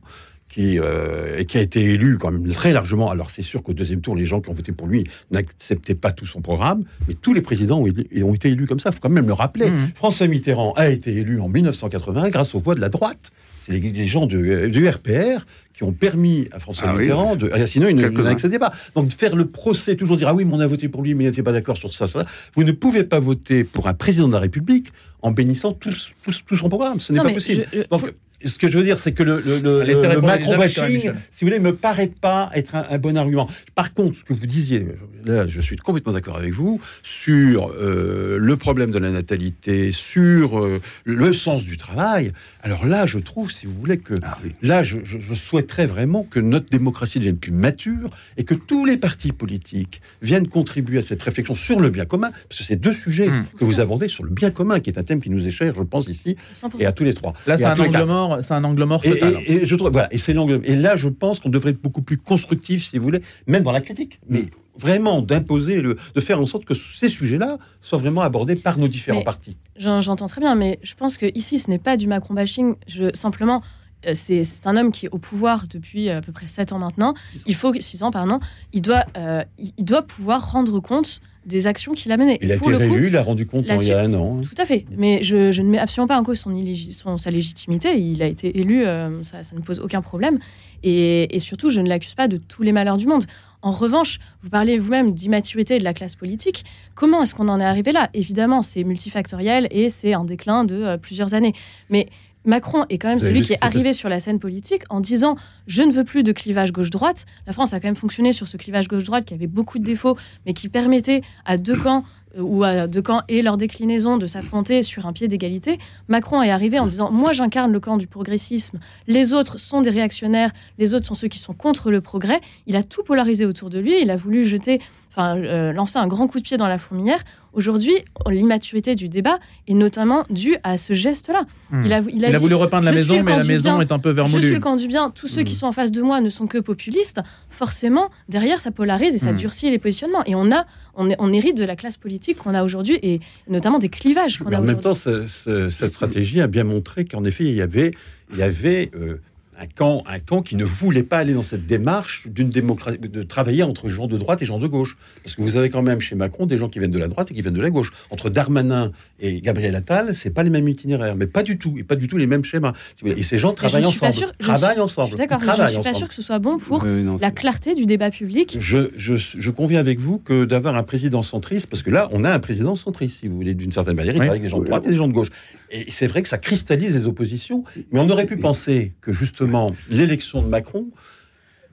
qui, 0.51 0.79
euh, 0.79 1.39
et 1.39 1.45
qui 1.45 1.57
a 1.57 1.61
été 1.61 1.81
élu 1.81 2.17
quand 2.17 2.31
même 2.31 2.47
très 2.49 2.73
largement. 2.73 3.09
Alors 3.09 3.29
c'est 3.29 3.41
sûr 3.41 3.63
qu'au 3.63 3.73
deuxième 3.73 4.01
tour, 4.01 4.15
les 4.15 4.25
gens 4.25 4.41
qui 4.41 4.49
ont 4.49 4.53
voté 4.53 4.71
pour 4.71 4.87
lui 4.87 5.05
n'acceptaient 5.31 5.95
pas 5.95 6.11
tout 6.11 6.25
son 6.25 6.41
programme, 6.41 6.83
mais 7.07 7.13
tous 7.13 7.33
les 7.33 7.41
présidents 7.41 7.79
ont, 7.79 7.87
ont 8.23 8.33
été 8.33 8.49
élus 8.49 8.67
comme 8.67 8.79
ça. 8.79 8.89
Il 8.89 8.93
faut 8.93 8.99
quand 9.01 9.09
même 9.09 9.27
le 9.27 9.33
rappeler. 9.33 9.69
Mmh. 9.69 9.91
François 9.95 10.27
Mitterrand 10.27 10.73
a 10.73 10.89
été 10.89 11.15
élu 11.15 11.39
en 11.39 11.47
1980 11.47 12.29
grâce 12.29 12.53
aux 12.53 12.59
voix 12.59 12.75
de 12.75 12.81
la 12.81 12.89
droite. 12.89 13.31
C'est 13.61 13.73
les, 13.73 14.07
gens 14.07 14.25
du, 14.25 14.69
du, 14.71 14.89
RPR 14.89 15.45
qui 15.75 15.83
ont 15.83 15.91
permis 15.91 16.47
à 16.51 16.59
François 16.59 16.89
ah 16.89 16.93
Mitterrand 16.93 17.35
de. 17.35 17.51
Ah, 17.53 17.67
sinon, 17.67 17.89
il 17.89 17.95
n'accédait 17.95 18.57
pas. 18.57 18.73
Donc, 18.95 19.11
faire 19.11 19.35
le 19.35 19.45
procès, 19.45 19.95
toujours 19.95 20.17
dire 20.17 20.29
Ah 20.29 20.33
oui, 20.33 20.45
mais 20.45 20.53
on 20.55 20.59
a 20.59 20.67
voté 20.67 20.89
pour 20.89 21.03
lui, 21.03 21.13
mais 21.13 21.25
il 21.25 21.27
n'était 21.27 21.43
pas 21.43 21.51
d'accord 21.51 21.77
sur 21.77 21.93
ça, 21.93 22.07
ça. 22.07 22.25
Vous 22.55 22.63
ne 22.63 22.71
pouvez 22.71 23.03
pas 23.03 23.19
voter 23.19 23.63
pour 23.63 23.87
un 23.87 23.93
président 23.93 24.27
de 24.27 24.33
la 24.33 24.39
République 24.39 24.87
en 25.21 25.29
bénissant 25.29 25.73
tout, 25.73 25.91
tout, 26.23 26.57
son 26.57 26.69
programme. 26.69 26.99
Ce 26.99 27.13
n'est 27.13 27.21
pas 27.21 27.29
possible. 27.29 27.67
Donc, 27.91 28.11
ce 28.45 28.57
que 28.57 28.67
je 28.67 28.77
veux 28.77 28.83
dire, 28.83 28.97
c'est 28.99 29.11
que 29.11 29.23
le, 29.23 29.39
le, 29.41 29.59
le, 29.59 29.83
Laissez 29.83 30.03
le 30.03 30.07
répondre 30.09 30.27
Macron 30.27 30.53
Elisabeth, 30.53 30.75
quand 30.75 30.81
même, 30.83 30.91
bashing, 30.91 30.95
Michel. 30.95 31.15
si 31.31 31.43
vous 31.45 31.49
voulez, 31.51 31.59
me 31.59 31.75
paraît 31.75 32.07
pas 32.21 32.49
être 32.53 32.75
un, 32.75 32.85
un 32.89 32.97
bon 32.97 33.17
argument. 33.17 33.49
Par 33.75 33.93
contre, 33.93 34.17
ce 34.17 34.23
que 34.23 34.33
vous 34.33 34.45
disiez, 34.45 34.87
là, 35.25 35.47
je 35.47 35.61
suis 35.61 35.75
complètement 35.77 36.13
d'accord 36.13 36.37
avec 36.37 36.53
vous 36.53 36.79
sur 37.03 37.71
euh, 37.79 38.37
le 38.39 38.57
problème 38.57 38.91
de 38.91 38.99
la 38.99 39.11
natalité, 39.11 39.91
sur 39.91 40.59
euh, 40.59 40.81
le 41.05 41.33
sens 41.33 41.63
du 41.65 41.77
travail. 41.77 42.33
Alors 42.61 42.85
là, 42.85 43.05
je 43.05 43.19
trouve, 43.19 43.51
si 43.51 43.65
vous 43.65 43.73
voulez, 43.79 43.97
que 43.97 44.15
Ah 44.23 44.37
oui. 44.43 44.53
là, 44.61 44.83
je, 44.83 44.97
je- 45.03 45.17
je 45.19 45.33
souhaiterais 45.35 45.85
vraiment 45.85 46.23
que 46.23 46.39
notre 46.39 46.69
démocratie 46.69 47.19
devienne 47.19 47.37
plus 47.37 47.51
mature 47.51 48.09
et 48.37 48.43
que 48.43 48.53
tous 48.53 48.85
les 48.85 48.97
partis 48.97 49.31
politiques 49.31 50.01
viennent 50.21 50.47
contribuer 50.47 50.99
à 50.99 51.01
cette 51.01 51.21
réflexion 51.21 51.53
sur 51.55 51.79
le 51.79 51.89
bien 51.89 52.05
commun, 52.05 52.31
parce 52.49 52.59
que 52.59 52.63
c'est 52.65 52.75
deux 52.75 52.93
sujets 52.93 53.29
Hmm. 53.31 53.45
que 53.59 53.65
vous 53.65 53.79
abordez 53.79 54.07
sur 54.07 54.23
le 54.23 54.29
bien 54.31 54.49
commun, 54.51 54.79
qui 54.79 54.89
est 54.89 54.97
un 54.97 55.03
thème 55.03 55.21
qui 55.21 55.29
nous 55.29 55.47
est 55.47 55.51
cher, 55.51 55.73
je 55.77 55.83
pense 55.83 56.07
ici, 56.07 56.35
100%. 56.55 56.79
et 56.79 56.85
à 56.85 56.91
tous 56.91 57.03
les 57.03 57.13
trois. 57.13 57.33
Là, 57.45 57.55
c'est 57.57 57.65
un 57.65 57.75
angle. 57.79 57.91
Mort, 58.35 58.43
c'est 58.43 58.53
un 58.53 58.63
angle 58.63 58.83
mort 58.85 59.01
Et, 59.03 59.11
total. 59.11 59.35
et- 59.45 59.53
et 59.53 59.65
je 59.65 59.75
trouve, 59.75 59.91
voilà, 59.91 60.07
et 60.13 60.17
c'est 60.17 60.33
l'angle. 60.33 60.61
Et 60.63 60.75
là, 60.75 60.95
je 60.95 61.07
pense 61.09 61.39
qu'on 61.39 61.49
devrait 61.49 61.71
être 61.71 61.81
beaucoup 61.81 62.01
plus 62.01 62.17
constructif, 62.17 62.83
si 62.83 62.97
vous 62.97 63.03
voulez, 63.03 63.21
même 63.47 63.63
dans 63.63 63.71
la 63.71 63.81
critique, 63.81 64.19
mais 64.29 64.45
vraiment 64.77 65.21
d'imposer, 65.21 65.81
le, 65.81 65.97
de 66.15 66.21
faire 66.21 66.39
en 66.39 66.45
sorte 66.45 66.65
que 66.65 66.73
ces 66.73 67.09
sujets-là 67.09 67.57
soient 67.81 67.99
vraiment 67.99 68.21
abordés 68.21 68.55
par 68.55 68.77
nos 68.77 68.87
différents 68.87 69.19
Mais- 69.19 69.23
partis. 69.25 69.57
J'en- 69.77 70.01
J'entends 70.01 70.27
très 70.27 70.41
bien, 70.41 70.55
mais 70.55 70.79
je 70.81 70.93
pense 70.95 71.17
que 71.17 71.25
ici, 71.35 71.59
ce 71.59 71.69
n'est 71.69 71.79
pas 71.79 71.97
du 71.97 72.07
Macron 72.07 72.33
bashing. 72.33 72.75
Je, 72.87 73.13
simplement, 73.13 73.61
euh, 74.07 74.11
c'est 74.13 74.43
c'est 74.43 74.65
un 74.67 74.77
homme 74.77 74.91
qui 74.91 75.05
est 75.05 75.09
au 75.11 75.17
pouvoir 75.19 75.65
depuis 75.69 76.09
euh, 76.09 76.17
à 76.17 76.21
peu 76.21 76.31
près 76.31 76.47
7 76.47 76.71
ans 76.71 76.79
maintenant. 76.79 77.13
Il 77.45 77.55
faut 77.55 77.73
6 77.79 78.01
ans, 78.03 78.11
pardon. 78.11 78.39
Il 78.73 78.81
doit, 78.81 79.05
euh, 79.17 79.43
il 79.59 79.73
il 79.77 79.85
doit 79.85 80.01
pouvoir 80.03 80.51
rendre 80.51 80.79
compte 80.79 81.21
des 81.45 81.65
actions 81.67 81.93
qu'il 81.93 82.11
a 82.11 82.17
menées. 82.17 82.37
Il 82.41 82.51
a 82.51 82.57
pour 82.57 82.69
été 82.71 82.79
le 82.79 82.85
coup, 82.87 82.93
réélu, 82.93 83.07
il 83.07 83.17
a 83.17 83.23
rendu 83.23 83.45
compte 83.47 83.65
il 83.67 83.87
y 83.87 83.91
a 83.91 83.99
un 84.01 84.13
an. 84.13 84.37
hein. 84.37 84.41
Tout 84.41 84.61
à 84.61 84.65
fait. 84.65 84.85
Mais 84.95 85.23
je, 85.23 85.51
je 85.51 85.61
ne 85.61 85.69
mets 85.69 85.79
absolument 85.79 86.07
pas 86.07 86.19
en 86.19 86.23
cause 86.23 86.39
son, 86.39 86.53
son- 86.91 87.17
sa 87.17 87.31
légitimité. 87.31 87.97
Il 87.99 88.21
a 88.21 88.27
été 88.27 88.59
élu, 88.59 88.85
euh, 88.85 89.23
ça, 89.23 89.43
ça 89.43 89.55
ne 89.55 89.61
pose 89.61 89.79
aucun 89.79 90.01
problème. 90.01 90.37
Et, 90.83 91.35
et 91.35 91.39
surtout, 91.39 91.71
je 91.71 91.81
ne 91.81 91.87
l'accuse 91.89 92.13
pas 92.15 92.27
de 92.27 92.37
tous 92.37 92.63
les 92.63 92.71
malheurs 92.71 92.97
du 92.97 93.07
monde. 93.07 93.25
En 93.63 93.71
revanche, 93.71 94.19
vous 94.41 94.49
parlez 94.49 94.79
vous-même 94.79 95.11
d'immaturité 95.13 95.77
de 95.77 95.83
la 95.83 95.93
classe 95.93 96.15
politique. 96.15 96.63
Comment 96.95 97.21
est-ce 97.23 97.35
qu'on 97.35 97.47
en 97.47 97.59
est 97.59 97.63
arrivé 97.65 97.91
là? 97.91 98.09
Évidemment, 98.15 98.61
c'est 98.63 98.83
multifactoriel 98.83 99.67
et 99.69 99.89
c'est 99.89 100.13
un 100.13 100.23
déclin 100.25 100.63
de 100.63 100.75
euh, 100.75 100.97
plusieurs 100.97 101.33
années. 101.35 101.53
Mais 101.89 102.07
Macron 102.45 102.85
est 102.89 102.97
quand 102.97 103.09
même 103.09 103.19
celui 103.19 103.41
qui 103.41 103.53
est 103.53 103.57
arrivé 103.61 103.93
sur 103.93 104.09
la 104.09 104.19
scène 104.19 104.39
politique 104.39 104.83
en 104.89 104.99
disant 104.99 105.35
je 105.67 105.83
ne 105.83 105.91
veux 105.91 106.03
plus 106.03 106.23
de 106.23 106.31
clivage 106.31 106.71
gauche-droite. 106.71 107.25
La 107.45 107.53
France 107.53 107.73
a 107.73 107.79
quand 107.79 107.87
même 107.87 107.95
fonctionné 107.95 108.33
sur 108.33 108.47
ce 108.47 108.57
clivage 108.57 108.87
gauche-droite 108.87 109.25
qui 109.25 109.33
avait 109.33 109.47
beaucoup 109.47 109.79
de 109.79 109.83
défauts, 109.83 110.17
mais 110.45 110.53
qui 110.53 110.69
permettait 110.69 111.21
à 111.45 111.57
deux 111.57 111.77
camps 111.77 112.03
euh, 112.37 112.41
ou 112.41 112.63
à 112.63 112.87
deux 112.87 113.01
camps 113.01 113.21
et 113.27 113.41
leur 113.41 113.57
déclinaison 113.57 114.17
de 114.17 114.27
s'affronter 114.27 114.83
sur 114.83 115.05
un 115.05 115.13
pied 115.13 115.27
d'égalité. 115.27 115.77
Macron 116.07 116.41
est 116.41 116.49
arrivé 116.49 116.79
en 116.79 116.87
disant 116.87 117.11
Moi, 117.11 117.31
j'incarne 117.33 117.71
le 117.71 117.79
camp 117.79 117.97
du 117.97 118.07
progressisme, 118.07 118.79
les 119.07 119.33
autres 119.33 119.59
sont 119.59 119.81
des 119.81 119.89
réactionnaires, 119.89 120.51
les 120.77 120.93
autres 120.93 121.05
sont 121.05 121.15
ceux 121.15 121.27
qui 121.27 121.39
sont 121.39 121.53
contre 121.53 121.91
le 121.91 122.01
progrès. 122.01 122.41
Il 122.67 122.75
a 122.75 122.83
tout 122.83 123.03
polarisé 123.03 123.45
autour 123.45 123.69
de 123.69 123.79
lui, 123.79 124.01
il 124.01 124.09
a 124.09 124.15
voulu 124.15 124.45
jeter, 124.45 124.79
enfin, 125.11 125.37
euh, 125.37 125.71
lancer 125.73 125.99
un 125.99 126.07
grand 126.07 126.27
coup 126.27 126.39
de 126.39 126.43
pied 126.43 126.57
dans 126.57 126.67
la 126.67 126.77
fourmilière. 126.77 127.19
Aujourd'hui, 127.53 127.93
l'immaturité 128.29 128.95
du 128.95 129.09
débat 129.09 129.39
est 129.67 129.73
notamment 129.73 130.23
due 130.29 130.55
à 130.63 130.77
ce 130.77 130.93
geste-là. 130.93 131.43
Hmm. 131.69 131.83
Il 131.85 131.91
a, 131.93 131.99
il 132.09 132.23
a 132.25 132.29
Il 132.29 132.35
a 132.35 132.37
dit, 132.37 132.43
voulu 132.43 132.55
repeindre 132.55 132.85
la 132.85 132.93
maison, 132.93 133.21
mais 133.21 133.35
la 133.35 133.43
maison 133.43 133.71
bien. 133.77 133.81
est 133.81 133.91
un 133.91 133.99
peu 133.99 134.09
je 134.11 134.13
suis 134.13 134.31
vermoulue. 134.31 134.53
le 134.53 134.59
camp 134.61 134.75
du 134.77 134.87
bien, 134.87 135.09
tous 135.09 135.27
ceux 135.27 135.43
qui 135.43 135.53
Mm. 135.53 135.57
sont 135.57 135.65
en 135.67 135.71
face 135.73 135.91
de 135.91 136.01
moi 136.01 136.21
ne 136.21 136.29
sont 136.29 136.47
que 136.47 136.57
populistes, 136.59 137.19
forcément, 137.49 138.09
derrière, 138.29 138.61
ça 138.61 138.71
polarise 138.71 139.13
et 139.15 139.19
ça 139.19 139.33
Mm. 139.33 139.35
durcit 139.35 139.69
les 139.69 139.79
positionnements. 139.79 140.23
Et 140.25 140.33
on, 140.35 140.49
a, 140.51 140.65
on, 140.95 141.09
est- 141.09 141.15
on 141.19 141.33
hérite 141.33 141.57
de 141.57 141.65
la 141.65 141.75
classe 141.75 141.97
politique 141.97 142.37
qu'on 142.37 142.53
a 142.55 142.63
aujourd'hui 142.63 142.97
et 143.03 143.19
notamment 143.49 143.79
des 143.79 143.89
clivages 143.89 144.37
qu'on 144.37 144.49
Mais 144.49 144.55
a 144.55 144.59
en 144.59 144.63
même 144.63 144.79
temps, 144.79 144.93
ce- 144.93 145.27
ce- 145.27 145.67
cette 145.69 145.91
stratégie 145.91 146.39
a 146.39 146.47
bien 146.47 146.63
montré 146.63 147.03
qu'en 147.03 147.25
effet, 147.25 147.43
il 147.43 147.53
y 147.55 147.61
avait, 147.61 147.91
il 148.31 148.37
y 148.39 148.43
avait 148.43 148.91
euh, 148.95 149.19
un, 149.61 150.19
camp, 150.19 150.41
qui 150.41 150.55
ne 150.55 150.63
voulait 150.63 151.03
pas 151.03 151.19
aller 151.19 151.33
dans 151.33 151.43
cette 151.43 151.65
démarche 151.65 152.27
d'une 152.27 152.49
démocratie, 152.49 152.97
de 152.97 153.23
travailler 153.23 153.63
entre 153.63 153.89
gens 153.89 154.07
de 154.07 154.17
droite 154.17 154.41
et 154.41 154.45
gens 154.45 154.59
de 154.59 154.67
gauche. 154.67 154.97
Parce 155.23 155.35
que 155.35 155.41
vous 155.41 155.55
avez 155.55 155.69
quand 155.69 155.81
même 155.81 156.01
chez 156.01 156.15
Macron 156.15 156.45
des 156.45 156.57
gens 156.57 156.69
qui 156.69 156.79
viennent 156.79 156.91
de 156.91 156.99
la 156.99 157.07
droite 157.07 157.31
et 157.31 157.33
qui 157.33 157.41
viennent 157.41 157.53
de 157.53 157.61
la 157.61 157.69
gauche. 157.69 157.91
Entre 158.09 158.29
Darmanin 158.29 158.91
et 159.21 159.39
Gabriel 159.39 159.75
Attal, 159.75 160.15
c'est 160.15 160.31
pas 160.31 160.43
les 160.43 160.49
mêmes 160.49 160.67
itinéraires, 160.67 161.15
mais 161.15 161.27
pas 161.27 161.43
du 161.43 161.57
tout, 161.57 161.75
et 161.77 161.83
pas 161.83 161.95
du 161.95 162.07
tout 162.07 162.17
les 162.17 162.27
mêmes 162.27 162.43
schémas. 162.43 162.73
Et 163.05 163.23
ces 163.23 163.37
gens 163.37 163.53
travaillent 163.53 163.85
ensemble. 163.85 164.11
sûre- 164.13 164.31
je 164.39 164.45
ne 164.45 164.47
travaillent 164.57 164.73
suis- 164.73 164.81
ensemble. 164.81 165.11
Je 165.11 165.15
D'accord, 165.15 165.37
ne 165.39 165.43
suis 165.45 165.55
pas 165.57 165.69
ensemble. 165.79 165.95
sûre 165.95 166.07
que 166.07 166.13
ce 166.15 166.21
soit 166.21 166.39
bon 166.39 166.57
pour 166.57 166.83
Euh, 166.83 167.01
non, 167.03 167.17
la 167.21 167.31
clarté 167.31 167.75
du 167.75 167.85
débat 167.85 168.09
public. 168.11 168.57
Je, 168.59 168.89
je, 168.95 169.15
je 169.15 169.51
conviens 169.51 169.79
avec 169.79 169.99
vous 169.99 170.17
que 170.17 170.45
d'avoir 170.45 170.75
un 170.75 170.83
président 170.83 171.21
centriste, 171.21 171.67
parce 171.67 171.83
que 171.83 171.91
là, 171.91 172.09
on 172.11 172.23
a 172.23 172.31
un 172.33 172.39
président 172.39 172.75
centriste, 172.75 173.19
si 173.21 173.27
vous 173.27 173.35
voulez, 173.35 173.53
d'une 173.53 173.71
certaine 173.71 173.95
manière, 173.95 174.13
il 174.13 174.19
Oui. 174.19 174.25
travaille 174.25 174.39
avec 174.39 174.43
des 174.43 174.49
gens 174.49 174.59
de 174.59 174.65
droite 174.65 174.83
et 174.85 174.89
des 174.89 174.95
gens 174.95 175.07
de 175.07 175.13
gauche. 175.13 175.29
Et 175.69 175.85
c'est 175.89 176.07
vrai 176.07 176.21
que 176.21 176.27
ça 176.27 176.37
cristallise 176.37 176.93
les 176.95 177.05
oppositions, 177.07 177.63
mais 177.91 177.99
on 177.99 178.09
aurait 178.09 178.25
pu 178.25 178.35
penser 178.35 178.93
que 179.01 179.13
justement 179.13 179.73
l'élection 179.89 180.41
de 180.41 180.47
Macron 180.47 180.87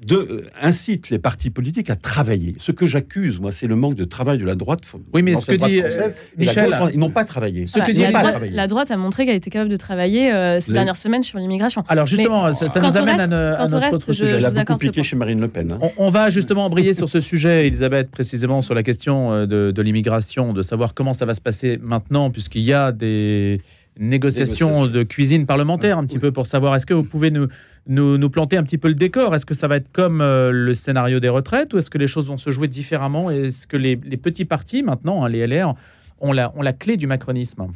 de, 0.06 0.14
euh, 0.16 0.42
incite 0.62 1.10
les 1.10 1.18
partis 1.18 1.50
politiques 1.50 1.90
à 1.90 1.96
travailler. 1.96 2.54
Ce 2.58 2.70
que 2.70 2.86
j'accuse, 2.86 3.40
moi, 3.40 3.50
c'est 3.50 3.66
le 3.66 3.74
manque 3.74 3.96
de 3.96 4.04
travail 4.04 4.38
de 4.38 4.44
la 4.44 4.54
droite. 4.54 4.80
Oui, 5.12 5.22
mais 5.22 5.34
ce 5.34 5.44
que 5.46 5.52
dit, 5.52 5.80
française, 5.80 5.98
euh, 6.00 6.10
Michel- 6.38 6.70
gauche, 6.70 6.90
ils 6.94 6.98
n'ont 7.00 7.10
pas 7.10 7.24
travaillé. 7.24 7.66
Ce 7.66 7.78
que 7.80 7.90
dit 7.90 8.02
la, 8.02 8.12
droite, 8.12 8.42
la 8.52 8.66
droite 8.68 8.90
a 8.92 8.96
montré 8.96 9.26
qu'elle 9.26 9.34
était 9.34 9.50
capable 9.50 9.70
de 9.70 9.76
travailler 9.76 10.32
euh, 10.32 10.60
ces 10.60 10.68
Les- 10.70 10.74
dernières 10.74 10.94
semaines 10.96 11.24
sur 11.24 11.38
l'immigration. 11.40 11.82
Alors 11.88 12.06
justement, 12.06 12.46
Mais 12.46 12.54
ça, 12.54 12.80
nous 12.80 12.96
amène 12.96 13.20
reste- 13.20 13.32
à, 13.32 13.54
à 13.60 13.66
notre 13.66 13.78
reste, 13.78 13.94
autre 13.94 14.06
je- 14.12 14.24
sujet. 14.24 14.38
Vous 14.38 14.54
beaucoup 14.54 14.78
piqué 14.78 15.02
chez 15.02 15.16
Marine 15.16 15.40
Le 15.40 15.48
Pen. 15.48 15.72
hein. 15.72 15.78
On, 15.82 15.90
on 16.06 16.10
va 16.10 16.30
justement 16.30 16.64
embrayer 16.66 16.94
sur 16.94 17.08
ce 17.08 17.18
sujet, 17.20 17.66
Elisabeth, 17.66 18.10
précisément 18.10 18.62
sur 18.62 18.74
la 18.74 18.84
question 18.84 19.46
de, 19.46 19.72
de 19.74 19.82
l'immigration, 19.82 20.52
de 20.52 20.62
savoir 20.62 20.94
comment 20.94 21.12
ça 21.12 21.24
va 21.26 21.34
se 21.34 21.40
passer 21.40 21.78
maintenant, 21.82 22.30
puisqu'il 22.30 22.62
y 22.62 22.72
a 22.72 22.92
des 22.92 23.60
négociations 23.98 24.68
Négociations. 24.68 24.86
de 24.86 25.02
cuisine 25.02 25.44
parlementaire, 25.46 25.98
un 25.98 26.04
petit 26.04 26.16
Oui. 26.16 26.20
peu 26.22 26.32
pour 26.32 26.46
savoir, 26.46 26.76
est-ce 26.76 26.86
que 26.86 26.94
vous 26.94 27.02
pouvez 27.02 27.30
nous, 27.32 27.46
nous, 27.88 28.30
planter 28.30 28.56
un 28.56 28.62
petit 28.62 28.78
peu 28.78 28.88
le 28.88 28.94
décor. 28.94 29.34
Est-ce 29.34 29.46
que 29.46 29.54
ça 29.54 29.66
va 29.68 29.76
être 29.76 29.90
comme 29.92 30.20
euh, 30.20 30.50
le 30.52 30.74
scénario 30.74 31.20
des 31.20 31.28
retraites, 31.28 31.72
ou 31.72 31.78
est-ce 31.78 31.90
que 31.90 31.98
les 31.98 32.06
choses 32.06 32.28
vont 32.28 32.36
se 32.36 32.50
jouer 32.50 32.68
différemment? 32.68 33.30
Est-ce 33.30 33.66
que 33.66 33.76
les, 33.76 33.96
petits 33.96 34.44
partis, 34.44 34.82
maintenant, 34.82 35.24
hein, 35.24 35.28
les 35.28 35.46
LR, 35.46 35.74
ont 36.20 36.32
la, 36.32 36.72
clé 36.72 36.96
du 36.96 37.06
macronisme? 37.06 37.66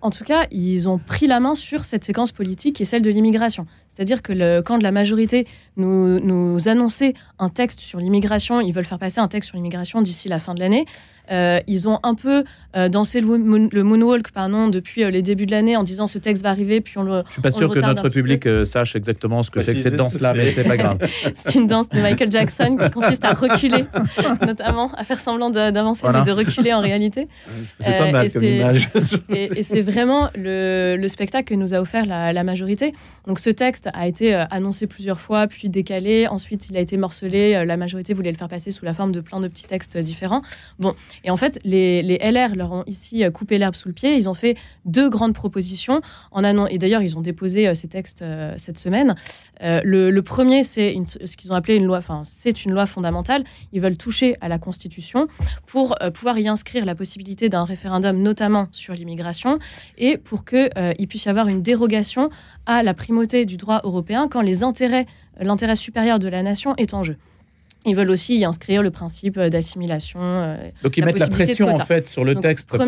En 0.00 0.10
tout 0.10 0.24
cas, 0.24 0.46
ils 0.50 0.88
ont 0.88 0.98
pris 0.98 1.26
la 1.26 1.40
main 1.40 1.54
sur 1.54 1.84
cette 1.84 2.04
séquence 2.04 2.32
politique 2.32 2.80
est 2.80 2.84
celle 2.84 3.02
de 3.02 3.10
l'immigration. 3.10 3.66
C'est-à-dire 3.88 4.22
que 4.22 4.32
le, 4.32 4.60
quand 4.60 4.82
la 4.82 4.92
majorité 4.92 5.46
nous 5.76 6.68
annonçait 6.68 7.14
un 7.38 7.48
texte 7.48 7.80
sur 7.80 7.98
l'immigration, 8.00 8.60
ils 8.60 8.72
veulent 8.72 8.84
faire 8.84 8.98
passer 8.98 9.20
un 9.20 9.28
texte 9.28 9.48
sur 9.50 9.56
l'immigration 9.56 10.02
d'ici 10.02 10.28
la 10.28 10.38
fin 10.38 10.54
de 10.54 10.60
l'année, 10.60 10.86
euh, 11.30 11.60
ils 11.66 11.88
ont 11.88 11.98
un 12.02 12.14
peu 12.14 12.44
euh, 12.74 12.88
dansé 12.88 13.20
le, 13.20 13.26
moon- 13.36 13.68
le 13.70 13.82
moonwalk 13.82 14.30
pardon, 14.30 14.68
depuis 14.68 15.04
euh, 15.04 15.10
les 15.10 15.20
débuts 15.22 15.44
de 15.46 15.50
l'année 15.50 15.76
en 15.76 15.82
disant 15.82 16.06
ce 16.06 16.18
texte 16.18 16.42
va 16.42 16.50
arriver, 16.50 16.80
puis 16.80 16.96
on 16.98 17.02
le, 17.02 17.22
Je 17.26 17.32
suis 17.34 17.42
pas 17.42 17.50
sûr 17.50 17.70
que 17.70 17.78
notre 17.80 18.08
public 18.08 18.46
euh, 18.46 18.64
sache 18.64 18.96
exactement 18.96 19.42
ce 19.42 19.50
que 19.50 19.60
c'est 19.60 19.74
que 19.74 19.80
cette 19.80 19.96
danse-là, 19.96 20.32
mais 20.34 20.46
c'est. 20.48 20.64
pas 20.64 20.76
grave. 20.76 20.98
C'est 21.34 21.54
une 21.54 21.66
danse 21.66 21.88
de 21.90 22.00
Michael 22.00 22.30
Jackson 22.32 22.76
qui 22.80 22.90
consiste 22.90 23.24
à 23.24 23.32
reculer, 23.34 23.84
notamment 24.46 24.90
à 24.96 25.04
faire 25.04 25.20
semblant 25.20 25.50
d'avancer, 25.50 26.00
Voilà. 26.02 26.20
mais 26.20 26.24
de 26.26 26.32
reculer 26.32 26.72
en 26.72 26.80
réalité. 26.80 27.28
C'est 27.80 27.94
Euh, 27.94 27.98
pas 27.98 28.08
et 28.08 28.12
mal 28.12 28.32
comme 28.32 28.42
c'est- 28.42 28.56
image. 28.56 28.88
Et, 29.30 29.58
et 29.58 29.62
c'est 29.62 29.82
vraiment 29.82 30.30
le, 30.34 30.96
le 30.98 31.08
spectacle 31.08 31.44
que 31.48 31.54
nous 31.54 31.74
a 31.74 31.80
offert 31.80 32.06
la, 32.06 32.32
la 32.32 32.44
majorité. 32.44 32.92
Donc 33.26 33.38
ce 33.38 33.50
texte 33.50 33.88
a 33.92 34.06
été 34.08 34.34
annoncé 34.50 34.86
plusieurs 34.86 35.20
fois, 35.20 35.46
puis 35.46 35.68
décalé. 35.68 36.26
Ensuite, 36.26 36.68
il 36.70 36.76
a 36.76 36.80
été 36.80 36.96
morcelé. 36.96 37.27
Euh, 37.34 37.64
La 37.64 37.76
majorité 37.76 38.14
voulait 38.14 38.32
le 38.32 38.36
faire 38.38 38.48
passer 38.48 38.70
sous 38.70 38.84
la 38.84 38.94
forme 38.94 39.12
de 39.12 39.20
plein 39.20 39.40
de 39.40 39.48
petits 39.48 39.64
textes 39.66 39.96
différents. 39.98 40.42
Bon, 40.78 40.94
et 41.24 41.30
en 41.30 41.36
fait, 41.36 41.58
les, 41.64 42.02
les 42.02 42.18
LR 42.18 42.54
leur 42.56 42.72
ont 42.72 42.84
ici 42.86 43.24
euh, 43.24 43.30
coupé 43.30 43.58
l'herbe 43.58 43.74
sous 43.74 43.88
le 43.88 43.94
pied. 43.94 44.14
Ils 44.16 44.28
ont 44.28 44.34
fait 44.34 44.56
deux 44.84 45.08
grandes 45.08 45.34
propositions. 45.34 46.00
En 46.30 46.42
annon- 46.44 46.66
et 46.68 46.78
d'ailleurs, 46.78 47.02
ils 47.02 47.16
ont 47.18 47.20
déposé 47.20 47.68
euh, 47.68 47.74
ces 47.74 47.88
textes 47.88 48.24
cette 48.56 48.78
semaine. 48.78 49.14
Le, 49.60 50.10
le 50.10 50.22
premier, 50.22 50.62
c'est 50.62 50.96
ce 51.24 51.36
qu'ils 51.36 51.52
ont 51.52 51.54
appelé 51.56 51.76
une 51.76 51.84
loi. 51.84 51.98
Enfin, 51.98 52.22
c'est 52.24 52.64
une 52.64 52.72
loi 52.72 52.86
fondamentale. 52.86 53.44
Ils 53.72 53.80
veulent 53.80 53.96
toucher 53.96 54.36
à 54.40 54.48
la 54.48 54.58
Constitution 54.58 55.26
pour 55.66 55.96
pouvoir 56.14 56.38
y 56.38 56.48
inscrire 56.48 56.84
la 56.84 56.94
possibilité 56.94 57.48
d'un 57.48 57.64
référendum, 57.64 58.20
notamment 58.22 58.68
sur 58.72 58.94
l'immigration, 58.94 59.58
et 59.96 60.16
pour 60.18 60.44
qu'il 60.44 61.06
puisse 61.08 61.24
y 61.24 61.28
avoir 61.28 61.48
une 61.48 61.62
dérogation 61.62 62.30
à 62.66 62.82
la 62.82 62.94
primauté 62.94 63.44
du 63.46 63.56
droit 63.56 63.80
européen 63.84 64.28
quand 64.28 64.40
les 64.42 64.62
intérêts, 64.62 65.06
l'intérêt 65.40 65.76
supérieur 65.76 66.18
de 66.18 66.28
la 66.28 66.42
nation 66.42 66.74
est 66.76 66.94
en 66.94 67.02
jeu. 67.02 67.16
Ils 67.86 67.94
veulent 67.94 68.10
aussi 68.10 68.36
y 68.36 68.44
inscrire 68.44 68.82
le 68.82 68.90
principe 68.90 69.38
euh, 69.38 69.48
d'assimilation. 69.48 70.18
euh, 70.20 70.56
Donc 70.82 70.96
ils 70.96 71.00
La 71.00 71.06
mettent 71.06 71.20
la 71.20 71.28
pression 71.28 71.68
en 71.68 71.78
fait 71.78 72.08
sur 72.08 72.24
le 72.24 72.34
donc, 72.34 72.42
texte. 72.42 72.68
pour- 72.68 72.78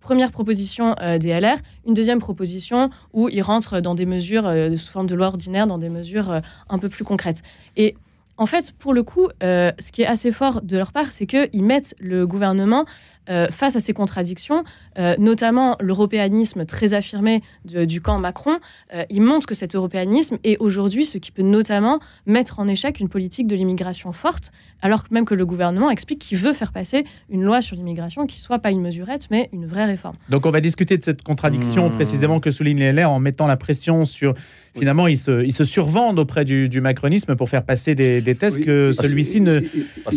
Première 0.00 0.30
proposition 0.30 0.94
euh, 1.02 1.18
des 1.18 1.30
LR. 1.30 1.56
Une 1.86 1.94
deuxième 1.94 2.20
proposition 2.20 2.90
où 3.12 3.28
ils 3.28 3.42
rentrent 3.42 3.80
dans 3.80 3.96
des 3.96 4.06
mesures 4.06 4.46
euh, 4.46 4.74
sous 4.76 4.92
forme 4.92 5.08
de 5.08 5.16
loi 5.16 5.26
ordinaire, 5.26 5.66
dans 5.66 5.78
des 5.78 5.88
mesures 5.88 6.30
euh, 6.30 6.40
un 6.70 6.78
peu 6.78 6.88
plus 6.88 7.04
concrètes. 7.04 7.42
Et 7.76 7.96
en 8.38 8.46
fait, 8.46 8.72
pour 8.72 8.94
le 8.94 9.02
coup, 9.02 9.28
euh, 9.42 9.72
ce 9.78 9.92
qui 9.92 10.02
est 10.02 10.06
assez 10.06 10.32
fort 10.32 10.62
de 10.62 10.76
leur 10.76 10.92
part, 10.92 11.10
c'est 11.10 11.26
qu'ils 11.26 11.64
mettent 11.64 11.94
le 11.98 12.26
gouvernement 12.26 12.84
euh, 13.28 13.48
face 13.50 13.74
à 13.74 13.80
ces 13.80 13.92
contradictions, 13.92 14.62
euh, 14.98 15.16
notamment 15.18 15.76
l'européanisme 15.80 16.64
très 16.64 16.94
affirmé 16.94 17.42
du 17.64 18.00
camp 18.00 18.18
Macron, 18.18 18.58
euh, 18.94 19.04
il 19.10 19.20
montre 19.20 19.46
que 19.46 19.54
cet 19.54 19.74
européanisme 19.74 20.38
est 20.44 20.56
aujourd'hui 20.58 21.04
ce 21.04 21.18
qui 21.18 21.32
peut 21.32 21.42
notamment 21.42 21.98
mettre 22.26 22.60
en 22.60 22.68
échec 22.68 23.00
une 23.00 23.08
politique 23.08 23.48
de 23.48 23.56
l'immigration 23.56 24.12
forte, 24.12 24.52
alors 24.80 25.04
même 25.10 25.24
que 25.24 25.34
le 25.34 25.44
gouvernement 25.44 25.90
explique 25.90 26.20
qu'il 26.20 26.38
veut 26.38 26.52
faire 26.52 26.72
passer 26.72 27.04
une 27.28 27.42
loi 27.42 27.60
sur 27.62 27.74
l'immigration 27.74 28.26
qui 28.26 28.40
soit 28.40 28.60
pas 28.60 28.70
une 28.70 28.80
mesurette, 28.80 29.26
mais 29.30 29.48
une 29.52 29.66
vraie 29.66 29.86
réforme. 29.86 30.16
Donc 30.28 30.46
on 30.46 30.50
va 30.50 30.60
discuter 30.60 30.96
de 30.96 31.02
cette 31.02 31.22
contradiction 31.22 31.88
mmh. 31.88 31.92
précisément 31.94 32.38
que 32.38 32.50
souligne 32.50 32.78
les 32.78 32.92
LR 32.92 33.10
en 33.10 33.18
mettant 33.18 33.48
la 33.48 33.56
pression 33.56 34.04
sur 34.04 34.34
finalement, 34.78 35.06
ils 35.06 35.18
se, 35.18 35.44
ils 35.44 35.52
se 35.52 35.64
survendent 35.64 36.18
auprès 36.18 36.44
du, 36.44 36.80
macronisme 36.80 37.36
pour 37.36 37.48
faire 37.48 37.64
passer 37.64 37.94
des, 37.94 38.20
des 38.20 38.34
tests 38.34 38.62
que 38.62 38.92
celui-ci 38.92 39.40
ne, 39.40 39.60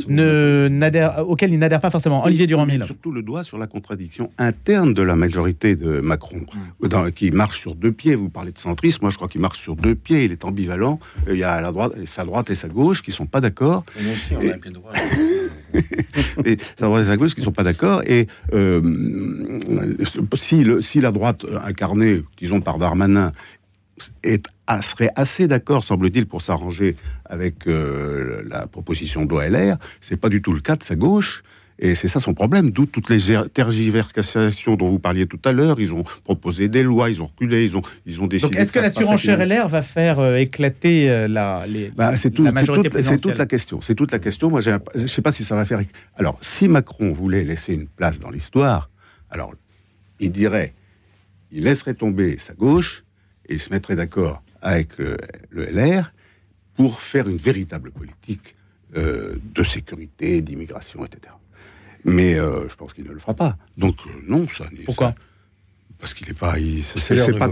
ne 0.08 1.22
auquel 1.22 1.54
il 1.54 1.60
n'adhère 1.60 1.82
pas 1.82 1.90
forcément. 1.90 2.24
Olivier 2.26 2.48
Durand-Mille. 2.48 2.84
Surtout 2.86 3.12
le 3.12 3.22
doigt 3.22 3.44
sur 3.44 3.58
la 3.58 3.68
contradiction 3.68 4.32
interne 4.38 4.94
de 4.94 5.02
la 5.02 5.16
majorité 5.16 5.76
de 5.76 6.00
Macron, 6.00 6.46
mm. 6.82 7.12
qui 7.12 7.32
marche 7.32 7.60
sur 7.60 7.76
deux 7.76 7.92
pieds. 7.92 8.16
Vous 8.16 8.30
parlez 8.30 8.52
de 8.52 8.58
centrisme, 8.58 9.00
moi 9.04 9.12
je 9.12 9.16
crois 9.16 9.28
qu'il 9.28 9.42
marche 9.42 9.60
sur 9.60 9.76
deux 9.76 9.96
pieds. 9.96 10.26
Il 10.26 10.32
est 10.32 10.46
ambivalent. 10.46 11.00
Il 11.28 11.38
y 11.38 11.44
a 11.44 11.62
la 11.62 11.72
droite, 11.72 11.94
sa 12.06 12.26
droite 12.26 12.50
et 12.50 12.56
sa 12.56 12.68
gauche 12.68 13.02
qui 13.02 13.12
sont 13.12 13.26
pas 13.26 13.42
d'accord. 13.42 13.84
Nous 14.02 14.12
aussi, 14.12 14.34
on 14.36 14.50
a 14.50 14.56
un 14.56 14.58
pied 14.58 14.72
droit. 14.72 14.92
et 16.46 16.58
sa 16.76 16.86
droite 16.86 17.04
et 17.04 17.08
sa 17.08 17.18
gauche 17.18 17.36
qui 17.36 17.42
sont 17.42 17.52
pas 17.52 17.64
d'accord. 17.64 18.04
Et 18.06 18.28
euh, 18.54 18.82
si, 20.36 20.64
le, 20.64 20.82
si 20.82 21.02
la 21.02 21.12
droite 21.12 21.46
incarnée, 21.64 22.22
disons 22.38 22.62
par 22.62 22.80
Darmanin, 22.80 23.32
est, 24.24 24.48
serait 24.82 25.10
assez 25.16 25.48
d'accord, 25.48 25.84
semble-t-il, 25.84 26.26
pour 26.26 26.42
s'arranger 26.42 26.96
avec 27.26 27.68
euh, 27.68 28.44
la 28.48 28.68
proposition 28.68 29.26
de 29.26 29.32
l'OLR. 29.32 29.78
C'est 30.02 30.18
pas 30.18 30.30
du 30.30 30.42
tout 30.42 30.54
le 30.54 30.62
cas 30.62 30.76
de 30.76 30.84
sa 30.84 30.96
gauche. 30.96 31.44
Et 31.82 31.96
c'est 31.96 32.10
ça 32.10 32.20
son 32.20 32.34
problème, 32.34 32.72
d'où 32.72 32.86
toutes 32.86 33.10
les 33.10 33.20
tergiversations 33.54 34.76
dont 34.76 34.90
vous 34.90 35.00
parliez 35.00 35.26
tout 35.26 35.40
à 35.46 35.54
l'heure. 35.54 35.80
Ils 35.80 35.94
ont 35.94 36.04
proposé 36.26 36.68
des 36.68 36.84
lois, 36.84 37.10
ils 37.10 37.22
ont 37.22 37.28
reculé, 37.28 37.64
ils 37.64 37.78
ont, 37.78 37.82
ils 38.06 38.20
ont 38.22 38.28
décidé. 38.28 38.52
Donc 38.52 38.62
est-ce 38.62 38.74
que 38.74 38.80
la 38.80 38.92
surenchère 38.92 39.46
LR 39.46 39.70
va 39.70 39.82
faire 39.82 40.20
euh, 40.20 40.36
éclater 40.36 41.10
euh, 41.10 41.30
la, 41.30 41.66
les, 41.66 41.90
bah, 41.92 42.18
c'est 42.18 42.32
tout, 42.32 42.44
la 42.44 42.52
majorité 42.52 43.02
C'est 43.02 43.22
toute 43.22 43.38
la 43.38 43.46
question. 43.46 43.80
C'est 43.82 43.96
toute 43.96 44.12
la 44.12 44.20
question. 44.20 44.50
Moi, 44.50 44.60
je 44.60 44.72
ne 44.72 45.08
sais 45.08 45.22
pas 45.22 45.32
si 45.32 45.46
ça 45.46 45.56
va 45.56 45.64
faire. 45.64 45.82
Alors, 46.18 46.38
si 46.42 46.68
Macron 46.68 47.14
voulait 47.14 47.46
laisser 47.46 47.74
une 47.74 47.88
place 47.88 48.20
dans 48.20 48.30
l'histoire, 48.30 48.90
alors 49.30 49.54
il 50.20 50.34
dirait, 50.34 50.74
il 51.52 51.64
laisserait 51.64 51.94
tomber 51.94 52.38
sa 52.40 52.54
gauche 52.54 53.06
et 53.50 53.58
se 53.58 53.72
mettrait 53.72 53.96
d'accord 53.96 54.42
avec 54.62 54.98
le, 54.98 55.18
LR 55.52 56.14
pour 56.76 57.02
faire 57.02 57.28
une 57.28 57.38
véritable 57.38 57.92
politique 57.92 58.56
euh, 58.96 59.36
de 59.44 59.64
sécurité, 59.64 60.42
d'immigration, 60.42 61.06
etc. 61.06 61.34
Mais 62.06 62.40
euh, 62.40 62.70
je 62.70 62.76
pense 62.76 62.94
qu'il 62.94 63.04
ne 63.04 63.12
le 63.12 63.20
fera 63.20 63.34
pas. 63.34 63.58
Donc 63.78 63.98
euh, 64.08 64.12
non, 64.26 64.48
ça. 64.50 64.66
Pourquoi? 64.86 65.16
Parce 66.00 66.14
qu'il 66.14 66.28
n'est 66.28 66.34
pas, 66.34 66.56
c'est 66.82 67.16
pas, 67.16 67.50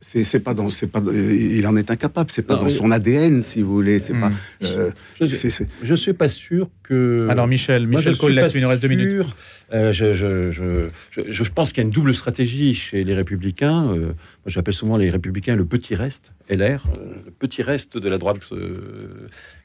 c'est 0.00 0.40
pas 0.40 0.54
dans, 0.54 0.68
c'est 0.68 0.86
pas, 0.86 1.02
il 1.12 1.66
en 1.66 1.76
est 1.76 1.90
incapable. 1.90 2.30
C'est 2.30 2.42
pas 2.42 2.54
dans 2.54 2.68
son 2.68 2.92
ADN, 2.92 3.42
si 3.42 3.62
vous 3.62 3.74
voulez. 3.74 3.98
C'est 3.98 4.12
pas. 4.12 4.28
Hmm. 4.28 4.92
je, 5.20 5.90
ne 5.90 5.96
suis 5.96 6.12
pas 6.12 6.28
sûr 6.28 6.70
que. 6.84 7.26
Alors 7.28 7.48
Michel, 7.48 7.88
Michel 7.88 8.16
Cole 8.16 8.34
là-dessus, 8.34 8.58
il 8.58 8.62
nous 8.62 8.68
reste 8.68 8.82
deux 8.82 8.88
minutes. 8.88 9.26
Euh, 9.72 9.92
je, 9.92 11.48
pense 11.50 11.72
qu'il 11.72 11.82
y 11.82 11.84
a 11.84 11.86
une 11.86 11.92
double 11.92 12.14
stratégie 12.14 12.74
chez 12.74 13.02
les 13.02 13.14
Républicains. 13.14 13.90
Euh, 13.90 14.06
moi, 14.06 14.14
j'appelle 14.46 14.74
souvent 14.74 14.96
les 14.96 15.10
Républicains 15.10 15.56
le 15.56 15.64
petit 15.64 15.96
reste, 15.96 16.32
LR, 16.48 16.84
euh, 16.96 17.14
le 17.24 17.30
petit 17.32 17.62
reste 17.62 17.98
de 17.98 18.08
la 18.08 18.18
droite 18.18 18.38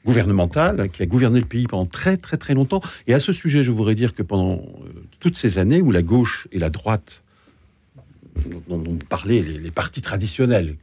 gouvernementale 0.04 0.88
qui 0.90 1.02
a 1.02 1.06
gouverné 1.06 1.38
le 1.38 1.46
pays 1.46 1.68
pendant 1.68 1.86
très 1.86 2.16
très 2.16 2.38
très 2.38 2.54
longtemps. 2.54 2.80
Et 3.06 3.14
à 3.14 3.20
ce 3.20 3.32
sujet, 3.32 3.62
je 3.62 3.70
voudrais 3.70 3.94
dire 3.94 4.14
que 4.14 4.24
pendant 4.24 4.64
toutes 5.20 5.36
ces 5.36 5.58
années 5.58 5.80
où 5.80 5.92
la 5.92 6.02
gauche 6.02 6.48
et 6.50 6.58
la 6.58 6.70
droite 6.70 7.22
dont, 8.68 8.78
dont 8.78 8.98
parlaient 9.08 9.42
les, 9.42 9.58
les 9.58 9.70
partis 9.70 10.00
traditionnels, 10.00 10.76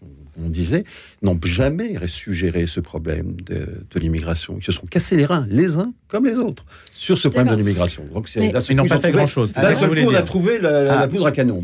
on 0.43 0.49
disait, 0.49 0.83
n'ont 1.21 1.39
jamais 1.43 1.95
su 2.07 2.33
gérer 2.33 2.67
ce 2.67 2.79
problème 2.79 3.35
de, 3.41 3.99
l'immigration. 3.99 4.55
Ils 4.59 4.63
se 4.63 4.71
sont 4.71 4.85
cassés 4.85 5.17
les 5.17 5.25
reins, 5.25 5.47
les 5.49 5.77
uns 5.77 5.93
comme 6.07 6.25
les 6.25 6.35
autres, 6.35 6.63
sur 6.91 7.17
ce 7.17 7.27
problème 7.27 7.53
de 7.53 7.59
l'immigration. 7.59 8.03
Donc, 8.13 8.27
c'est, 8.27 8.53
ils 8.69 8.75
n'ont 8.75 8.87
pas 8.87 8.99
fait 8.99 9.11
grand-chose. 9.11 9.53
D'un 9.53 9.73
seul 9.73 9.89
coup, 9.89 10.11
on 10.11 10.13
a 10.13 10.21
trouvé 10.21 10.59
la, 10.59 11.01
ah. 11.01 11.07
poudre 11.07 11.27
à 11.27 11.31
canon. 11.31 11.61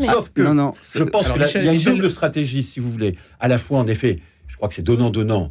Sauf 0.00 0.30
que 0.30 0.42
je 0.42 1.04
pense 1.04 1.30
qu'il 1.30 1.64
y 1.64 1.68
a 1.68 1.72
une 1.72 1.82
double 1.82 2.10
stratégie, 2.10 2.62
si 2.62 2.80
vous 2.80 2.90
voulez. 2.90 3.16
À 3.38 3.48
la 3.48 3.58
fois, 3.58 3.78
en 3.78 3.86
effet, 3.86 4.16
je 4.48 4.56
crois 4.56 4.68
que 4.68 4.74
c'est 4.74 4.82
donnant-donnant. 4.82 5.50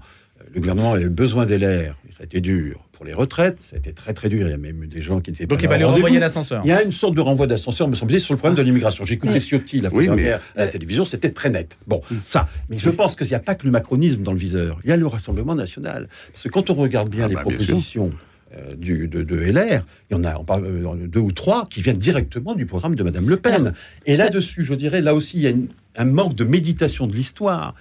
Le 0.53 0.59
gouvernement 0.59 0.93
a 0.93 0.99
eu 0.99 1.09
besoin 1.09 1.45
des 1.45 1.57
l'air, 1.57 1.95
ça 2.11 2.21
a 2.21 2.25
été 2.25 2.41
dur 2.41 2.88
pour 2.99 3.05
les 3.05 3.13
retraites, 3.13 3.59
ça 3.61 3.77
a 3.77 3.79
été 3.79 3.93
très 3.93 4.11
très 4.11 4.27
dur. 4.27 4.45
Il 4.45 4.51
y 4.51 4.53
a 4.53 4.57
même 4.57 4.83
eu 4.83 4.87
des 4.87 5.01
gens 5.01 5.21
qui 5.21 5.29
étaient 5.29 5.45
Donc 5.45 5.61
il 5.61 5.69
va 5.69 5.77
lui 5.77 5.85
renvoyer 5.85 6.19
l'ascenseur. 6.19 6.61
Il 6.65 6.67
y 6.67 6.73
a 6.73 6.83
une 6.83 6.91
sorte 6.91 7.15
de 7.15 7.21
renvoi 7.21 7.47
d'ascenseur, 7.47 7.87
me 7.87 7.95
semble 7.95 8.19
sur 8.19 8.33
le 8.33 8.37
problème 8.37 8.57
de 8.57 8.61
l'immigration. 8.61 9.05
J'ai 9.05 9.13
écouté 9.13 9.39
Ciotti 9.39 9.79
la 9.79 9.89
fois 9.89 10.03
dernière 10.03 10.41
à 10.57 10.65
la 10.65 10.67
télévision, 10.67 11.05
c'était 11.05 11.29
très 11.29 11.49
net. 11.49 11.77
Bon, 11.87 12.01
mm. 12.11 12.15
ça. 12.25 12.49
Mais 12.67 12.77
je 12.77 12.89
pense 12.89 13.15
qu'il 13.15 13.27
n'y 13.27 13.35
a 13.35 13.39
pas 13.39 13.55
que 13.55 13.63
le 13.63 13.71
macronisme 13.71 14.21
dans 14.21 14.33
le 14.33 14.37
viseur. 14.37 14.81
Il 14.83 14.89
y 14.89 14.91
a 14.91 14.97
le 14.97 15.07
Rassemblement 15.07 15.55
national. 15.55 16.09
Parce 16.33 16.43
que 16.43 16.49
quand 16.49 16.69
on 16.69 16.73
regarde 16.73 17.09
bien 17.09 17.23
ah 17.23 17.27
les 17.29 17.35
bah, 17.35 17.41
propositions. 17.43 18.11
Euh, 18.53 18.75
du, 18.75 19.07
de, 19.07 19.35
LR, 19.35 19.85
il 20.09 20.15
y 20.15 20.19
en 20.19 20.23
a 20.23 20.35
on 20.37 20.43
parle, 20.43 20.65
euh, 20.65 21.07
deux 21.07 21.19
ou 21.19 21.31
trois 21.31 21.67
qui 21.69 21.83
viennent 21.83 21.97
directement 21.97 22.55
du 22.55 22.65
programme 22.65 22.95
de 22.95 23.03
Madame 23.03 23.29
Le 23.29 23.37
Pen. 23.37 23.73
Et 24.07 24.17
là-dessus, 24.17 24.63
je 24.63 24.73
dirais, 24.73 24.99
là 24.99 25.13
aussi, 25.13 25.37
il 25.37 25.43
y 25.43 25.47
a 25.47 25.53
un 25.95 26.05
manque 26.05 26.35
de 26.35 26.43
méditation 26.43 27.07
de 27.07 27.13
l'histoire 27.13 27.75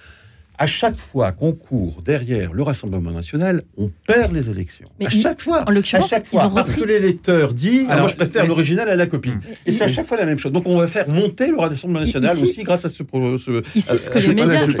à 0.59 0.67
chaque 0.67 0.97
fois 0.97 1.31
qu'on 1.31 1.53
court 1.53 2.03
derrière 2.03 2.53
le 2.53 2.61
Rassemblement 2.63 3.11
national, 3.11 3.63
on 3.77 3.89
perd 4.05 4.33
les 4.33 4.49
élections. 4.49 4.89
Mais 4.99 5.07
à 5.07 5.09
chaque 5.09 5.39
fois. 5.41 5.63
En 5.65 5.71
l'occurrence, 5.71 6.13
ils 6.33 6.39
ont 6.39 6.51
parce 6.51 6.75
que 6.75 6.83
l'électeur 6.83 7.53
dit 7.53 7.85
ah, 7.89 7.97
moi 7.97 8.09
je 8.09 8.15
préfère 8.15 8.45
l'original 8.45 8.89
à 8.89 8.97
la 8.97 9.07
copie. 9.07 9.31
Et 9.65 9.71
c'est 9.71 9.85
à 9.85 9.87
chaque 9.87 10.05
fois 10.05 10.17
la 10.17 10.25
même 10.25 10.37
chose. 10.37 10.51
Donc 10.51 10.67
on 10.67 10.77
va 10.77 10.87
faire 10.87 11.07
monter 11.09 11.47
le 11.47 11.57
Rassemblement 11.57 12.01
national 12.01 12.37
aussi 12.37 12.63
grâce 12.63 12.83
à 12.83 12.89
ce. 12.89 13.03
ce 13.03 13.63
ici, 13.73 13.97
ce 13.97 14.09
que 14.09 14.19
les 14.19 14.33
médias. 14.33 14.67
Ce 14.67 14.73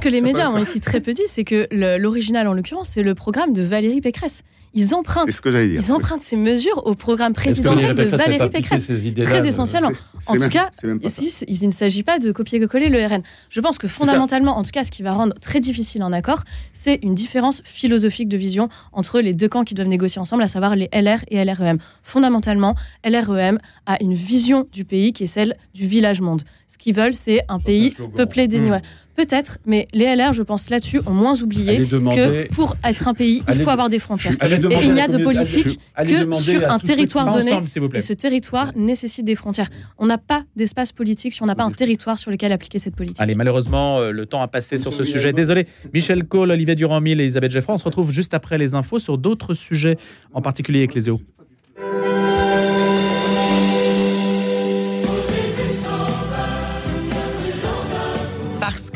que 0.00 0.08
les 0.08 0.20
médias 0.20 0.50
ont 0.50 0.58
ici 0.58 0.80
très 0.80 1.00
peu 1.00 1.12
dit, 1.12 1.22
c'est 1.26 1.44
que 1.44 1.68
l'original 1.98 2.48
en 2.48 2.52
l'occurrence, 2.52 2.88
c'est 2.90 3.04
le 3.04 3.14
programme 3.14 3.52
de 3.52 3.62
Valérie 3.62 4.00
Pécresse 4.00 4.42
ils 4.74 4.94
empruntent, 4.94 5.30
ce 5.30 5.40
que 5.40 5.48
ils 5.48 5.92
empruntent 5.92 6.22
ces 6.22 6.36
mesures 6.36 6.86
au 6.86 6.94
programme 6.94 7.32
présidentiel 7.32 7.94
de 7.94 8.04
Valérie 8.04 8.50
Pécresse. 8.50 8.88
Très 9.22 9.46
essentiel. 9.46 9.84
En, 10.26 10.36
tout 10.36 10.48
cas, 10.48 10.70
ici, 11.02 11.44
il 11.48 11.66
ne 11.66 11.72
s'agit 11.72 12.02
pas 12.02 12.18
de 12.18 12.30
copier-coller 12.30 12.88
le 12.88 13.04
RN. 13.04 13.22
Je 13.48 13.60
pense 13.60 13.78
que 13.78 13.88
fondamentalement, 13.88 14.56
en 14.56 14.62
tout 14.62 14.70
cas, 14.70 14.84
ce 14.84 14.90
qui 14.90 15.02
va 15.02 15.12
rendre 15.12 15.34
très 15.40 15.60
difficile 15.60 16.02
un 16.02 16.12
accord, 16.12 16.44
c'est 16.72 17.00
une 17.02 17.14
différence 17.14 17.62
philosophique 17.64 18.28
de 18.28 18.36
vision 18.36 18.68
entre 18.92 19.20
les 19.20 19.34
deux 19.34 19.48
camps 19.48 19.64
qui 19.64 19.74
doivent 19.74 19.88
négocier 19.88 20.20
ensemble, 20.20 20.42
à 20.42 20.48
savoir 20.48 20.76
les 20.76 20.88
LR 20.92 21.24
et 21.28 21.44
LREM. 21.44 21.78
Fondamentalement, 22.02 22.74
LREM 23.04 23.58
a 23.86 24.00
une 24.02 24.14
vision 24.14 24.66
du 24.72 24.84
pays 24.84 25.12
qui 25.12 25.24
est 25.24 25.28
celle 25.28 25.56
du 25.74 25.86
village-monde. 25.86 26.42
Ce 26.68 26.78
qu'ils 26.78 26.94
veulent, 26.94 27.14
c'est 27.14 27.42
un 27.48 27.58
pays 27.58 27.96
peuplé 28.14 28.46
d'Inuits. 28.46 28.80
Peut-être, 29.16 29.58
mais 29.66 29.88
les 29.92 30.14
LR, 30.14 30.32
je 30.32 30.42
pense 30.42 30.70
là-dessus, 30.70 31.00
ont 31.06 31.12
moins 31.12 31.40
oublié 31.42 31.78
que 31.78 32.48
pour 32.54 32.76
être 32.84 33.08
un 33.08 33.14
pays, 33.14 33.42
il 33.52 33.60
faut 33.60 33.70
avoir 33.70 33.88
des 33.88 33.98
frontières. 33.98 34.32
Et 34.32 34.84
il 34.84 34.92
n'y 34.92 35.00
a 35.00 35.08
de 35.08 35.22
politique 35.22 35.78
que 35.96 36.32
sur 36.34 36.70
un 36.70 36.78
territoire 36.78 37.34
donné. 37.34 37.52
et 37.94 38.00
ce 38.00 38.12
territoire 38.12 38.72
nécessite 38.76 39.24
des 39.24 39.34
frontières. 39.34 39.68
On 39.98 40.06
n'a 40.06 40.18
pas 40.18 40.44
d'espace 40.56 40.92
politique 40.92 41.32
si 41.32 41.42
on 41.42 41.46
n'a 41.46 41.54
pas 41.54 41.64
un 41.64 41.70
territoire 41.70 42.18
sur 42.18 42.30
lequel 42.30 42.52
appliquer 42.52 42.78
cette 42.78 42.96
politique. 42.96 43.20
Allez, 43.20 43.34
malheureusement, 43.34 43.98
euh, 43.98 44.10
le 44.10 44.26
temps 44.26 44.42
a 44.42 44.48
passé 44.48 44.76
sur 44.76 44.92
ce 44.92 45.04
sujet. 45.04 45.32
Désolé. 45.32 45.66
Michel 45.92 46.24
Cole, 46.24 46.50
Olivier 46.50 46.74
Durand-Mille 46.74 47.20
et 47.20 47.24
Elisabeth 47.24 47.50
Geffroy. 47.50 47.74
On 47.74 47.78
se 47.78 47.84
retrouve 47.84 48.12
juste 48.12 48.34
après 48.34 48.58
les 48.58 48.74
infos 48.74 48.98
sur 48.98 49.18
d'autres 49.18 49.54
sujets, 49.54 49.96
en 50.32 50.42
particulier 50.42 50.80
avec 50.80 50.94
les 50.94 51.08
EO. 51.08 51.20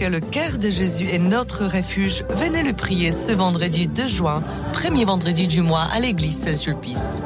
Le 0.09 0.21
cœur 0.21 0.59
de 0.59 0.71
Jésus 0.71 1.09
est 1.09 1.19
notre 1.19 1.65
refuge, 1.65 2.25
venez 2.31 2.63
le 2.63 2.73
prier 2.73 3.13
ce 3.13 3.33
vendredi 3.33 3.89
2 3.89 4.07
juin, 4.07 4.43
premier 4.73 5.05
vendredi 5.05 5.47
du 5.47 5.63
mois 5.63 5.87
à 5.95 6.01
l'église 6.01 6.37
Saint-Sulpice. 6.37 7.23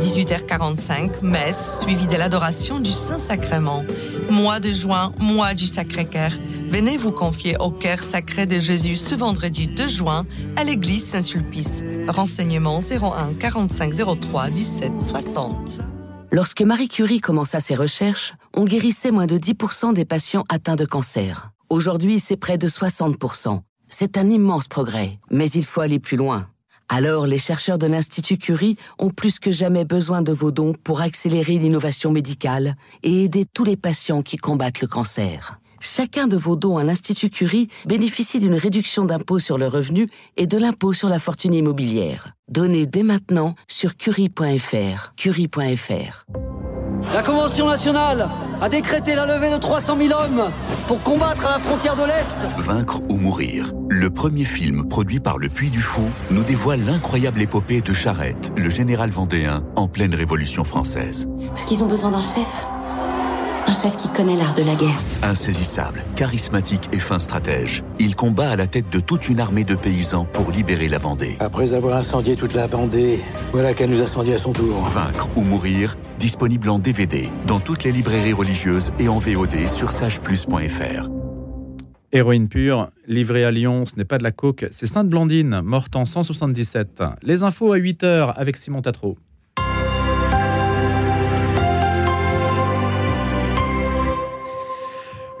18h45, 0.00 1.22
messe 1.22 1.80
suivie 1.80 2.06
de 2.06 2.16
l'adoration 2.16 2.80
du 2.80 2.90
Saint-Sacrement. 2.90 3.84
Mois 4.30 4.60
de 4.60 4.72
juin, 4.72 5.12
mois 5.20 5.54
du 5.54 5.66
Sacré-Cœur. 5.66 6.32
Venez 6.68 6.96
vous 6.96 7.12
confier 7.12 7.56
au 7.58 7.70
cœur 7.70 7.98
sacré 7.98 8.46
de 8.46 8.58
Jésus 8.58 8.96
ce 8.96 9.14
vendredi 9.14 9.68
2 9.68 9.88
juin 9.88 10.24
à 10.56 10.64
l'église 10.64 11.04
Saint-Sulpice. 11.04 11.82
Renseignements 12.08 12.78
01 12.78 13.34
45 13.38 13.94
03 14.20 14.50
17 14.50 15.02
60. 15.02 15.80
Lorsque 16.30 16.62
Marie 16.62 16.88
Curie 16.88 17.20
commença 17.20 17.60
ses 17.60 17.74
recherches, 17.74 18.34
on 18.54 18.64
guérissait 18.64 19.10
moins 19.10 19.26
de 19.26 19.38
10% 19.38 19.92
des 19.92 20.06
patients 20.06 20.44
atteints 20.48 20.76
de 20.76 20.86
cancer. 20.86 21.51
Aujourd'hui, 21.72 22.20
c'est 22.20 22.36
près 22.36 22.58
de 22.58 22.68
60%. 22.68 23.62
C'est 23.88 24.18
un 24.18 24.28
immense 24.28 24.68
progrès, 24.68 25.18
mais 25.30 25.48
il 25.48 25.64
faut 25.64 25.80
aller 25.80 25.98
plus 25.98 26.18
loin. 26.18 26.50
Alors, 26.90 27.26
les 27.26 27.38
chercheurs 27.38 27.78
de 27.78 27.86
l'Institut 27.86 28.36
Curie 28.36 28.76
ont 28.98 29.08
plus 29.08 29.38
que 29.38 29.50
jamais 29.52 29.86
besoin 29.86 30.20
de 30.20 30.32
vos 30.32 30.50
dons 30.50 30.74
pour 30.84 31.00
accélérer 31.00 31.56
l'innovation 31.56 32.12
médicale 32.12 32.76
et 33.02 33.24
aider 33.24 33.46
tous 33.46 33.64
les 33.64 33.78
patients 33.78 34.20
qui 34.20 34.36
combattent 34.36 34.82
le 34.82 34.86
cancer. 34.86 35.61
Chacun 35.84 36.28
de 36.28 36.36
vos 36.36 36.54
dons 36.54 36.78
à 36.78 36.84
l'Institut 36.84 37.28
Curie 37.28 37.66
bénéficie 37.86 38.38
d'une 38.38 38.54
réduction 38.54 39.04
d'impôt 39.04 39.40
sur 39.40 39.58
le 39.58 39.66
revenu 39.66 40.08
et 40.36 40.46
de 40.46 40.56
l'impôt 40.56 40.92
sur 40.92 41.08
la 41.08 41.18
fortune 41.18 41.52
immobilière. 41.52 42.34
Donnez 42.46 42.86
dès 42.86 43.02
maintenant 43.02 43.56
sur 43.66 43.96
curie.fr. 43.96 45.12
Curie.fr. 45.16 46.26
La 47.12 47.22
Convention 47.24 47.66
nationale 47.66 48.30
a 48.60 48.68
décrété 48.68 49.16
la 49.16 49.26
levée 49.26 49.50
de 49.50 49.56
300 49.56 49.96
000 49.96 50.12
hommes 50.12 50.52
pour 50.86 51.02
combattre 51.02 51.48
à 51.48 51.50
la 51.50 51.58
frontière 51.58 51.96
de 51.96 52.04
l'Est. 52.04 52.38
Vaincre 52.58 53.00
ou 53.08 53.16
mourir. 53.16 53.72
Le 53.88 54.08
premier 54.08 54.44
film 54.44 54.86
produit 54.86 55.18
par 55.18 55.36
le 55.36 55.48
Puy 55.48 55.70
du 55.70 55.80
Fou 55.80 56.02
nous 56.30 56.44
dévoile 56.44 56.84
l'incroyable 56.84 57.42
épopée 57.42 57.80
de 57.80 57.92
Charette, 57.92 58.52
le 58.56 58.70
général 58.70 59.10
vendéen, 59.10 59.64
en 59.74 59.88
pleine 59.88 60.14
Révolution 60.14 60.62
française. 60.62 61.26
Parce 61.48 61.64
qu'ils 61.64 61.82
ont 61.82 61.88
besoin 61.88 62.12
d'un 62.12 62.22
chef. 62.22 62.68
Un 63.72 63.74
chef 63.74 63.96
qui 63.96 64.08
connaît 64.10 64.36
l'art 64.36 64.52
de 64.52 64.62
la 64.62 64.74
guerre. 64.74 65.00
Insaisissable, 65.22 66.04
charismatique 66.14 66.90
et 66.92 66.98
fin 66.98 67.18
stratège, 67.18 67.82
il 67.98 68.14
combat 68.14 68.50
à 68.50 68.56
la 68.56 68.66
tête 68.66 68.92
de 68.92 69.00
toute 69.00 69.30
une 69.30 69.40
armée 69.40 69.64
de 69.64 69.74
paysans 69.74 70.26
pour 70.30 70.50
libérer 70.50 70.88
la 70.88 70.98
Vendée. 70.98 71.36
Après 71.40 71.72
avoir 71.72 71.96
incendié 71.96 72.36
toute 72.36 72.52
la 72.52 72.66
Vendée, 72.66 73.18
voilà 73.50 73.72
qu'elle 73.72 73.88
nous 73.88 74.02
incendie 74.02 74.34
à 74.34 74.36
son 74.36 74.52
tour. 74.52 74.76
Vaincre 74.88 75.30
ou 75.36 75.40
mourir, 75.40 75.96
disponible 76.18 76.68
en 76.68 76.80
DVD 76.80 77.30
dans 77.46 77.60
toutes 77.60 77.84
les 77.84 77.92
librairies 77.92 78.34
religieuses 78.34 78.92
et 78.98 79.08
en 79.08 79.16
VOD 79.16 79.66
sur 79.66 79.90
sageplus.fr. 79.90 81.08
Héroïne 82.12 82.48
pure, 82.48 82.90
livrée 83.06 83.46
à 83.46 83.50
Lyon, 83.50 83.86
ce 83.86 83.96
n'est 83.96 84.04
pas 84.04 84.18
de 84.18 84.22
la 84.22 84.32
coke, 84.32 84.66
c'est 84.70 84.84
Sainte 84.84 85.08
Blandine, 85.08 85.62
morte 85.62 85.96
en 85.96 86.04
177. 86.04 87.02
Les 87.22 87.42
infos 87.42 87.72
à 87.72 87.78
8h 87.78 88.34
avec 88.36 88.58
Simon 88.58 88.82
Tatro. 88.82 89.16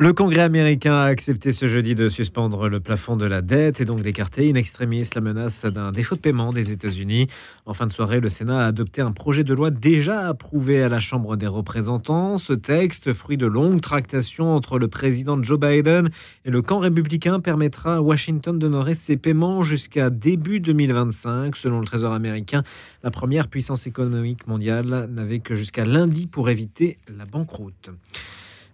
Le 0.02 0.12
Congrès 0.12 0.40
américain 0.40 0.96
a 0.96 1.04
accepté 1.04 1.52
ce 1.52 1.68
jeudi 1.68 1.94
de 1.94 2.08
suspendre 2.08 2.68
le 2.68 2.80
plafond 2.80 3.16
de 3.16 3.24
la 3.24 3.40
dette 3.40 3.80
et 3.80 3.84
donc 3.84 4.02
d'écarter 4.02 4.50
in 4.50 4.56
extremis 4.56 5.08
la 5.14 5.20
menace 5.20 5.64
d'un 5.64 5.92
défaut 5.92 6.16
de 6.16 6.20
paiement 6.20 6.52
des 6.52 6.72
États-Unis. 6.72 7.28
En 7.66 7.72
fin 7.72 7.86
de 7.86 7.92
soirée, 7.92 8.18
le 8.18 8.28
Sénat 8.28 8.64
a 8.64 8.66
adopté 8.66 9.00
un 9.00 9.12
projet 9.12 9.44
de 9.44 9.54
loi 9.54 9.70
déjà 9.70 10.26
approuvé 10.26 10.82
à 10.82 10.88
la 10.88 10.98
Chambre 10.98 11.36
des 11.36 11.46
représentants. 11.46 12.38
Ce 12.38 12.52
texte, 12.52 13.12
fruit 13.12 13.36
de 13.36 13.46
longues 13.46 13.80
tractations 13.80 14.56
entre 14.56 14.80
le 14.80 14.88
président 14.88 15.40
Joe 15.40 15.60
Biden 15.60 16.08
et 16.44 16.50
le 16.50 16.62
camp 16.62 16.80
républicain, 16.80 17.38
permettra 17.38 17.98
à 17.98 18.00
Washington 18.00 18.58
d'honorer 18.58 18.96
ses 18.96 19.16
paiements 19.16 19.62
jusqu'à 19.62 20.10
début 20.10 20.58
2025. 20.58 21.54
Selon 21.54 21.78
le 21.78 21.86
Trésor 21.86 22.12
américain, 22.12 22.64
la 23.04 23.12
première 23.12 23.46
puissance 23.46 23.86
économique 23.86 24.48
mondiale 24.48 25.08
n'avait 25.12 25.38
que 25.38 25.54
jusqu'à 25.54 25.84
lundi 25.84 26.26
pour 26.26 26.50
éviter 26.50 26.98
la 27.16 27.24
banqueroute. 27.24 27.90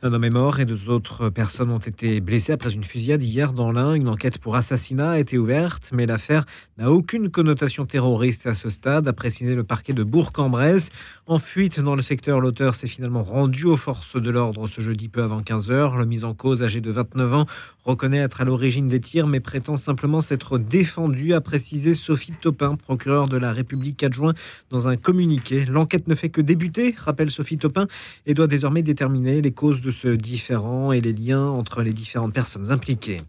Un 0.01 0.13
homme 0.13 0.23
est 0.23 0.31
mort 0.31 0.61
et 0.61 0.65
deux 0.65 0.91
autres 0.91 1.29
personnes 1.29 1.73
ont 1.73 1.79
été 1.79 2.21
blessées 2.21 2.53
après 2.53 2.71
une 2.71 2.85
fusillade 2.85 3.21
hier 3.21 3.53
dans 3.53 3.73
l'Ain. 3.73 3.95
Une 3.95 4.09
enquête 4.09 4.39
pour 4.39 4.55
assassinat 4.55 5.11
a 5.11 5.19
été 5.19 5.39
ouverte, 5.39 5.91
mais 5.93 6.07
l'affaire 6.07 6.47
n'a 6.77 6.93
aucune 6.93 7.31
connotation 7.31 7.85
terroriste 7.85 8.47
à 8.47 8.55
ce 8.55 8.71
stade, 8.71 9.09
a 9.09 9.13
précisé 9.13 9.57
le 9.57 9.65
parquet 9.65 9.95
de 9.95 10.05
Bourg-en-Bresse. 10.05 10.91
En 11.27 11.41
fuite 11.41 11.81
dans 11.81 11.97
le 11.97 12.03
secteur, 12.03 12.41
l'auteur 12.41 12.77
s'est 12.77 12.87
finalement 12.87 13.25
rendu 13.25 13.65
aux 13.65 13.77
forces 13.77 14.15
de 14.15 14.31
l'ordre 14.31 14.69
ce 14.69 14.81
jeudi 14.81 15.09
peu 15.09 15.21
avant 15.21 15.43
15 15.43 15.73
heures. 15.73 15.97
Le 15.97 16.07
mis 16.07 16.23
en 16.23 16.33
cause, 16.33 16.63
âgé 16.63 16.81
de 16.81 16.93
29 16.93 17.35
ans, 17.35 17.47
reconnaît 17.85 18.19
être 18.19 18.41
à 18.41 18.45
l'origine 18.45 18.87
des 18.87 19.01
tirs, 19.01 19.27
mais 19.27 19.41
prétend 19.41 19.77
simplement 19.77 20.21
s'être 20.21 20.59
défendu, 20.59 21.35
a 21.35 21.41
précisé 21.41 21.95
Sophie 21.95 22.35
Topin, 22.41 22.77
procureure 22.77 23.29
de 23.29 23.37
la 23.37 23.53
République 23.53 24.03
adjoint, 24.05 24.35
dans 24.71 24.87
un 24.87 24.97
communiqué. 24.97 25.65
L'enquête 25.65 26.07
ne 26.07 26.15
fait 26.15 26.29
que 26.29 26.41
débuter, 26.41 26.95
rappelle 26.97 27.33
Sophie 27.33 27.59
Topin, 27.59 27.89
et 28.27 28.35
doit 28.35 28.47
désormais 28.47 28.83
déterminer 28.83 29.43
les 29.43 29.53
causes 29.53 29.81
de 29.81 29.88
ce 29.91 30.09
différent 30.09 30.93
et 30.93 31.01
les 31.01 31.13
liens 31.13 31.47
entre 31.47 31.83
les 31.83 31.93
différentes 31.93 32.33
personnes 32.33 32.71
impliquées. 32.71 33.23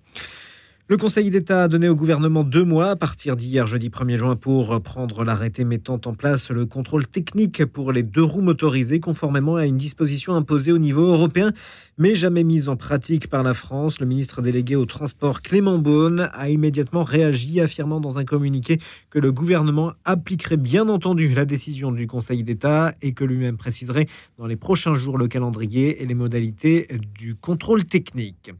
Le 0.90 0.98
Conseil 0.98 1.30
d'État 1.30 1.66
a 1.66 1.68
donné 1.68 1.88
au 1.88 1.94
gouvernement 1.94 2.44
deux 2.44 2.64
mois 2.64 2.90
à 2.90 2.96
partir 2.96 3.36
d'hier 3.36 3.68
jeudi 3.68 3.90
1er 3.90 4.18
juin 4.18 4.36
pour 4.36 4.82
prendre 4.82 5.24
l'arrêté 5.24 5.64
mettant 5.64 6.02
en 6.04 6.16
place 6.16 6.50
le 6.50 6.66
contrôle 6.66 7.06
technique 7.06 7.64
pour 7.66 7.92
les 7.92 8.02
deux 8.02 8.24
roues 8.24 8.42
motorisées 8.42 9.00
conformément 9.00 9.56
à 9.56 9.68
une 9.68 9.78
disposition 9.78 10.34
imposée 10.34 10.72
au 10.72 10.80
niveau 10.80 11.06
européen 11.06 11.54
mais 12.00 12.16
jamais 12.16 12.46
mise 12.46 12.70
en 12.70 12.78
pratique 12.78 13.28
par 13.28 13.44
la 13.44 13.54
France. 13.54 14.00
Le 14.00 14.06
ministre 14.06 14.42
délégué 14.42 14.78
au 14.78 14.86
transport 14.86 15.42
Clément 15.42 15.78
Beaune 15.78 16.30
a 16.34 16.50
immédiatement 16.50 17.04
réagi 17.04 17.60
affirmant 17.60 18.00
dans 18.00 18.18
un 18.18 18.24
communiqué 18.24 18.80
que 19.10 19.20
le 19.20 19.34
gouvernement 19.34 19.92
appliquerait 20.06 20.58
bien 20.58 20.88
entendu 20.88 21.28
la 21.28 21.44
décision 21.44 21.92
du 21.92 22.08
Conseil 22.08 22.44
d'État 22.44 22.94
et 23.02 23.12
que 23.12 23.26
lui-même 23.26 23.58
préciserait 23.58 24.08
dans 24.38 24.48
les 24.48 24.56
prochains 24.56 24.96
jours 24.96 25.18
le 25.18 25.28
calendrier 25.28 26.02
et 26.02 26.06
les 26.06 26.16
modalités 26.16 26.88
du 27.14 27.36
contrôle 27.36 27.84
technique. 27.84 28.52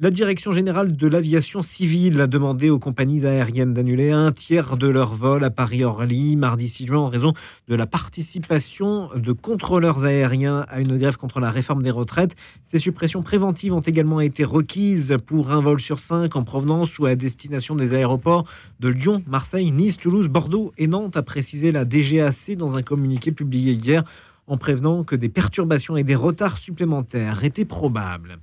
La 0.00 0.10
Direction 0.10 0.50
générale 0.50 0.96
de 0.96 1.06
l'aviation 1.06 1.62
civile 1.62 2.20
a 2.20 2.26
demandé 2.26 2.68
aux 2.68 2.80
compagnies 2.80 3.24
aériennes 3.24 3.72
d'annuler 3.72 4.10
un 4.10 4.32
tiers 4.32 4.76
de 4.76 4.88
leurs 4.88 5.14
vols 5.14 5.44
à 5.44 5.50
Paris-Orly 5.50 6.34
mardi 6.34 6.68
6 6.68 6.88
juin 6.88 6.98
en 6.98 7.08
raison 7.08 7.32
de 7.68 7.76
la 7.76 7.86
participation 7.86 9.08
de 9.14 9.32
contrôleurs 9.32 10.04
aériens 10.04 10.66
à 10.68 10.80
une 10.80 10.98
grève 10.98 11.16
contre 11.16 11.38
la 11.38 11.52
réforme 11.52 11.84
des 11.84 11.92
retraites. 11.92 12.34
Ces 12.74 12.80
suppressions 12.80 13.22
préventives 13.22 13.72
ont 13.72 13.78
également 13.78 14.20
été 14.20 14.42
requises 14.42 15.16
pour 15.26 15.52
un 15.52 15.60
vol 15.60 15.78
sur 15.78 16.00
cinq 16.00 16.34
en 16.34 16.42
provenance 16.42 16.98
ou 16.98 17.06
à 17.06 17.14
destination 17.14 17.76
des 17.76 17.94
aéroports 17.94 18.48
de 18.80 18.88
Lyon, 18.88 19.22
Marseille, 19.28 19.70
Nice, 19.70 19.96
Toulouse, 19.96 20.26
Bordeaux 20.26 20.72
et 20.76 20.88
Nantes, 20.88 21.16
a 21.16 21.22
précisé 21.22 21.70
la 21.70 21.84
DGAC 21.84 22.56
dans 22.56 22.74
un 22.74 22.82
communiqué 22.82 23.30
publié 23.30 23.74
hier 23.74 24.02
en 24.48 24.56
prévenant 24.56 25.04
que 25.04 25.14
des 25.14 25.28
perturbations 25.28 25.96
et 25.96 26.02
des 26.02 26.16
retards 26.16 26.58
supplémentaires 26.58 27.44
étaient 27.44 27.64
probables. 27.64 28.40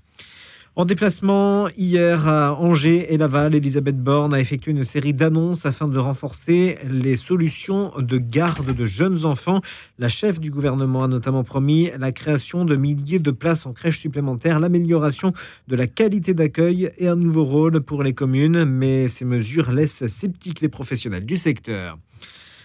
En 0.77 0.85
déplacement 0.85 1.67
hier 1.77 2.29
à 2.29 2.55
Angers 2.57 3.13
et 3.13 3.17
Laval, 3.17 3.55
Elisabeth 3.55 4.01
Borne 4.01 4.33
a 4.33 4.39
effectué 4.39 4.71
une 4.71 4.85
série 4.85 5.13
d'annonces 5.13 5.65
afin 5.65 5.89
de 5.89 5.99
renforcer 5.99 6.77
les 6.89 7.17
solutions 7.17 7.91
de 7.97 8.17
garde 8.17 8.73
de 8.73 8.85
jeunes 8.85 9.25
enfants. 9.25 9.59
La 9.99 10.07
chef 10.07 10.39
du 10.39 10.49
gouvernement 10.49 11.03
a 11.03 11.09
notamment 11.09 11.43
promis 11.43 11.91
la 11.99 12.13
création 12.13 12.63
de 12.63 12.77
milliers 12.77 13.19
de 13.19 13.31
places 13.31 13.65
en 13.65 13.73
crèche 13.73 13.99
supplémentaires, 13.99 14.61
l'amélioration 14.61 15.33
de 15.67 15.75
la 15.75 15.87
qualité 15.87 16.33
d'accueil 16.33 16.89
et 16.97 17.09
un 17.09 17.17
nouveau 17.17 17.43
rôle 17.43 17.81
pour 17.81 18.01
les 18.01 18.13
communes. 18.13 18.63
Mais 18.63 19.09
ces 19.09 19.25
mesures 19.25 19.73
laissent 19.73 20.07
sceptiques 20.07 20.61
les 20.61 20.69
professionnels 20.69 21.25
du 21.25 21.35
secteur. 21.35 21.97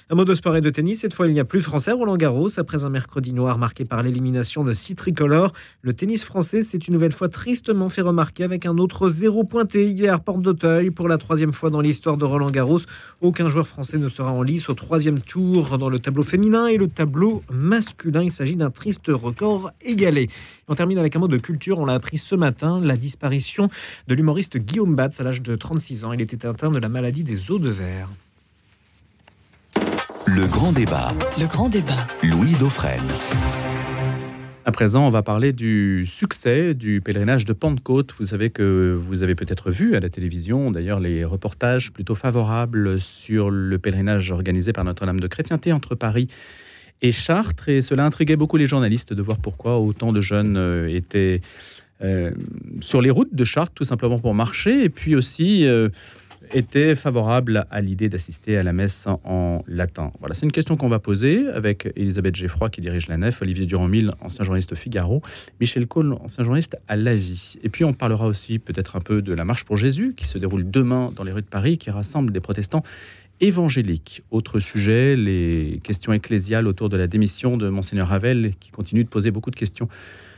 Un 0.08 0.14
mot 0.14 0.24
de 0.24 0.36
sport 0.36 0.56
et 0.56 0.60
de 0.60 0.70
tennis. 0.70 1.00
Cette 1.00 1.14
fois, 1.14 1.26
il 1.26 1.32
n'y 1.32 1.40
a 1.40 1.44
plus 1.44 1.62
français 1.62 1.90
Roland 1.90 2.16
Garros. 2.16 2.60
Après 2.60 2.84
un 2.84 2.90
mercredi 2.90 3.32
noir 3.32 3.58
marqué 3.58 3.84
par 3.84 4.04
l'élimination 4.04 4.62
de 4.62 4.72
six 4.72 4.94
tricolores, 4.94 5.52
le 5.82 5.94
tennis 5.94 6.22
français 6.22 6.62
s'est 6.62 6.78
une 6.78 6.94
nouvelle 6.94 7.10
fois 7.10 7.28
tristement 7.28 7.88
fait 7.88 8.02
remarquer 8.02 8.44
avec 8.44 8.66
un 8.66 8.78
autre 8.78 9.08
zéro 9.08 9.42
pointé 9.42 9.86
hier, 9.86 10.20
porte 10.20 10.42
d'Auteuil. 10.42 10.92
Pour 10.92 11.08
la 11.08 11.18
troisième 11.18 11.52
fois 11.52 11.70
dans 11.70 11.80
l'histoire 11.80 12.16
de 12.18 12.24
Roland 12.24 12.52
Garros, 12.52 12.82
aucun 13.20 13.48
joueur 13.48 13.66
français 13.66 13.98
ne 13.98 14.08
sera 14.08 14.30
en 14.30 14.42
lice 14.42 14.68
au 14.68 14.74
troisième 14.74 15.18
tour 15.18 15.76
dans 15.76 15.88
le 15.88 15.98
tableau 15.98 16.22
féminin 16.22 16.68
et 16.68 16.76
le 16.76 16.86
tableau 16.86 17.42
masculin. 17.50 18.22
Il 18.22 18.30
s'agit 18.30 18.54
d'un 18.54 18.70
triste 18.70 19.08
record 19.08 19.72
égalé. 19.80 20.28
On 20.68 20.76
termine 20.76 20.98
avec 20.98 21.16
un 21.16 21.18
mot 21.18 21.26
de 21.26 21.38
culture. 21.38 21.80
On 21.80 21.84
l'a 21.84 21.94
appris 21.94 22.18
ce 22.18 22.36
matin, 22.36 22.80
la 22.80 22.96
disparition 22.96 23.70
de 24.06 24.14
l'humoriste 24.14 24.56
Guillaume 24.56 24.94
Batz 24.94 25.18
à 25.18 25.24
l'âge 25.24 25.42
de 25.42 25.56
36 25.56 26.04
ans. 26.04 26.12
Il 26.12 26.20
était 26.20 26.46
atteint 26.46 26.70
de 26.70 26.78
la 26.78 26.88
maladie 26.88 27.24
des 27.24 27.50
os 27.50 27.60
de 27.60 27.70
verre. 27.70 28.08
Le 30.26 30.46
grand 30.50 30.72
débat. 30.72 31.12
Le 31.38 31.46
grand 31.46 31.68
débat. 31.68 32.06
Louis 32.22 32.52
Dauphren. 32.58 33.00
À 34.64 34.72
présent, 34.72 35.06
on 35.06 35.10
va 35.10 35.22
parler 35.22 35.52
du 35.52 36.04
succès 36.04 36.74
du 36.74 37.00
pèlerinage 37.00 37.44
de 37.44 37.52
Pentecôte. 37.52 38.12
Vous 38.18 38.24
savez 38.24 38.50
que 38.50 38.98
vous 39.00 39.22
avez 39.22 39.36
peut-être 39.36 39.70
vu 39.70 39.94
à 39.94 40.00
la 40.00 40.08
télévision, 40.08 40.72
d'ailleurs, 40.72 40.98
les 40.98 41.24
reportages 41.24 41.92
plutôt 41.92 42.16
favorables 42.16 43.00
sur 43.00 43.50
le 43.50 43.78
pèlerinage 43.78 44.32
organisé 44.32 44.72
par 44.72 44.84
Notre-Dame 44.84 45.20
de 45.20 45.28
Chrétienté 45.28 45.72
entre 45.72 45.94
Paris 45.94 46.26
et 47.02 47.12
Chartres. 47.12 47.68
Et 47.68 47.80
cela 47.80 48.04
intriguait 48.04 48.36
beaucoup 48.36 48.56
les 48.56 48.66
journalistes 48.66 49.12
de 49.12 49.22
voir 49.22 49.38
pourquoi 49.38 49.78
autant 49.78 50.12
de 50.12 50.20
jeunes 50.20 50.56
euh, 50.56 50.88
étaient 50.88 51.40
euh, 52.02 52.32
sur 52.80 53.00
les 53.00 53.10
routes 53.10 53.34
de 53.34 53.44
Chartres, 53.44 53.74
tout 53.74 53.84
simplement 53.84 54.18
pour 54.18 54.34
marcher, 54.34 54.82
et 54.82 54.88
puis 54.88 55.14
aussi... 55.14 55.66
Euh, 55.66 55.88
était 56.52 56.94
favorable 56.94 57.66
à 57.70 57.80
l'idée 57.80 58.08
d'assister 58.08 58.56
à 58.56 58.62
la 58.62 58.72
messe 58.72 59.06
en 59.24 59.62
latin 59.66 60.12
Voilà, 60.20 60.34
c'est 60.34 60.46
une 60.46 60.52
question 60.52 60.76
qu'on 60.76 60.88
va 60.88 60.98
poser 60.98 61.46
avec 61.48 61.92
Elisabeth 61.96 62.36
Geffroy 62.36 62.70
qui 62.70 62.80
dirige 62.80 63.08
la 63.08 63.16
nef, 63.16 63.42
Olivier 63.42 63.66
Durand-Mille, 63.66 64.12
ancien 64.20 64.44
journaliste 64.44 64.72
au 64.72 64.76
Figaro, 64.76 65.22
Michel 65.60 65.86
Cole, 65.86 66.12
ancien 66.14 66.44
journaliste 66.44 66.76
à 66.88 66.96
La 66.96 67.14
Vie. 67.14 67.56
Et 67.62 67.68
puis 67.68 67.84
on 67.84 67.92
parlera 67.92 68.26
aussi 68.26 68.58
peut-être 68.58 68.96
un 68.96 69.00
peu 69.00 69.22
de 69.22 69.34
la 69.34 69.44
marche 69.44 69.64
pour 69.64 69.76
Jésus 69.76 70.14
qui 70.16 70.26
se 70.26 70.38
déroule 70.38 70.70
demain 70.70 71.12
dans 71.14 71.24
les 71.24 71.32
rues 71.32 71.42
de 71.42 71.46
Paris, 71.46 71.78
qui 71.78 71.90
rassemble 71.90 72.32
des 72.32 72.40
protestants 72.40 72.82
évangéliques. 73.40 74.22
Autre 74.30 74.60
sujet, 74.60 75.16
les 75.16 75.80
questions 75.82 76.12
ecclésiales 76.12 76.66
autour 76.66 76.88
de 76.88 76.96
la 76.96 77.06
démission 77.06 77.56
de 77.56 77.68
Monseigneur 77.68 78.08
Ravel 78.08 78.52
qui 78.58 78.70
continue 78.70 79.04
de 79.04 79.08
poser 79.08 79.30
beaucoup 79.30 79.50
de 79.50 79.56
questions 79.56 79.88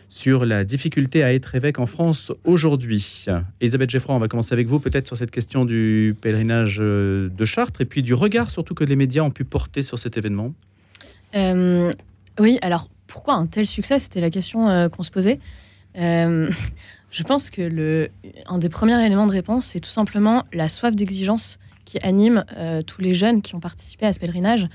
sur 0.09 0.47
la 0.47 0.64
difficulté 0.64 1.23
à 1.23 1.35
être 1.35 1.55
évêque 1.55 1.79
en 1.79 1.87
France 1.87 2.33
aujourd'hui. 2.44 3.27
Elisabeth 3.61 3.90
Geffroy, 3.90 4.14
on 4.14 4.18
va 4.18 4.29
commencer 4.29 4.53
avec 4.53 4.66
vous 4.66 4.81
peut-être 4.81 5.07
sur 5.07 5.16
cette 5.16 5.31
question 5.31 5.64
du 5.64 6.16
pèlerinage 6.21 6.79
euh, 6.81 7.29
de 7.29 7.44
Chartres 7.44 7.81
et 7.81 7.85
puis 7.85 8.03
du 8.03 8.14
regard 8.14 8.51
surtout 8.51 8.75
que 8.75 8.85
les 8.85 8.97
médias 8.97 9.23
ont 9.23 9.31
pu 9.31 9.44
porter 9.44 9.83
sur 9.83 9.99
cet 9.99 10.16
événement. 10.16 10.53
Euh, 11.35 11.90
oui, 12.38 12.59
alors 12.62 12.88
pourquoi 13.07 13.35
un 13.35 13.47
tel 13.47 13.66
succès? 13.66 13.99
C'était 13.99 14.21
la 14.21 14.31
question 14.31 14.68
euh, 14.68 14.88
qu'on 14.88 15.03
se 15.03 15.11
posait. 15.11 15.38
je 15.94 17.23
pense 17.25 17.51
que 17.51 17.62
le, 17.62 18.09
un 18.47 18.59
des 18.59 18.68
premiers 18.68 19.05
éléments 19.05 19.27
de 19.27 19.33
réponse, 19.33 19.66
c'est 19.66 19.81
tout 19.81 19.90
simplement 19.90 20.44
la 20.53 20.68
soif 20.68 20.94
d'exigence 20.94 21.59
qui 21.85 21.99
anime 22.01 22.44
tous 22.87 23.01
les 23.01 23.14
jeunes 23.14 23.42
qui 23.42 23.57
ont 23.57 23.61
participé 23.61 24.07
à 24.07 24.12
ce 24.12 24.21
pèlerinage. 24.21 24.68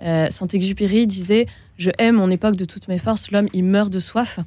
Saint-Exupéry 0.00 1.06
disait 1.06 1.46
Je 1.78 1.90
hais 1.98 2.10
mon 2.10 2.28
époque 2.28 2.56
de 2.56 2.64
toutes 2.64 2.88
mes 2.88 2.98
forces, 2.98 3.30
l'homme 3.30 3.46
il 3.52 3.62
meurt 3.62 3.92
de 3.92 4.00
soif. 4.00 4.40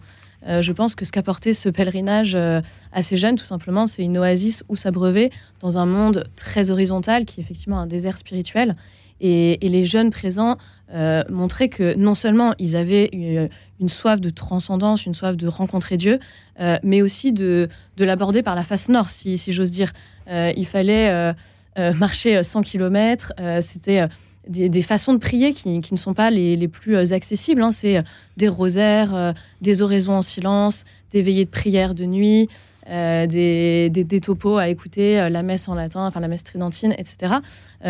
Euh, 0.45 0.62
je 0.62 0.71
pense 0.71 0.95
que 0.95 1.06
ce 1.06 1.12
qu'apportait 1.12 1.54
ce 1.54 1.69
pèlerinage 1.69 2.36
euh, 2.36 2.62
à 2.91 3.02
ces 3.02 3.17
jeunes, 3.17 3.36
tout 3.36 3.45
simplement, 3.45 3.88
c'est 3.88 4.04
une 4.04 4.17
oasis 4.17 4.63
où 4.69 4.76
s'abreuver 4.76 5.32
dans 5.60 5.78
un 5.78 5.86
monde 5.86 6.26
très 6.36 6.69
horizontal 6.69 7.26
qui 7.26 7.39
est 7.39 7.43
effectivement 7.43 7.80
un 7.80 7.88
désert 7.88 8.17
spirituel. 8.17 8.76
Et, 9.19 9.58
les 9.62 9.86
jeunes 9.86 10.12
présents 10.12 10.58
euh, 10.93 11.23
montraient 11.30 11.69
que 11.69 11.95
non 11.95 12.13
seulement 12.13 12.54
ils 12.60 12.76
avaient 12.76 13.10
une, 13.80 13.89
soif 13.89 14.21
de 14.21 14.30
transcendance, 14.30 15.08
une 15.08 15.15
soif 15.15 15.36
de 15.36 15.47
rencontrer 15.47 15.97
Dieu, 15.97 16.19
mais 16.84 17.02
aussi 17.02 17.34
de, 17.34 17.67
l'aborder 17.97 18.43
par 18.43 18.54
la 18.54 18.63
face 18.63 18.89
nord, 18.89 19.10
si, 19.10 19.39
si 19.39 19.54
j'ose 19.54 19.71
dire. 19.71 19.91
il 20.30 20.65
fallait 20.67 21.34
marcher 21.95 22.43
100 22.43 22.62
km, 22.62 23.34
c'était 23.62 24.08
des, 24.47 24.81
façons 24.81 25.13
de 25.13 25.19
prier 25.19 25.53
qui, 25.53 25.79
ne 25.91 25.97
sont 25.97 26.13
pas 26.13 26.29
les, 26.29 26.67
plus 26.67 26.95
euh, 26.95 27.13
accessibles. 27.13 27.62
Hein. 27.62 27.71
C'est 27.71 27.97
euh, 27.97 28.01
des 28.38 28.47
rosaires, 28.47 29.15
euh, 29.15 29.33
des 29.62 29.81
oraisons 29.81 30.13
en 30.13 30.21
silence, 30.21 30.86
des 31.12 31.21
veillées 31.21 31.45
de 31.45 31.49
prière 31.49 31.95
de 31.95 32.05
nuit, 32.05 32.49
des, 32.89 33.89
des, 33.89 34.21
topos 34.21 34.57
à 34.57 34.69
écouter, 34.69 35.27
la 35.29 35.43
messe 35.43 35.67
en 35.67 35.75
latin, 35.75 36.07
enfin 36.07 36.21
la 36.21 36.29
messe 36.29 36.43
tridentine, 36.43 36.95
etc. 36.97 37.33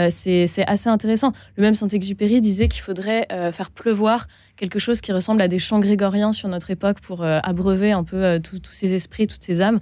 c'est 0.09 0.65
assez 0.65 0.89
intéressant. 0.89 1.33
Le 1.55 1.61
même 1.61 1.75
Saint-Exupéry 1.75 2.41
disait 2.41 2.67
qu'il 2.67 2.81
faudrait 2.81 3.27
faire 3.51 3.69
pleuvoir 3.69 4.27
quelque 4.55 4.79
chose 4.79 4.99
qui 5.01 5.11
ressemble 5.11 5.43
à 5.43 5.47
des 5.47 5.59
chants 5.59 5.77
grégoriens 5.77 6.31
sur 6.31 6.49
notre 6.49 6.71
époque 6.71 6.99
pour 6.99 7.23
abreuver 7.23 7.91
un 7.91 8.03
peu 8.03 8.39
tous 8.41 8.59
ces 8.71 8.93
esprits, 8.93 9.27
toutes 9.27 9.43
ces 9.43 9.61
âmes. 9.61 9.79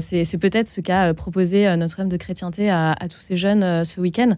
c'est 0.00 0.38
peut-être 0.38 0.68
ce 0.68 0.82
qu'a 0.82 1.14
proposé 1.14 1.74
Notre-Dame 1.74 2.10
de 2.10 2.18
chrétienté 2.18 2.68
à, 2.68 2.92
à, 2.92 3.08
tous 3.08 3.20
ces 3.20 3.36
jeunes 3.38 3.84
ce 3.84 4.02
week-end. 4.02 4.28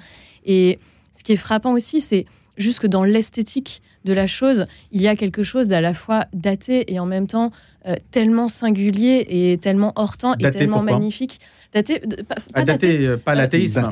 Et 0.46 0.78
ce 1.16 1.22
qui 1.22 1.32
est 1.32 1.36
frappant 1.36 1.72
aussi, 1.72 2.00
c'est 2.00 2.26
juste 2.56 2.80
que 2.80 2.86
dans 2.86 3.04
l'esthétique 3.04 3.82
de 4.04 4.12
la 4.12 4.26
chose, 4.26 4.66
il 4.92 5.00
y 5.00 5.08
a 5.08 5.16
quelque 5.16 5.42
chose 5.42 5.68
d'à 5.68 5.80
la 5.80 5.94
fois 5.94 6.26
daté 6.32 6.92
et 6.92 6.98
en 6.98 7.06
même 7.06 7.26
temps 7.26 7.52
euh, 7.86 7.96
tellement 8.10 8.48
singulier 8.48 9.26
et 9.28 9.58
tellement 9.58 9.92
hors 9.96 10.16
temps 10.16 10.34
et 10.38 10.50
tellement 10.50 10.82
magnifique. 10.82 11.40
Daté, 11.72 12.00
pas, 12.00 12.36
ah, 12.52 12.64
daté, 12.64 13.06
euh, 13.06 13.16
pas 13.16 13.32
euh, 13.32 13.34
l'athéisme. 13.34 13.90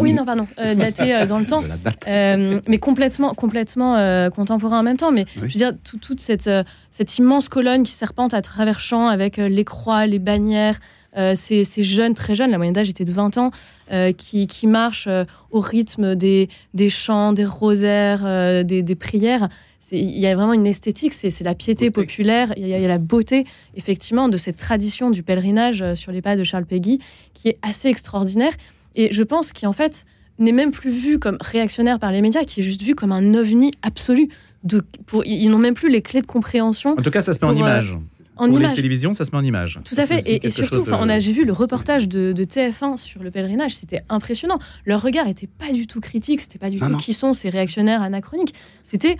oui, 0.00 0.12
non, 0.12 0.24
pardon. 0.24 0.46
daté 0.76 1.26
dans 1.26 1.38
le 1.38 1.46
temps, 1.46 1.62
mais 2.06 2.78
complètement, 2.78 3.34
complètement 3.34 4.30
contemporain 4.30 4.80
en 4.80 4.82
même 4.82 4.96
temps. 4.96 5.12
Mais 5.12 5.24
je 5.36 5.40
veux 5.40 5.48
dire, 5.48 5.72
toute 5.82 6.20
cette, 6.20 6.50
cette 6.90 7.18
immense 7.18 7.48
colonne 7.48 7.82
qui 7.82 7.92
serpente 7.92 8.34
à 8.34 8.42
travers 8.42 8.80
champs 8.80 9.08
avec 9.08 9.38
les 9.38 9.64
croix, 9.64 10.06
les 10.06 10.18
bannières, 10.18 10.78
euh, 11.16 11.34
ces, 11.34 11.64
jeunes, 11.82 12.14
très 12.14 12.34
jeunes, 12.34 12.50
la 12.50 12.56
moyenne 12.56 12.74
d'âge 12.74 12.88
était 12.88 13.04
de 13.04 13.12
20 13.12 13.38
ans, 13.38 13.50
euh, 13.92 14.12
qui, 14.12 14.66
marchent 14.66 15.06
euh, 15.06 15.24
au 15.50 15.60
rythme 15.60 16.14
des, 16.14 16.48
des 16.74 16.88
chants, 16.88 17.32
des 17.32 17.44
rosaires, 17.44 18.64
des, 18.64 18.96
prières. 18.96 19.48
Il 19.92 20.18
y 20.18 20.26
a 20.26 20.34
vraiment 20.34 20.54
une 20.54 20.66
esthétique, 20.66 21.12
c'est 21.12 21.40
la 21.42 21.54
piété 21.54 21.90
populaire, 21.90 22.52
il 22.56 22.66
y, 22.66 22.74
a, 22.74 22.88
la 22.88 22.98
beauté, 22.98 23.44
effectivement, 23.76 24.28
de 24.28 24.36
cette 24.36 24.56
tradition 24.56 25.10
du 25.10 25.22
pèlerinage 25.22 25.94
sur 25.94 26.10
les 26.10 26.22
pas 26.22 26.36
de 26.36 26.44
Charles 26.44 26.64
Péguy, 26.64 27.00
qui 27.34 27.48
est 27.48 27.58
assez 27.62 27.88
extraordinaire. 27.88 28.52
Et 28.96 29.12
je 29.12 29.22
pense 29.22 29.52
qu'en 29.52 29.72
fait, 29.72 30.04
n'est 30.38 30.52
même 30.52 30.70
plus 30.70 30.90
vu 30.90 31.18
comme 31.18 31.36
réactionnaire 31.40 31.98
par 31.98 32.12
les 32.12 32.22
médias, 32.22 32.44
qui 32.44 32.60
est 32.60 32.62
juste 32.62 32.82
vu 32.82 32.94
comme 32.94 33.12
un 33.12 33.34
ovni 33.34 33.72
absolu. 33.82 34.28
De, 34.64 34.82
pour, 35.04 35.26
ils 35.26 35.50
n'ont 35.50 35.58
même 35.58 35.74
plus 35.74 35.90
les 35.90 36.00
clés 36.00 36.22
de 36.22 36.26
compréhension. 36.26 36.94
En 36.98 37.02
tout 37.02 37.10
cas, 37.10 37.20
ça 37.20 37.34
se 37.34 37.38
met 37.40 37.44
en 37.44 37.54
image 37.54 37.98
en 38.36 38.48
Pour 38.48 38.58
image. 38.58 38.70
les 38.70 38.76
télévisions, 38.76 39.12
ça 39.12 39.24
se 39.24 39.30
met 39.30 39.36
en 39.36 39.44
image. 39.44 39.80
Tout 39.84 39.94
à 39.96 40.06
fait. 40.06 40.22
Et, 40.26 40.50
surtout, 40.50 40.84
on 40.88 41.08
a, 41.08 41.18
j'ai 41.18 41.32
vu 41.32 41.44
le 41.44 41.52
reportage 41.52 42.08
de, 42.08 42.32
TF1 42.44 42.96
sur 42.96 43.22
le 43.22 43.30
pèlerinage, 43.30 43.74
c'était 43.74 44.02
impressionnant. 44.08 44.58
Leur 44.84 45.02
regard 45.02 45.26
n'était 45.26 45.46
pas 45.46 45.72
du 45.72 45.86
tout 45.86 46.00
critique, 46.00 46.40
c'était 46.40 46.58
pas 46.58 46.70
du 46.70 46.78
tout 46.78 46.96
qui 46.96 47.12
sont 47.12 47.32
ces 47.32 47.48
réactionnaires 47.48 48.02
anachroniques. 48.02 48.54
C'était 48.82 49.16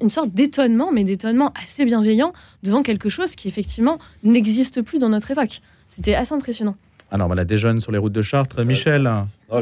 une 0.00 0.08
sorte 0.08 0.30
d'étonnement, 0.30 0.90
mais 0.92 1.04
d'étonnement 1.04 1.52
assez 1.62 1.84
bienveillant 1.84 2.32
devant 2.62 2.82
quelque 2.82 3.08
chose 3.08 3.36
qui 3.36 3.48
effectivement 3.48 3.98
n'existe 4.24 4.82
plus 4.82 4.98
dans 4.98 5.08
notre 5.08 5.30
époque. 5.30 5.60
C'était 5.86 6.14
assez 6.14 6.34
impressionnant. 6.34 6.76
Alors 7.16 7.28
voilà, 7.28 7.46
des 7.46 7.56
jeunes 7.56 7.80
sur 7.80 7.92
les 7.92 7.98
routes 7.98 8.12
de 8.12 8.20
Chartres. 8.20 8.62
Michel, 8.62 9.10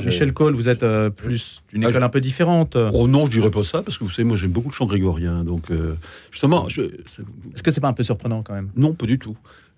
Michel 0.05 0.33
Cole, 0.33 0.55
vous 0.55 0.69
êtes 0.69 0.83
euh, 0.83 1.09
plus 1.09 1.62
d'une 1.73 1.85
ah, 1.85 1.90
école 1.90 2.03
un 2.03 2.09
peu 2.09 2.21
différente. 2.21 2.77
Oh 2.93 3.07
non, 3.07 3.27
je 3.27 3.31
dirais 3.31 3.53
pas 3.53 3.62
ça, 3.62 3.81
parce 3.81 3.97
que 3.97 4.03
vous 4.03 4.11
savez, 4.11 4.25
moi 4.25 4.37
j'aime 4.37 4.51
beaucoup 4.51 4.71
le 4.71 4.75
chant 4.75 4.87
grégorien. 4.87 5.45
Donc 5.45 5.71
euh, 5.71 5.95
justement, 6.33 6.69
je... 6.69 6.83
est-ce 6.83 7.62
que 7.62 7.71
c'est 7.71 7.81
pas 7.81 7.87
un 7.87 7.93
peu 7.93 8.03
surprenant 8.03 8.43
quand 8.43 8.55
même? 8.55 8.71
Non, 8.75 8.93
pas 8.93 9.07
du 9.07 9.21
tout. 9.21 9.37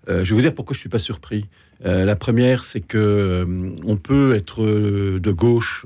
Euh, 0.09 0.25
je 0.25 0.29
vais 0.31 0.35
vous 0.35 0.41
dire 0.41 0.55
pourquoi 0.55 0.73
je 0.73 0.79
suis 0.79 0.89
pas 0.89 0.97
surpris. 0.97 1.45
la 1.83 2.15
première, 2.15 2.63
c'est 2.63 2.81
que 2.81 3.45
on 3.85 3.95
peut 3.95 4.33
être 4.33 4.65
de 4.65 5.31
gauche 5.31 5.85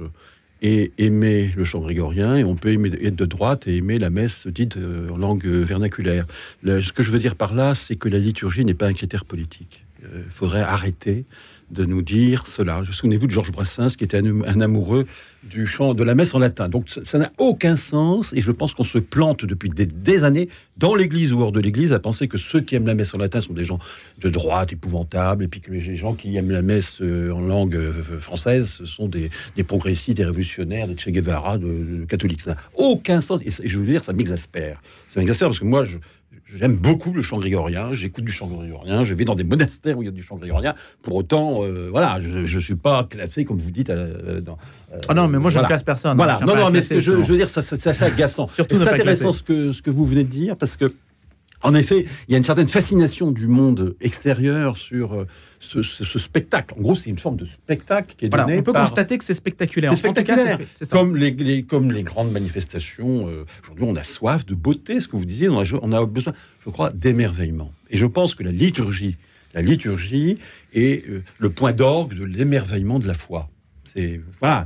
et 0.62 0.94
aimer 0.98 1.52
le 1.58 1.66
chant 1.66 1.82
grégorien, 1.82 2.38
et 2.38 2.46
on 2.46 2.56
peut 2.56 2.72
aimer, 2.72 2.90
être 3.02 3.18
de 3.18 3.26
droite 3.26 3.68
et 3.68 3.76
aimer 3.76 4.00
la 4.00 4.12
messe 4.12 4.48
dite 4.48 4.78
en 5.12 5.18
langue 5.18 5.46
vernaculaire. 5.46 6.26
ce 6.64 6.94
que 6.94 7.04
je 7.04 7.12
veux 7.12 7.20
dire 7.20 7.36
par 7.36 7.54
là, 7.54 7.76
c'est 7.76 7.98
que 7.98 8.08
la 8.08 8.20
liturgie 8.20 8.64
n'est 8.64 8.76
pas 8.76 8.88
un 8.88 8.94
critère 8.94 9.26
politique. 9.26 9.84
Il 10.04 10.32
faudrait 10.32 10.62
arrêter 10.62 11.26
de 11.72 11.86
nous 11.86 12.02
dire 12.02 12.48
cela. 12.48 12.82
Je 12.84 12.92
souvenez-vous 12.92 13.28
de 13.28 13.32
Georges 13.32 13.52
Brassens, 13.52 13.96
qui 13.98 14.04
était 14.04 14.18
un, 14.18 14.62
amoureux 14.62 15.06
du 15.44 15.66
chant 15.66 15.94
de 15.94 16.04
la 16.04 16.16
messe 16.16 16.36
en 16.36 16.40
latin. 16.40 16.70
Donc 16.70 16.90
ça 16.90 17.18
n'a 17.18 17.32
aucun 17.38 17.78
sens, 17.78 18.34
et 18.34 18.42
je 18.42 18.52
pense 18.52 18.74
qu'on 18.74 18.84
se 18.84 19.00
plante 19.00 19.46
depuis 19.46 19.70
des, 19.70 20.24
années, 20.24 20.50
dans 20.78 20.96
l'Église 20.96 21.34
ou 21.34 21.42
hors 21.42 21.52
de 21.52 21.60
l'Église, 21.60 21.94
à 21.94 22.00
penser 22.00 22.28
que 22.28 22.38
ceux 22.38 22.62
qui 22.62 22.76
aiment 22.76 22.88
la 22.88 22.94
messe 22.94 23.14
en 23.14 23.18
latin 23.18 23.42
sont 23.42 23.54
des 23.54 23.66
gens 23.66 23.80
de 24.20 24.30
droite, 24.30 24.74
épouvantables, 24.74 25.46
et 25.46 25.48
puis 25.48 25.62
que 25.62 25.72
les 25.72 25.96
gens 25.96 26.14
qui 26.14 26.36
aiment 26.36 26.52
la 26.52 26.62
messe 26.62 27.02
euh, 27.02 27.32
en 27.32 27.42
langue 27.42 27.76
euh, 27.76 28.20
française, 28.20 28.68
ce 28.68 28.86
sont 28.86 29.08
des, 29.08 29.30
progressistes, 29.66 30.18
des 30.18 30.26
révolutionnaires, 30.26 30.88
des 30.88 30.98
Che 30.98 31.10
Guevara, 31.10 31.58
de, 31.58 32.06
catholiques. 32.08 32.42
Ça 32.42 32.52
n'a 32.52 32.58
aucun 32.76 33.22
sens, 33.22 33.42
et, 33.46 33.68
je 33.68 33.78
veux 33.78 33.86
dire, 33.86 34.04
ça 34.04 34.14
m'exaspère. 34.14 34.82
Ça 35.14 35.20
m'exaspère 35.20 35.48
parce 35.48 35.60
que 35.60 35.66
moi, 35.66 35.86
je, 35.86 35.98
J'aime 36.56 36.76
beaucoup 36.76 37.14
le 37.14 37.22
chant 37.22 37.40
grégorien, 37.40 37.94
j'écoute 37.94 38.26
du 38.26 38.32
chant 38.32 38.48
grégorien, 38.48 39.06
je 39.06 39.14
vais 39.14 39.24
dans 39.24 39.36
des 39.36 39.44
monastères 39.44 39.98
où 39.98 40.04
il 40.04 40.06
y 40.06 40.10
a 40.10 40.12
du 40.12 40.22
chant 40.22 40.36
grégorien. 40.36 40.76
Pour 41.02 41.16
autant, 41.16 41.64
euh, 41.64 41.88
voilà, 41.90 42.20
je 42.22 42.56
ne 42.56 42.62
suis 42.62 42.76
pas 42.76 43.06
classé, 43.06 43.46
comme 43.46 43.58
vous 43.58 43.72
dites. 43.72 43.90
Euh, 43.90 44.42
dans, 44.42 44.58
euh, 44.94 45.00
ah 45.08 45.14
non, 45.14 45.28
mais 45.28 45.40
moi 45.40 45.50
je 45.50 45.60
ne 45.60 45.66
classe 45.66 45.84
personne. 45.84 46.18
Voilà, 46.18 46.40
non, 46.46 46.56
non, 46.56 46.70
mais 46.70 46.82
je, 46.82 47.00
je, 47.00 47.12
veux 47.12 47.38
dire, 47.38 47.50
c'est 47.50 47.88
assez 47.88 48.04
agaçant. 48.04 48.48
Surtout 48.48 48.76
c'est 48.76 48.88
intéressant 48.88 49.32
ce 49.32 49.44
que, 49.44 49.72
ce 49.72 49.82
que 49.82 49.90
vous 49.90 50.06
venez 50.06 50.24
de 50.24 50.30
dire, 50.30 50.58
parce 50.58 50.76
que 50.76 50.94
en 51.64 51.74
effet, 51.76 52.06
il 52.28 52.32
y 52.32 52.36
a 52.36 52.38
une 52.38 52.44
certaine 52.44 52.68
fascination 52.68 53.32
du 53.32 53.48
monde 53.48 53.96
extérieur 54.02 54.78
sur 54.78 55.14
euh, 55.14 55.28
ce, 55.60 55.82
spectacle. 56.20 56.74
En 56.78 56.82
gros, 56.82 56.96
c'est 56.96 57.10
une 57.10 57.20
forme 57.20 57.38
de 57.38 57.46
spectacle 57.46 58.16
qui 58.18 58.26
est 58.26 58.30
donné. 58.30 58.60
On 58.60 58.64
peut 58.64 58.74
constater 58.74 59.18
que 59.18 59.24
c'est 59.24 59.34
spectaculaire. 59.34 59.92
C'est 59.92 59.98
spectaculaire. 59.98 60.60
comme, 60.92 61.16
les, 61.16 61.64
comme 61.64 61.92
les 61.92 62.04
grandes 62.04 62.32
manifestations. 62.32 63.28
Euh, 63.28 63.46
aujourd'hui, 63.64 63.86
on 63.88 63.96
a 63.96 64.04
soif 64.04 64.46
de 64.46 64.56
beauté, 64.56 65.00
ce 65.00 65.08
que 65.08 65.16
vous 65.16 65.26
disiez. 65.26 65.50
On 65.50 65.60
a, 65.60 65.66
on 65.82 65.92
a 65.92 66.06
besoin, 66.06 66.34
je 66.66 66.70
crois, 66.70 66.90
d'émerveillement. 66.92 67.72
Et 67.90 67.98
je 67.98 68.06
pense 68.06 68.36
que 68.36 68.44
la 68.44 68.52
liturgie, 68.52 69.18
la 69.54 69.62
liturgie 69.62 70.38
est 70.74 71.08
euh, 71.08 71.24
le 71.38 71.50
point 71.50 71.74
d'orgue 71.74 72.18
de 72.18 72.24
l'émerveillement 72.24 73.00
de 73.00 73.08
la 73.08 73.14
foi. 73.14 73.50
C'est 73.94 74.22
voilà. 74.40 74.66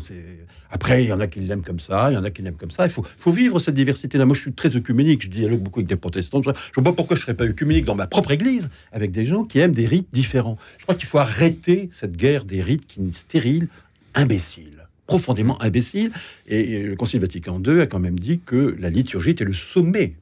Après, 0.69 1.03
il 1.03 1.07
y 1.07 1.13
en 1.13 1.19
a 1.19 1.27
qui 1.27 1.39
l'aiment 1.39 1.63
comme 1.63 1.79
ça, 1.79 2.11
il 2.11 2.15
y 2.15 2.17
en 2.17 2.23
a 2.23 2.29
qui 2.29 2.41
l'aiment 2.41 2.57
comme 2.57 2.71
ça. 2.71 2.85
Il 2.85 2.91
faut, 2.91 3.05
faut 3.17 3.31
vivre 3.31 3.59
cette 3.59 3.75
diversité-là. 3.75 4.25
Moi, 4.25 4.35
je 4.35 4.41
suis 4.41 4.53
très 4.53 4.75
œcuménique. 4.75 5.23
Je 5.23 5.29
dialogue 5.29 5.61
beaucoup 5.61 5.79
avec 5.79 5.87
des 5.87 5.95
protestants. 5.95 6.41
Je 6.43 6.49
ne 6.49 6.53
vois 6.75 6.83
pas 6.83 6.91
pourquoi 6.93 7.15
je 7.15 7.21
ne 7.21 7.25
serais 7.25 7.33
pas 7.33 7.45
œcuménique 7.45 7.85
dans 7.85 7.95
ma 7.95 8.07
propre 8.07 8.31
église 8.31 8.69
avec 8.91 9.11
des 9.11 9.25
gens 9.25 9.45
qui 9.45 9.59
aiment 9.59 9.73
des 9.73 9.85
rites 9.87 10.09
différents. 10.11 10.57
Je 10.77 10.83
crois 10.83 10.95
qu'il 10.95 11.07
faut 11.07 11.19
arrêter 11.19 11.89
cette 11.93 12.17
guerre 12.17 12.45
des 12.45 12.61
rites 12.61 12.85
qui 12.87 13.01
est 13.01 13.15
stérile, 13.15 13.67
imbécile 14.13 14.71
profondément 15.07 15.61
imbécile. 15.61 16.11
Et 16.47 16.81
le 16.81 16.95
Concile 16.95 17.19
Vatican 17.19 17.61
II 17.63 17.79
a 17.79 17.85
quand 17.85 17.99
même 17.99 18.17
dit 18.17 18.39
que 18.43 18.75
la 18.79 18.89
liturgie 18.89 19.29
était 19.31 19.45
le 19.45 19.53
sommet 19.53 20.15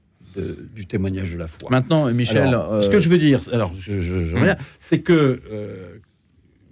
du 0.76 0.88
témoignage 0.88 1.32
de 1.32 1.38
la 1.38 1.48
foi. 1.48 1.70
Maintenant, 1.70 2.12
Michel, 2.12 2.58
ce 2.82 2.90
que 2.90 3.00
je 3.00 3.08
veux 3.08 3.18
dire, 3.18 3.40
alors, 3.52 3.72
je, 3.78 4.36
hum. 4.36 4.56
c'est 4.80 5.00
que 5.00 5.42
euh, 5.52 6.00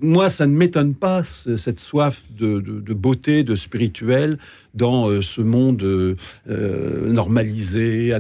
moi, 0.02 0.30
ça 0.30 0.48
ne 0.48 0.56
m'étonne 0.56 0.94
pas, 0.96 1.24
cette 1.24 1.80
soif 1.80 2.24
de, 2.32 2.94
beauté, 2.94 3.44
de 3.44 3.56
spirituel, 3.56 4.38
dans 4.74 5.10
euh, 5.10 5.22
ce 5.22 5.42
monde 5.42 5.84
euh, 5.84 6.16
normalisé, 7.12 8.14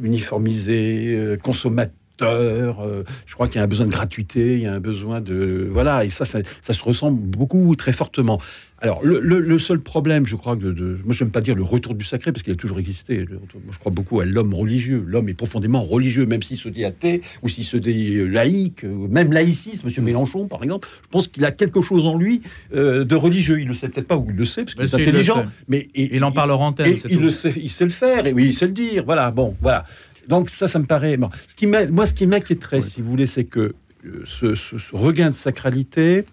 uniformisé, 0.00 1.36
consommateur. 1.42 1.94
Je 2.20 3.34
crois 3.34 3.48
qu'il 3.48 3.56
y 3.56 3.60
a 3.60 3.64
un 3.64 3.68
besoin 3.68 3.86
de 3.86 3.92
gratuité, 3.92 4.54
il 4.54 4.62
y 4.62 4.66
a 4.66 4.74
un 4.74 4.80
besoin 4.80 5.20
de... 5.20 5.68
Voilà, 5.70 6.04
et 6.04 6.10
ça, 6.10 6.24
ça, 6.24 6.40
ça 6.62 6.72
se 6.72 6.82
ressemble 6.82 7.20
beaucoup, 7.20 7.74
très 7.76 7.92
fortement. 7.92 8.40
Alors, 8.78 9.00
le, 9.02 9.58
seul 9.58 9.80
problème, 9.80 10.26
je 10.26 10.36
crois, 10.36 10.54
de, 10.54 10.70
de 10.70 10.98
moi, 11.02 11.14
je 11.14 11.24
n'aime 11.24 11.30
pas 11.30 11.40
dire 11.40 11.54
le 11.54 11.62
retour 11.62 11.94
du 11.94 12.04
sacré, 12.04 12.30
parce 12.30 12.42
qu'il 12.42 12.52
a 12.52 12.56
toujours 12.56 12.78
existé. 12.78 13.26
Moi, 13.26 13.40
je 13.70 13.78
crois 13.78 13.90
beaucoup 13.90 14.20
à 14.20 14.26
l'homme 14.26 14.52
religieux. 14.52 15.02
L'homme 15.06 15.30
est 15.30 15.34
profondément 15.34 15.82
religieux, 15.82 16.26
même 16.26 16.42
s'il 16.42 16.58
se 16.58 16.68
dit 16.68 16.84
athée, 16.84 17.22
ou 17.42 17.48
s'il 17.48 17.64
se 17.64 17.78
dit 17.78 18.16
euh, 18.16 18.26
laïque, 18.26 18.84
euh, 18.84 19.08
même 19.08 19.32
laïcisme, 19.32 19.88
M. 19.88 20.04
Mélenchon, 20.04 20.46
par 20.46 20.62
exemple. 20.62 20.88
Je 21.04 21.08
pense 21.08 21.26
qu'il 21.26 21.44
a 21.46 21.52
quelque 21.52 21.80
chose 21.80 22.04
en 22.04 22.18
lui 22.18 22.42
euh, 22.74 23.04
de 23.04 23.14
religieux. 23.14 23.58
Il 23.60 23.64
ne 23.64 23.68
le 23.68 23.74
sait 23.74 23.88
peut-être 23.88 24.08
pas, 24.08 24.18
ou 24.18 24.26
il 24.28 24.36
le 24.36 24.44
sait, 24.44 24.64
parce 24.64 24.74
qu'il 24.74 24.84
est 24.84 25.08
intelligent. 25.08 25.46
Mais 25.68 25.88
il 25.94 26.22
en 26.22 26.32
parle 26.32 26.50
en 26.50 26.60
antenne. 26.60 26.96
il, 27.08 27.20
le 27.20 27.30
sait, 27.30 27.54
il 27.56 27.70
sait 27.70 27.84
le 27.84 27.90
faire, 27.90 28.26
et 28.26 28.34
oui, 28.34 28.44
il 28.48 28.54
sait 28.54 28.66
le 28.66 28.72
dire. 28.72 29.04
Voilà, 29.06 29.30
bon, 29.30 29.56
voilà. 29.62 29.86
Donc 30.28 30.50
ça, 30.50 30.68
ça 30.68 30.78
me 30.78 30.86
paraît. 30.86 31.16
Bon. 31.16 31.30
Ce 31.46 31.54
qui 31.54 31.66
moi, 31.66 32.06
ce 32.06 32.12
qui 32.12 32.26
m'inquiéterait, 32.26 32.80
si 32.80 33.02
vous 33.02 33.10
voulez, 33.10 33.26
c'est 33.26 33.44
que 33.44 33.74
euh, 34.04 34.22
ce, 34.24 34.76
regain 34.92 35.30
de 35.30 35.34
sacralité 35.34 36.24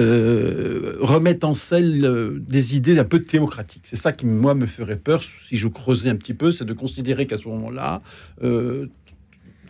euh, 0.00 0.96
remette 1.00 1.44
en 1.44 1.54
selle 1.54 2.04
euh, 2.04 2.38
des 2.38 2.76
idées 2.76 2.98
un 2.98 3.04
peu 3.04 3.20
théocratiques. 3.20 3.84
C'est 3.84 3.96
ça 3.96 4.12
qui, 4.12 4.26
moi, 4.26 4.54
me 4.54 4.66
ferait 4.66 4.96
peur 4.96 5.22
si 5.22 5.56
je 5.56 5.68
creusais 5.68 6.08
un 6.08 6.16
petit 6.16 6.34
peu, 6.34 6.52
c'est 6.52 6.64
de 6.64 6.72
considérer 6.72 7.26
qu'à 7.26 7.38
ce 7.38 7.48
moment-là, 7.48 8.02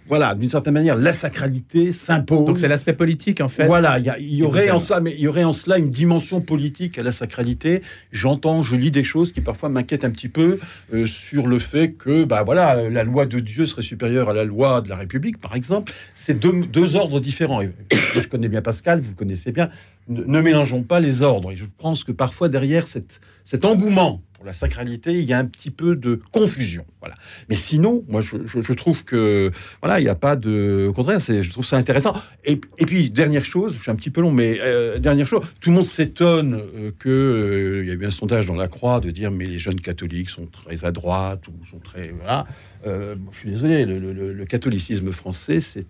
voilà, 0.08 0.34
d'une 0.34 0.48
certaine 0.48 0.74
manière, 0.74 0.96
la 0.96 1.12
sacralité 1.12 1.92
s'impose. 1.92 2.44
Donc 2.44 2.58
c'est 2.58 2.68
l'aspect 2.68 2.92
politique 2.92 3.40
en 3.40 3.48
fait. 3.48 3.66
Voilà, 3.66 3.98
il 3.98 4.34
y, 4.34 4.42
aurait 4.42 4.70
en 4.70 4.78
cela, 4.78 5.00
mais 5.00 5.12
il 5.12 5.20
y 5.20 5.28
aurait 5.28 5.44
en 5.44 5.52
cela 5.52 5.78
une 5.78 5.88
dimension 5.88 6.40
politique 6.40 6.98
à 6.98 7.02
la 7.02 7.12
sacralité. 7.12 7.82
J'entends, 8.10 8.62
je 8.62 8.76
lis 8.76 8.90
des 8.90 9.04
choses 9.04 9.32
qui 9.32 9.40
parfois 9.40 9.68
m'inquiètent 9.68 10.04
un 10.04 10.10
petit 10.10 10.28
peu 10.28 10.58
euh, 10.92 11.06
sur 11.06 11.46
le 11.46 11.58
fait 11.58 11.92
que, 11.92 12.24
bah 12.24 12.42
voilà, 12.42 12.88
la 12.88 13.04
loi 13.04 13.26
de 13.26 13.40
Dieu 13.40 13.66
serait 13.66 13.82
supérieure 13.82 14.28
à 14.28 14.32
la 14.32 14.44
loi 14.44 14.80
de 14.80 14.88
la 14.88 14.96
République, 14.96 15.40
par 15.40 15.54
exemple. 15.54 15.92
C'est 16.14 16.38
deux, 16.38 16.96
ordres 16.96 17.20
différents. 17.20 17.62
je 17.92 18.26
connais 18.26 18.48
bien 18.48 18.62
Pascal, 18.62 19.00
vous 19.00 19.14
connaissez 19.14 19.52
bien. 19.52 19.70
Ne, 20.08 20.40
mélangeons 20.40 20.82
pas 20.82 21.00
les 21.00 21.22
ordres. 21.22 21.52
Et 21.52 21.56
je 21.56 21.64
pense 21.78 22.02
que 22.04 22.12
parfois 22.12 22.48
derrière 22.48 22.86
cet 22.86 23.64
engouement 23.64 24.20
la 24.44 24.52
sacralité, 24.52 25.12
il 25.12 25.24
y 25.24 25.32
a 25.32 25.38
un 25.38 25.44
petit 25.44 25.70
peu 25.70 25.96
de 25.96 26.20
confusion. 26.30 26.84
Voilà. 27.00 27.16
Mais 27.48 27.56
sinon, 27.56 28.04
moi, 28.08 28.20
je, 28.20 28.72
trouve 28.72 29.04
que 29.04 29.50
voilà, 29.82 30.00
il 30.00 30.04
n'y 30.04 30.08
a 30.08 30.14
pas 30.14 30.36
de. 30.36 30.86
Au 30.90 30.92
contraire, 30.92 31.20
je 31.20 31.50
trouve 31.50 31.64
ça 31.64 31.76
intéressant. 31.76 32.14
Et, 32.44 32.56
puis, 32.56 33.10
dernière 33.10 33.44
chose, 33.44 33.74
je 33.76 33.82
suis 33.82 33.90
un 33.90 33.96
petit 33.96 34.10
peu 34.10 34.20
long, 34.20 34.30
mais 34.30 34.58
euh, 34.60 34.98
dernière 34.98 35.26
chose, 35.26 35.42
tout 35.60 35.70
le 35.70 35.76
monde 35.76 35.86
s'étonne 35.86 36.54
euh, 36.54 36.90
que 36.98 37.08
euh, 37.08 37.82
il 37.82 37.88
y 37.88 37.90
a 37.90 37.94
eu 37.94 38.06
un 38.06 38.10
sondage 38.10 38.46
dans 38.46 38.54
la 38.54 38.68
Croix 38.68 39.00
de 39.00 39.10
dire 39.10 39.30
mais 39.30 39.46
les 39.46 39.58
jeunes 39.58 39.80
catholiques 39.80 40.30
sont 40.30 40.46
très 40.46 40.84
à 40.84 40.92
droite 40.92 41.48
ou 41.48 41.52
sont 41.70 41.78
très 41.78 42.12
voilà. 42.12 42.46
je 42.84 43.38
suis 43.38 43.50
désolé, 43.50 43.84
le 43.84 44.44
catholicisme 44.44 45.12
français, 45.12 45.60
c'est 45.60 45.86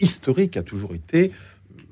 historique, 0.00 0.56
a 0.56 0.62
toujours 0.62 0.94
été 0.94 1.32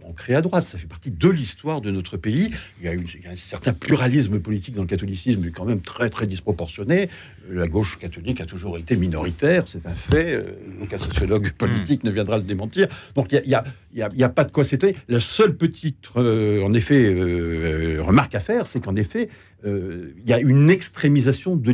ancré 0.09 0.35
à 0.35 0.41
droite. 0.41 0.65
Ça 0.65 0.79
fait 0.79 0.87
partie 0.87 1.11
de 1.11 1.29
l'histoire 1.29 1.81
de 1.81 1.91
notre 1.91 2.17
pays. 2.17 2.51
Il 2.81 2.87
y, 2.87 2.89
a 2.89 3.31
un 3.31 3.37
certain 3.37 3.73
pluralisme 3.73 4.41
politique 4.41 4.75
dans 4.75 4.83
le 4.83 4.89
catholicisme, 4.89 5.41
mais 5.43 5.51
quand 5.51 5.65
même 5.65 5.81
très 5.81 6.11
très 6.11 6.27
disproportionné. 6.27 7.09
La 7.51 7.67
gauche 7.67 7.99
catholique 7.99 8.41
a 8.41 8.47
toujours 8.47 8.79
été 8.79 8.97
minoritaire, 8.97 9.67
c'est 9.67 9.87
un 9.87 9.95
fait. 9.95 10.35
Euh, 10.35 10.43
aucun 10.83 10.99
sociologue 10.99 11.51
politique 11.53 12.05
ne 12.05 12.11
viendra 12.11 12.39
le 12.39 12.45
démentir. 12.45 12.89
Donc 13.15 13.33
il 13.33 13.43
n'y 13.47 13.55
a, 13.55 13.65
a, 14.01 14.29
pas 14.29 14.45
de 14.45 14.53
quoi 14.53 14.65
s'étonner. 14.65 14.97
La 15.09 15.21
seule 15.21 15.57
petite, 15.57 16.09
euh, 16.17 16.63
en 16.63 16.73
effet, 16.75 17.05
euh, 17.05 18.03
remarque 18.03 18.35
à 18.35 18.41
faire, 18.41 18.67
c'est 18.67 18.81
qu'en 18.81 18.97
effet, 18.97 19.29
il 19.67 20.29
y 20.29 20.35
a 20.35 20.41
une 20.41 20.69
extrémisation 20.69 21.57
de 21.57 21.73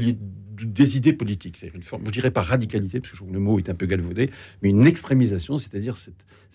des 0.64 0.96
idées 0.96 1.12
politiques. 1.12 1.56
C'est 1.58 1.72
une 1.74 1.82
forme, 1.82 2.04
je 2.06 2.10
dirais 2.10 2.30
pas 2.30 2.42
radicalité, 2.42 3.00
parce 3.00 3.18
que 3.18 3.24
le 3.24 3.38
mot 3.38 3.58
est 3.58 3.68
un 3.68 3.74
peu 3.74 3.86
galvaudé, 3.86 4.30
mais 4.62 4.70
une 4.70 4.86
extrémisation, 4.86 5.58
c'est-à-dire 5.58 5.96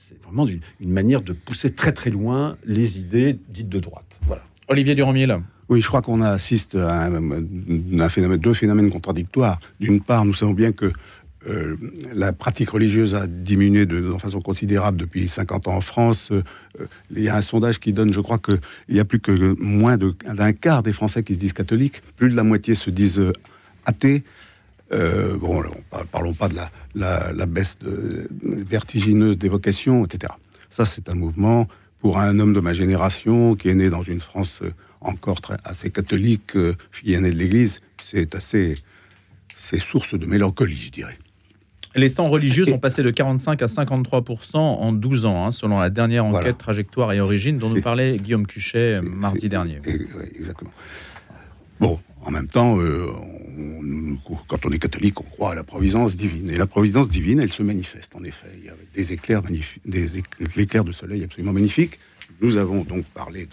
c'est 0.08 0.22
vraiment 0.22 0.45
une 0.45 0.91
manière 0.91 1.22
de 1.22 1.34
pousser 1.34 1.72
très 1.72 1.91
très 1.91 2.10
loin 2.10 2.58
les 2.66 2.99
idées 2.99 3.39
dites 3.49 3.70
de 3.70 3.80
droite. 3.80 4.06
Voilà. 4.28 4.43
Olivier 4.68 4.93
Durand-Miel. 4.93 5.41
Oui, 5.70 5.82
je 5.82 5.88
crois 5.88 6.03
qu'on 6.03 6.22
assiste 6.22 6.76
à 6.76 7.06
un, 7.06 8.10
phénomène, 8.10 8.39
deux 8.39 8.53
phénomènes 8.53 8.91
contradictoires. 8.91 9.60
D'une 9.80 10.01
part, 10.01 10.26
nous 10.26 10.36
savons 10.36 10.53
bien 10.53 10.72
que 10.72 10.91
euh, 11.47 11.76
la 12.14 12.34
pratique 12.34 12.70
religieuse 12.70 13.16
a 13.16 13.26
diminué 13.26 13.88
de, 13.88 14.12
façon 14.20 14.41
considérable 14.41 14.97
depuis 14.97 15.28
50 15.28 15.68
ans 15.68 15.76
en 15.76 15.82
France. 15.82 16.30
Euh, 16.32 16.43
il 17.10 17.24
y 17.24 17.30
a 17.30 17.36
un 17.36 17.41
sondage 17.41 17.80
qui 17.80 17.93
donne, 17.93 18.14
je 18.14 18.20
crois 18.20 18.38
qu'il 18.38 18.60
y 18.89 18.99
a 18.99 19.06
plus 19.06 19.20
que 19.20 19.56
moins 19.60 19.97
d'un 19.97 20.53
quart 20.53 20.84
des 20.84 20.93
Français 20.93 21.24
qui 21.24 21.34
se 21.34 21.39
disent 21.39 21.53
catholiques. 21.53 22.03
Plus 22.16 22.30
de 22.30 22.36
la 22.36 22.43
moitié 22.43 22.76
se 22.76 22.91
disent 22.91 23.24
athées. 23.86 24.24
Euh, 24.91 25.38
bon, 25.38 25.63
parlons 26.11 26.33
pas 26.33 26.47
de 26.47 26.55
la, 26.95 27.45
baisse 27.45 27.77
vertigineuse 27.83 29.38
des 29.38 29.49
vocations, 29.49 30.05
etc. 30.05 30.33
Ça, 30.69 30.86
c'est 30.86 31.09
un 31.09 31.15
mouvement 31.15 31.67
pour 31.99 32.19
un 32.19 32.38
homme 32.39 32.53
de 32.53 32.59
ma 32.59 32.73
génération 32.73 33.55
qui 33.55 33.69
est 33.69 33.73
né 33.73 33.89
dans 33.89 34.03
une 34.03 34.21
France 34.21 34.61
euh, 34.61 34.73
encore 35.01 35.41
très, 35.41 35.57
assez 35.63 35.89
catholique, 35.89 36.55
euh, 36.55 36.75
fille 36.91 37.13
aînée 37.13 37.31
de 37.31 37.38
l'Église. 37.38 37.81
C'est 38.03 38.36
assez, 38.36 38.77
c'est 39.55 39.79
source 39.79 40.13
de 40.13 40.25
mélancolie, 40.25 40.75
je 40.75 40.91
dirais. 40.91 41.17
Les 41.95 42.09
sangs 42.09 42.27
religieux 42.27 42.65
sont 42.65 42.77
passés 42.77 43.03
de 43.03 43.09
45 43.09 43.61
à 43.61 43.67
53% 43.67 44.57
en 44.57 44.91
12 44.91 45.25
ans, 45.25 45.45
hein, 45.45 45.51
selon 45.51 45.79
la 45.79 45.89
dernière 45.89 46.25
enquête 46.25 46.57
trajectoire 46.57 47.13
et 47.13 47.21
origine 47.21 47.57
dont 47.57 47.69
nous 47.69 47.81
parlait 47.81 48.17
Guillaume 48.17 48.45
Cuchet 48.45 49.01
mardi 49.01 49.47
dernier. 49.47 49.79
exactement. 50.38 50.71
Bon, 51.79 51.99
en 52.26 52.32
même 52.32 52.47
temps, 52.47 52.78
quand 54.47 54.65
on 54.65 54.71
est 54.71 54.80
catholique, 54.80 55.19
on 55.21 55.23
croit 55.23 55.51
à 55.51 55.55
la 55.55 55.63
providence 55.63 56.17
divine. 56.17 56.49
Et 56.49 56.57
la 56.57 56.67
providence 56.67 57.07
divine, 57.07 57.39
elle 57.39 57.51
se 57.51 57.63
manifeste, 57.63 58.15
en 58.15 58.23
effet. 58.23 58.47
Il 58.57 58.65
y 58.65 58.69
a 58.69 58.73
des 58.93 59.13
éclairs, 59.13 59.43
des 59.86 60.17
éclairs 60.57 60.84
de 60.84 60.91
soleil 60.91 61.23
absolument 61.23 61.53
magnifiques. 61.53 61.99
Nous 62.41 62.57
avons 62.57 62.84
donc 62.84 63.05
parlé 63.05 63.47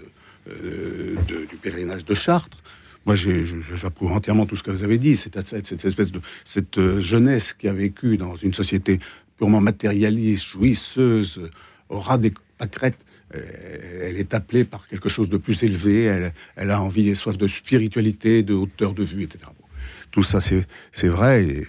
euh, 0.48 1.16
de, 1.28 1.46
du 1.46 1.56
pèlerinage 1.56 2.04
de 2.04 2.14
Chartres. 2.14 2.62
Moi, 3.04 3.16
j'approuve 3.16 4.12
entièrement 4.12 4.46
tout 4.46 4.56
ce 4.56 4.62
que 4.62 4.70
vous 4.70 4.84
avez 4.84 4.98
dit. 4.98 5.16
Cette, 5.16 5.40
cette, 5.46 5.84
espèce 5.84 6.12
de 6.12 6.20
cette 6.44 6.78
euh, 6.78 7.00
jeunesse 7.00 7.52
qui 7.52 7.68
a 7.68 7.72
vécu 7.72 8.16
dans 8.16 8.36
une 8.36 8.54
société 8.54 9.00
purement 9.36 9.60
matérialiste, 9.60 10.46
jouisseuse, 10.46 11.40
aura 11.88 12.16
des 12.18 12.32
pâquerettes. 12.58 12.98
Euh, 13.34 14.08
elle 14.08 14.16
est 14.16 14.34
appelée 14.34 14.64
par 14.64 14.86
quelque 14.88 15.08
chose 15.08 15.28
de 15.28 15.36
plus 15.36 15.62
élevé. 15.62 16.04
Elle, 16.56 16.70
a 16.70 16.82
envie 16.82 17.08
et 17.08 17.14
soif 17.14 17.36
de 17.38 17.46
spiritualité, 17.48 18.42
de 18.42 18.54
hauteur 18.54 18.92
de 18.92 19.04
vue, 19.04 19.24
etc. 19.24 19.44
Tout 20.10 20.22
ça, 20.22 20.40
c'est 20.40 21.08
vrai, 21.08 21.44
et 21.44 21.66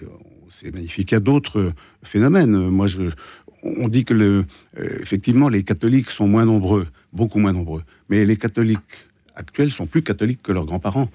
c'est 0.50 0.72
magnifique. 0.72 1.10
Il 1.12 1.14
y 1.14 1.16
a 1.16 1.20
d'autres 1.20 1.72
phénomènes. 2.02 2.68
Moi, 2.68 2.86
on 3.62 3.88
dit 3.88 4.04
que, 4.04 4.14
euh, 4.14 4.44
effectivement, 4.74 5.48
les 5.48 5.62
catholiques 5.62 6.10
sont 6.10 6.28
moins 6.28 6.44
nombreux, 6.44 6.86
beaucoup 7.12 7.38
moins 7.38 7.52
nombreux. 7.52 7.82
Mais 8.10 8.24
les 8.26 8.36
catholiques 8.36 8.80
actuels 9.34 9.70
sont 9.70 9.86
plus 9.86 10.02
catholiques 10.02 10.42
que 10.42 10.52
leurs 10.52 10.66
grands-parents. 10.66 11.10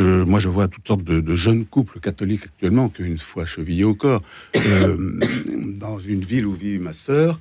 Moi, 0.00 0.40
je 0.40 0.48
vois 0.48 0.68
toutes 0.68 0.86
sortes 0.86 1.04
de, 1.04 1.34
jeunes 1.34 1.64
couples 1.64 2.00
catholiques 2.00 2.44
actuellement, 2.44 2.88
qu'une 2.88 3.18
fois 3.18 3.46
chevillés 3.46 3.84
au 3.84 3.94
corps, 3.94 4.22
euh, 4.56 5.20
dans 5.78 5.98
une 5.98 6.22
ville 6.22 6.46
où 6.46 6.52
vit 6.52 6.78
ma 6.78 6.92
sœur, 6.92 7.40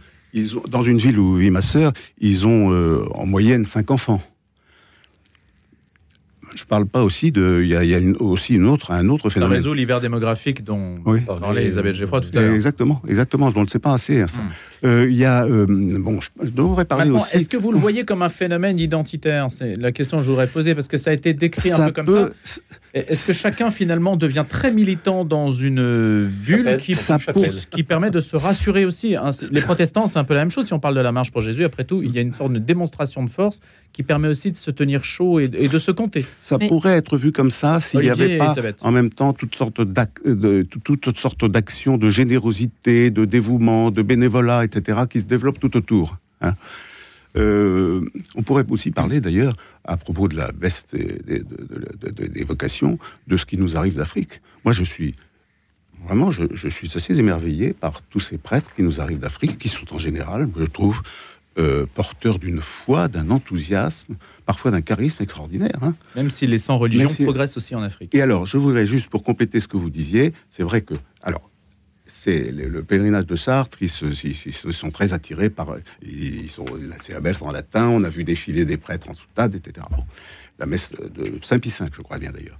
dans 0.70 0.84
une 0.84 0.98
ville 0.98 1.20
où 1.20 1.36
vit 1.36 1.52
ma 1.52 1.62
sœur, 1.62 1.92
ils 2.20 2.46
ont 2.46 2.72
euh, 2.72 3.06
en 3.12 3.26
moyenne 3.26 3.66
cinq 3.66 3.92
enfants 3.92 4.22
je 6.56 6.64
parle 6.64 6.86
pas 6.86 7.04
aussi 7.04 7.32
de. 7.32 7.62
Il 7.64 7.68
y 7.68 7.96
a, 7.96 8.00
aussi 8.20 8.56
une 8.56 8.66
autre, 8.66 8.92
un 8.92 9.10
autre 9.10 9.30
phénomène. 9.30 9.58
Ça 9.58 9.60
résout 9.60 9.74
l'hiver 9.74 10.02
démographique 10.02 10.64
dont 10.64 11.00
parlait 11.26 11.64
Elisabeth 11.64 11.96
Geoffroy 11.96 12.22
tout 12.22 12.38
à 12.38 12.42
l'heure. 12.42 12.54
Exactement, 12.54 13.02
exactement. 13.08 13.52
On 13.56 13.62
ne 13.62 13.68
sait 13.68 13.80
pas 13.80 13.94
assez. 13.94 14.22
Hein, 14.22 14.28
ça. 14.28 14.40
Hmm. 14.40 14.50
Euh, 14.86 15.08
il 15.10 15.18
y 15.18 15.26
a. 15.26 15.46
Euh, 15.46 15.66
bon, 15.68 16.20
je 16.42 16.50
devrais 16.50 16.86
parler 16.86 17.12
aussi. 17.12 17.36
Est-ce 17.36 17.50
que 17.50 17.58
vous 17.58 17.72
le 17.72 17.78
voyez 17.78 18.06
comme 18.06 18.22
un 18.22 18.30
phénomène 18.30 18.80
identitaire? 18.80 19.48
C'est 19.50 19.76
la 19.76 19.92
question 19.92 20.18
que 20.18 20.24
je 20.24 20.30
voudrais 20.30 20.48
poser 20.48 20.76
parce 20.76 20.88
que 20.88 20.98
ça 20.98 21.10
a 21.10 21.14
été 21.14 21.34
décrit 21.34 21.72
un 21.72 21.88
peu 21.88 21.92
comme 21.92 22.08
ça. 22.08 22.30
Est-ce 22.94 23.28
que 23.28 23.34
chacun 23.34 23.72
finalement 23.72 24.16
devient 24.16 24.46
très 24.48 24.72
militant 24.72 25.26
dans 25.26 25.52
une 25.52 26.30
bulle 26.46 26.78
qui, 26.78 26.96
qui 27.72 27.84
permet 27.84 28.10
de 28.10 28.22
se 28.22 28.38
rassurer 28.38 28.86
aussi 28.86 29.18
hein, 29.18 29.32
Les 29.52 29.62
protestants, 29.62 30.08
c'est 30.08 30.20
un 30.20 30.24
peu 30.24 30.34
la 30.34 30.42
même 30.42 30.52
chose. 30.52 30.66
Si 30.66 30.74
on 30.74 30.80
parle 30.80 30.96
de 30.96 31.02
la 31.02 31.12
marche 31.12 31.32
pour 31.32 31.42
Jésus, 31.42 31.66
après 31.66 31.84
tout, 31.84 32.02
il 32.02 32.16
y 32.16 32.20
a 32.20 32.22
une 32.22 32.34
sorte 32.34 32.54
de 32.54 32.60
démonstration 32.60 33.24
de 33.24 33.30
force 33.30 33.60
qui 33.96 34.04
permet 34.04 34.28
aussi 34.28 34.52
de 34.52 34.58
se 34.58 34.72
tenir 34.72 35.06
chaud 35.06 35.40
et, 35.40 35.48
de 35.48 35.80
se 35.80 35.92
compter. 35.92 36.26
Ça 36.46 36.60
pourrait 36.60 36.92
être 36.94 37.18
vu 37.18 37.32
comme 37.32 37.50
ça 37.50 37.80
s'il 37.80 38.02
n'y 38.02 38.10
avait 38.10 38.38
pas 38.38 38.54
en 38.82 38.92
même 38.92 39.10
temps 39.10 39.34
toutes 39.34 39.56
sortes 39.56 39.82
d'actions 41.46 41.98
de 41.98 42.10
générosité, 42.12 43.10
de 43.10 43.26
dévouement, 43.26 43.90
de 43.90 44.04
bénévolat, 44.04 44.64
etc., 44.64 45.00
qui 45.10 45.22
se 45.22 45.26
développent 45.26 45.60
tout 45.60 45.76
autour. 45.76 46.18
Hein. 46.42 46.54
Euh, 47.36 48.08
on 48.36 48.44
pourrait 48.44 48.64
aussi 48.70 48.92
parler 48.92 49.22
d'ailleurs, 49.22 49.56
à 49.86 49.98
propos 49.98 50.28
de 50.28 50.38
la 50.38 50.52
baisse 50.52 50.86
des, 50.94 52.44
vocations, 52.44 53.00
de 53.26 53.38
ce 53.38 53.46
qui 53.48 53.58
nous 53.58 53.76
arrive 53.76 53.96
d'Afrique. 53.96 54.40
Moi, 54.66 54.74
je 54.74 54.84
suis 54.84 55.16
vraiment, 56.06 56.30
je, 56.30 56.70
suis 56.70 56.92
assez 56.94 57.20
émerveillé 57.20 57.74
par 57.74 58.04
tous 58.04 58.20
ces 58.20 58.38
prêtres 58.38 58.72
qui 58.76 58.84
nous 58.84 59.02
arrivent 59.02 59.18
d'Afrique, 59.18 59.58
qui 59.58 59.68
sont 59.68 59.92
en 59.96 59.98
général, 59.98 60.48
je 60.56 60.66
trouve, 60.66 61.02
euh, 61.58 61.88
porteurs 61.96 62.38
d'une 62.38 62.62
foi, 62.62 63.08
d'un 63.08 63.32
enthousiasme, 63.32 64.14
parfois 64.46 64.72
d'un 64.72 64.82
charisme 64.82 65.22
extraordinaire. 65.22 65.80
Hein. 65.82 65.96
Même 66.16 66.30
si 66.30 66.48
les 66.48 66.58
sans 66.58 66.78
religion 66.78 67.10
progressent 67.10 67.58
aussi 67.58 67.76
en 67.76 67.82
Afrique. 67.82 68.14
Et 68.14 68.22
alors, 68.22 68.46
je 68.46 68.58
voudrais 68.58 68.86
juste 68.86 69.08
pour 69.08 69.24
compléter 69.24 69.60
ce 69.60 69.68
que 69.68 69.78
vous 69.78 69.90
disiez, 69.90 70.34
c'est 70.50 70.64
vrai 70.64 70.82
que, 70.82 70.94
alors, 71.22 71.50
c'est 72.06 72.52
le, 72.52 72.84
pèlerinage 72.84 73.26
de 73.26 73.36
Chartres, 73.36 73.80
ils 73.82 73.90
se, 73.90 74.72
sont 74.72 74.92
très 74.92 75.14
attirés 75.14 75.50
par. 75.50 75.76
Ils 76.04 76.50
sont, 76.50 76.66
c'est 77.02 77.14
la 77.14 77.20
messe 77.20 77.42
en 77.42 77.52
latin, 77.52 77.90
on 77.90 78.04
a 78.04 78.10
vu 78.10 78.24
défiler 78.24 78.64
des 78.64 78.78
prêtres 78.78 79.10
en 79.10 79.14
soutane, 79.14 79.54
etc. 79.56 79.88
la 80.60 80.66
messe 80.68 80.92
de 80.92 81.40
Saint-Pie 81.42 81.74
V, 81.80 81.86
je 81.92 82.02
crois 82.02 82.20
bien 82.20 82.32
d'ailleurs. 82.32 82.60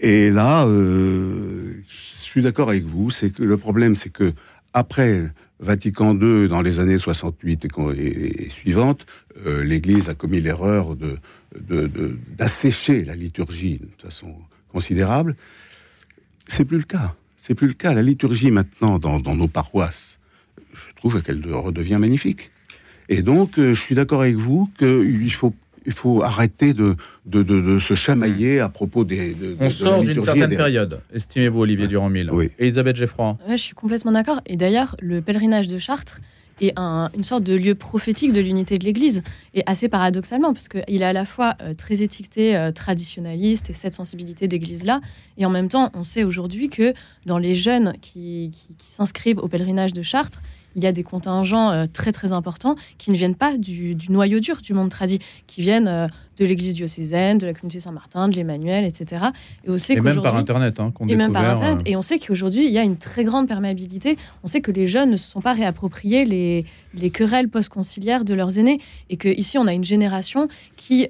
Et 0.00 0.30
là, 0.30 0.66
euh, 0.66 1.80
je 1.88 2.20
suis 2.20 2.42
d'accord 2.42 2.68
avec 2.68 2.84
vous, 2.84 3.10
c'est 3.10 3.30
que 3.30 3.42
le 3.42 3.56
problème, 3.56 3.96
c'est 3.96 4.10
que 4.10 4.32
après 4.74 5.30
Vatican 5.60 6.14
II, 6.14 6.48
dans 6.48 6.60
les 6.60 6.80
années 6.80 6.98
68 6.98 7.66
et, 7.96 8.48
suivantes, 8.50 9.06
euh, 9.46 9.64
l'Église 9.64 10.08
a 10.08 10.14
commis 10.14 10.40
l'erreur 10.40 10.96
de, 10.96 11.18
d'assécher 12.36 13.04
la 13.04 13.14
liturgie 13.14 13.78
de 13.78 14.02
façon 14.02 14.34
considérable. 14.68 15.36
C'est 16.46 16.64
plus 16.64 16.78
le 16.78 16.84
cas 16.84 17.14
C'est 17.36 17.54
plus 17.54 17.68
le 17.68 17.72
cas. 17.72 17.94
La 17.94 18.02
liturgie 18.02 18.50
maintenant 18.50 18.98
dans, 18.98 19.34
nos 19.34 19.48
paroisses, 19.48 20.18
je 20.74 20.94
trouve 20.96 21.22
qu'elle 21.22 21.42
redevient 21.54 21.98
magnifique. 21.98 22.50
Et 23.08 23.22
donc, 23.22 23.58
euh, 23.58 23.72
je 23.72 23.80
suis 23.80 23.94
d'accord 23.94 24.22
avec 24.22 24.36
vous 24.36 24.68
qu'il 24.78 25.32
faut 25.32 25.54
il 25.86 25.92
faut 25.92 26.22
arrêter 26.22 26.74
de, 26.74 26.96
de, 27.24 27.42
de, 27.42 27.78
se 27.78 27.94
chamailler 27.94 28.60
à 28.60 28.68
propos 28.68 29.04
des. 29.04 29.36
On 29.60 29.70
sort 29.70 30.02
d'une 30.02 30.20
certaine 30.20 30.56
période, 30.56 31.00
estimez-vous, 31.14 31.60
Olivier 31.60 31.86
Durand-Mille. 31.86 32.30
Oui. 32.32 32.50
Elisabeth 32.58 32.96
Geffroy? 32.96 33.38
je 33.48 33.56
suis 33.56 33.74
complètement 33.74 34.12
d'accord. 34.12 34.40
Et 34.46 34.56
d'ailleurs, 34.56 34.96
le 35.00 35.22
pèlerinage 35.22 35.68
de 35.68 35.78
Chartres 35.78 36.20
est 36.60 36.76
une 36.78 37.22
sorte 37.22 37.44
de 37.44 37.54
lieu 37.54 37.74
prophétique 37.74 38.32
de 38.32 38.40
l'unité 38.40 38.78
de 38.78 38.84
l'Église. 38.84 39.22
Et 39.54 39.62
assez 39.66 39.88
paradoxalement, 39.88 40.52
parce 40.52 40.68
qu'il 40.68 41.02
est 41.02 41.04
à 41.04 41.12
la 41.12 41.26
fois 41.26 41.54
euh, 41.60 41.74
très 41.74 42.02
étiqueté 42.02 42.56
euh, 42.56 42.70
traditionnaliste 42.72 43.70
et 43.70 43.72
cette 43.74 43.94
sensibilité 43.94 44.48
d'Église-là, 44.48 45.00
et 45.36 45.44
en 45.44 45.50
même 45.50 45.68
temps, 45.68 45.90
on 45.94 46.02
sait 46.02 46.24
aujourd'hui 46.24 46.70
que 46.70 46.94
dans 47.26 47.38
les 47.38 47.54
jeunes 47.54 47.94
qui, 48.00 48.50
qui 48.78 48.90
s'inscrivent 48.90 49.38
au 49.38 49.48
pèlerinage 49.48 49.92
de 49.92 50.02
Chartres, 50.02 50.40
il 50.76 50.84
y 50.84 50.86
a 50.86 50.92
des 50.92 51.02
contingents 51.02 51.72
euh, 51.72 51.84
très 51.90 52.12
très 52.12 52.32
importants 52.32 52.76
qui 52.98 53.10
ne 53.10 53.16
viennent 53.16 53.34
pas 53.34 53.56
du, 53.56 53.96
noyau 54.08 54.38
dur 54.38 54.58
du 54.62 54.74
monde 54.74 54.90
tradit, 54.90 55.18
qui 55.46 55.62
viennent 55.62 55.88
euh, 55.88 56.06
de 56.36 56.44
l'église 56.44 56.74
diocésaine, 56.74 57.38
de 57.38 57.46
la 57.46 57.54
communauté 57.54 57.80
Saint-Martin, 57.80 58.28
de 58.28 58.36
l'Emmanuel, 58.36 58.84
etc. 58.84 59.26
Et, 59.64 59.70
on 59.70 59.78
sait 59.78 59.98
même 59.98 60.20
par 60.22 60.36
Internet. 60.36 60.78
Hein, 60.78 60.92
et 61.08 61.16
même 61.16 61.32
par 61.32 61.48
Internet. 61.48 61.78
Euh, 61.80 61.90
et 61.90 61.96
on 61.96 62.02
sait 62.02 62.18
qu'aujourd'hui, 62.18 62.66
il 62.66 62.72
y 62.72 62.78
a 62.78 62.82
une 62.82 62.98
très 62.98 63.24
grande 63.24 63.48
perméabilité. 63.48 64.18
On 64.44 64.46
sait 64.46 64.60
que 64.60 64.70
les 64.70 64.86
jeunes 64.86 65.10
ne 65.10 65.16
se 65.16 65.28
sont 65.28 65.40
pas 65.40 65.54
réappropriés 65.54 66.26
les, 66.26 66.66
les 66.94 67.10
querelles 67.10 67.48
post-conciliaires 67.48 68.24
de 68.24 68.34
leurs 68.34 68.58
aînés. 68.58 68.78
Et 69.08 69.16
qu'ici, 69.16 69.56
on 69.56 69.66
a 69.66 69.72
une 69.72 69.84
génération 69.84 70.48
qui 70.76 71.08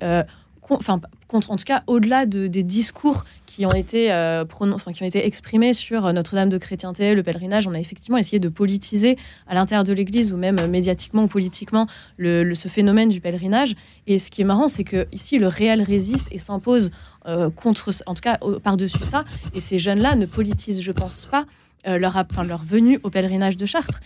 enfin, 0.71 1.01
contre, 1.29 1.51
en 1.51 1.57
tout 1.57 1.65
cas, 1.65 1.83
au-delà 1.87 2.27
de, 2.27 2.47
des 2.47 2.63
discours 2.63 3.25
qui 3.47 3.67
ont 3.67 3.73
été, 3.73 4.13
euh, 4.13 4.45
enfin, 4.61 4.93
qui 4.93 5.03
ont 5.03 5.07
été 5.07 5.27
exprimés 5.27 5.73
sur 5.73 6.13
Notre-Dame 6.13 6.49
de 6.49 6.59
chrétienté, 6.59 7.15
le 7.15 7.23
pèlerinage, 7.23 7.67
on 7.67 7.75
a 7.75 7.81
effectivement 7.81 8.19
essayé 8.19 8.39
de 8.39 8.49
politiser 8.49 9.17
à 9.47 9.55
l'intérieur 9.55 9.85
de 9.85 9.93
l'Église 9.93 10.33
ou 10.33 10.37
même 10.37 10.67
médiatiquement 10.67 11.25
ou 11.25 11.29
politiquement 11.29 11.87
le, 12.17 12.55
ce 12.55 12.69
phénomène 12.69 13.09
du 13.09 13.21
pèlerinage. 13.21 13.75
Et 14.07 14.19
ce 14.19 14.31
qui 14.31 14.43
est 14.43 14.45
marrant, 14.45 14.69
c'est 14.69 14.85
que 14.85 15.07
ici, 15.13 15.39
le 15.39 15.49
réel 15.49 15.83
résiste 15.83 16.29
et 16.31 16.39
s'impose 16.39 16.91
euh, 17.27 17.51
contre, 17.51 17.91
en 18.07 18.15
tout 18.15 18.23
cas, 18.23 18.39
par-dessus 18.63 19.05
ça. 19.05 19.25
Et 19.55 19.61
ces 19.61 19.79
jeunes-là 19.79 20.15
ne 20.15 20.27
politisent, 20.27 20.83
je 20.83 20.93
pense 20.93 21.27
pas, 21.31 21.47
euh, 21.87 21.99
leur, 21.99 22.17
enfin, 22.17 22.45
leur 22.45 22.65
venue 22.65 22.99
au 23.05 23.11
pèlerinage 23.11 23.57
de 23.57 23.67
Chartres. 23.67 24.01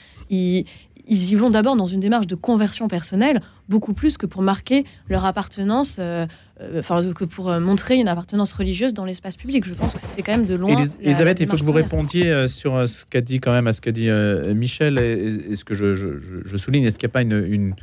Ils 1.10 1.32
y 1.32 1.34
vont 1.34 1.50
d'abord 1.50 1.76
dans 1.76 1.86
une 1.86 1.98
démarche 1.98 2.28
de 2.28 2.36
conversion 2.36 2.86
personnelle, 2.86 3.42
beaucoup 3.68 3.94
plus 3.94 4.16
que 4.16 4.26
pour 4.26 4.42
marquer 4.42 4.84
leur 5.08 5.24
appartenance, 5.24 5.96
euh, 5.98 6.24
euh, 6.60 6.78
enfin 6.78 7.02
que 7.12 7.24
pour 7.24 7.50
euh, 7.50 7.58
montrer 7.58 7.96
une 7.96 8.06
appartenance 8.06 8.52
religieuse 8.52 8.94
dans 8.94 9.04
l'espace 9.04 9.36
public. 9.36 9.64
Je 9.66 9.74
pense 9.74 9.92
que 9.92 10.00
c'était 10.00 10.22
quand 10.22 10.32
même 10.32 10.46
de 10.46 10.54
loin. 10.54 10.76
Elisabeth, 11.00 11.40
il 11.40 11.48
faut 11.48 11.56
que 11.56 11.64
vous 11.64 11.72
répondiez 11.72 12.46
sur 12.46 12.88
ce 12.88 13.04
qu'a 13.04 13.20
dit 13.20 13.40
quand 13.40 13.50
même 13.50 13.66
à 13.66 13.72
ce 13.72 13.80
qu'a 13.80 13.90
dit 13.90 14.08
Michel 14.54 14.98
et, 14.98 15.56
ce 15.56 15.64
que 15.64 15.74
je, 15.74 16.56
souligne. 16.56 16.84
Est-ce 16.84 16.98
qu'il 16.98 17.08
n'y 17.08 17.10
a 17.10 17.14
pas 17.14 17.22
une, 17.22 17.74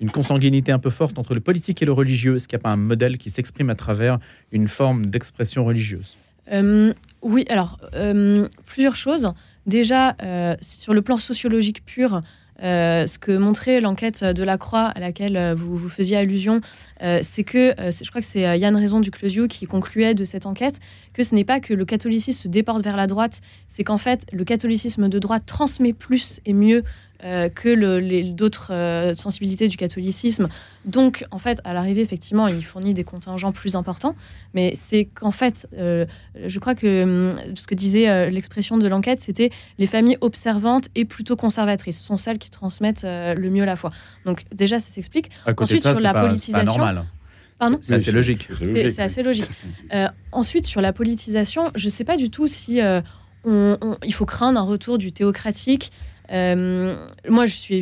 une, 0.00 0.10
consanguinité 0.10 0.70
un 0.70 0.78
peu 0.78 0.90
forte 0.90 1.18
entre 1.18 1.34
le 1.34 1.40
politique 1.40 1.82
et 1.82 1.86
le 1.86 1.92
religieux? 1.92 2.36
Est-ce 2.36 2.46
qu'il 2.46 2.56
n'y 2.56 2.62
a 2.62 2.64
pas 2.64 2.70
un 2.70 2.76
modèle 2.76 3.18
qui 3.18 3.30
s'exprime 3.30 3.68
à 3.68 3.74
travers 3.74 4.18
une 4.52 4.68
forme 4.68 5.06
d'expression 5.06 5.64
religieuse? 5.64 6.16
Oui, 7.22 7.44
alors 7.48 7.80
plusieurs 8.64 8.94
choses. 8.94 9.32
Déjà, 9.66 10.14
sur 10.60 10.94
le 10.94 11.02
plan 11.02 11.16
sociologique 11.16 11.84
pur, 11.84 12.22
euh, 12.62 13.06
ce 13.06 13.18
que 13.18 13.36
montrait 13.36 13.80
l'enquête 13.80 14.24
de 14.24 14.42
la 14.42 14.58
Croix 14.58 14.86
à 14.86 15.00
laquelle 15.00 15.36
euh, 15.36 15.54
vous, 15.54 15.76
vous 15.76 15.88
faisiez 15.88 16.16
allusion, 16.16 16.60
euh, 17.02 17.20
c'est 17.22 17.44
que, 17.44 17.74
je 17.78 18.08
crois 18.08 18.20
que 18.20 18.26
c'est 18.26 18.58
Yann 18.58 18.76
Raison 18.76 19.00
du 19.00 19.10
Closio 19.10 19.46
qui 19.46 19.66
concluait 19.66 20.14
de 20.14 20.24
cette 20.24 20.46
enquête, 20.46 20.80
que 21.12 21.22
ce 21.22 21.34
n'est 21.34 21.44
pas 21.44 21.60
que 21.60 21.74
le 21.74 21.84
catholicisme 21.84 22.42
se 22.42 22.48
déporte 22.48 22.82
vers 22.82 22.96
la 22.96 23.06
droite, 23.06 23.40
c'est 23.66 23.84
qu'en 23.84 23.98
fait, 23.98 24.26
le 24.32 24.44
catholicisme 24.44 25.08
de 25.08 25.18
droite 25.18 25.44
transmet 25.46 25.92
plus 25.92 26.40
et 26.46 26.52
mieux 26.52 26.82
euh, 27.24 27.48
que 27.48 27.70
les, 27.70 28.24
d'autres 28.24 28.72
euh, 28.72 29.14
sensibilités 29.14 29.68
du 29.68 29.78
catholicisme. 29.78 30.48
Donc, 30.84 31.24
en 31.30 31.38
fait, 31.38 31.60
à 31.64 31.72
l'arrivée, 31.72 32.02
effectivement, 32.02 32.46
il 32.46 32.62
fournit 32.62 32.92
des 32.92 33.04
contingents 33.04 33.52
plus 33.52 33.74
importants. 33.74 34.14
Mais 34.52 34.74
c'est 34.76 35.06
qu'en 35.06 35.30
fait, 35.30 35.66
euh, 35.78 36.04
je 36.46 36.58
crois 36.58 36.74
que 36.74 37.04
hum, 37.04 37.54
ce 37.54 37.66
que 37.66 37.74
disait 37.74 38.30
l'expression 38.30 38.76
de 38.76 38.86
l'enquête, 38.86 39.20
c'était 39.20 39.50
les 39.78 39.86
familles 39.86 40.18
observantes 40.20 40.88
et 40.94 41.06
plutôt 41.06 41.36
conservatrices 41.36 42.02
sont 42.02 42.18
celles 42.18 42.38
qui 42.38 42.50
transmettent 42.50 43.06
le 43.06 43.48
mieux 43.48 43.64
la 43.64 43.76
foi. 43.76 43.92
Donc, 44.26 44.44
déjà, 44.54 44.78
ça 44.78 44.90
s'explique. 44.90 45.30
Ensuite, 45.56 45.82
sur 45.82 46.00
la 46.00 46.12
politisation. 46.12 46.76
Pardon 47.58 47.78
c'est 47.80 47.94
assez 47.94 48.12
logique. 48.12 48.46
C'est 48.60 49.00
assez 49.00 49.22
logique. 49.22 49.48
ensuite, 50.32 50.66
sur 50.66 50.82
la 50.82 50.92
politisation, 50.92 51.70
je 51.74 51.86
ne 51.86 51.90
sais 51.90 52.04
pas 52.04 52.18
du 52.18 52.28
tout 52.28 52.46
si 52.46 52.78
il 53.46 54.14
faut 54.14 54.26
craindre 54.26 54.60
un 54.60 54.64
retour 54.64 54.98
du 54.98 55.12
théocratique. 55.12 55.92
Euh, 56.32 57.06
moi, 57.28 57.46
je 57.46 57.54
suis, 57.54 57.76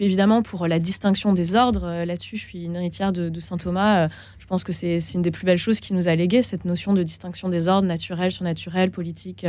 évidemment 0.00 0.42
pour 0.42 0.66
la 0.66 0.78
distinction 0.78 1.32
des 1.32 1.54
ordres. 1.54 1.84
Euh, 1.84 2.04
là-dessus, 2.04 2.36
je 2.36 2.42
suis 2.42 2.64
une 2.64 2.76
héritière 2.76 3.12
de, 3.12 3.40
saint 3.40 3.58
Thomas. 3.58 4.04
Euh, 4.04 4.08
je 4.38 4.46
pense 4.46 4.64
que 4.64 4.72
c'est 4.72 4.98
une 5.14 5.22
des 5.22 5.30
plus 5.30 5.44
belles 5.44 5.58
choses 5.58 5.80
qui 5.80 5.92
nous 5.92 6.08
a 6.08 6.14
légué, 6.14 6.42
cette 6.42 6.64
notion 6.64 6.92
de 6.92 7.02
distinction 7.02 7.48
des 7.48 7.68
ordres, 7.68 7.86
naturel, 7.86 8.30
surnaturel, 8.30 8.90
politique 8.90 9.44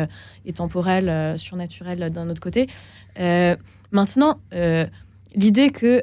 et 0.46 0.54
temporel, 0.54 1.38
surnaturel 1.38 2.10
d'un 2.10 2.30
autre 2.30 2.42
côté. 2.42 2.66
maintenant, 3.92 4.40
l'idée 5.36 5.70
que 5.70 6.02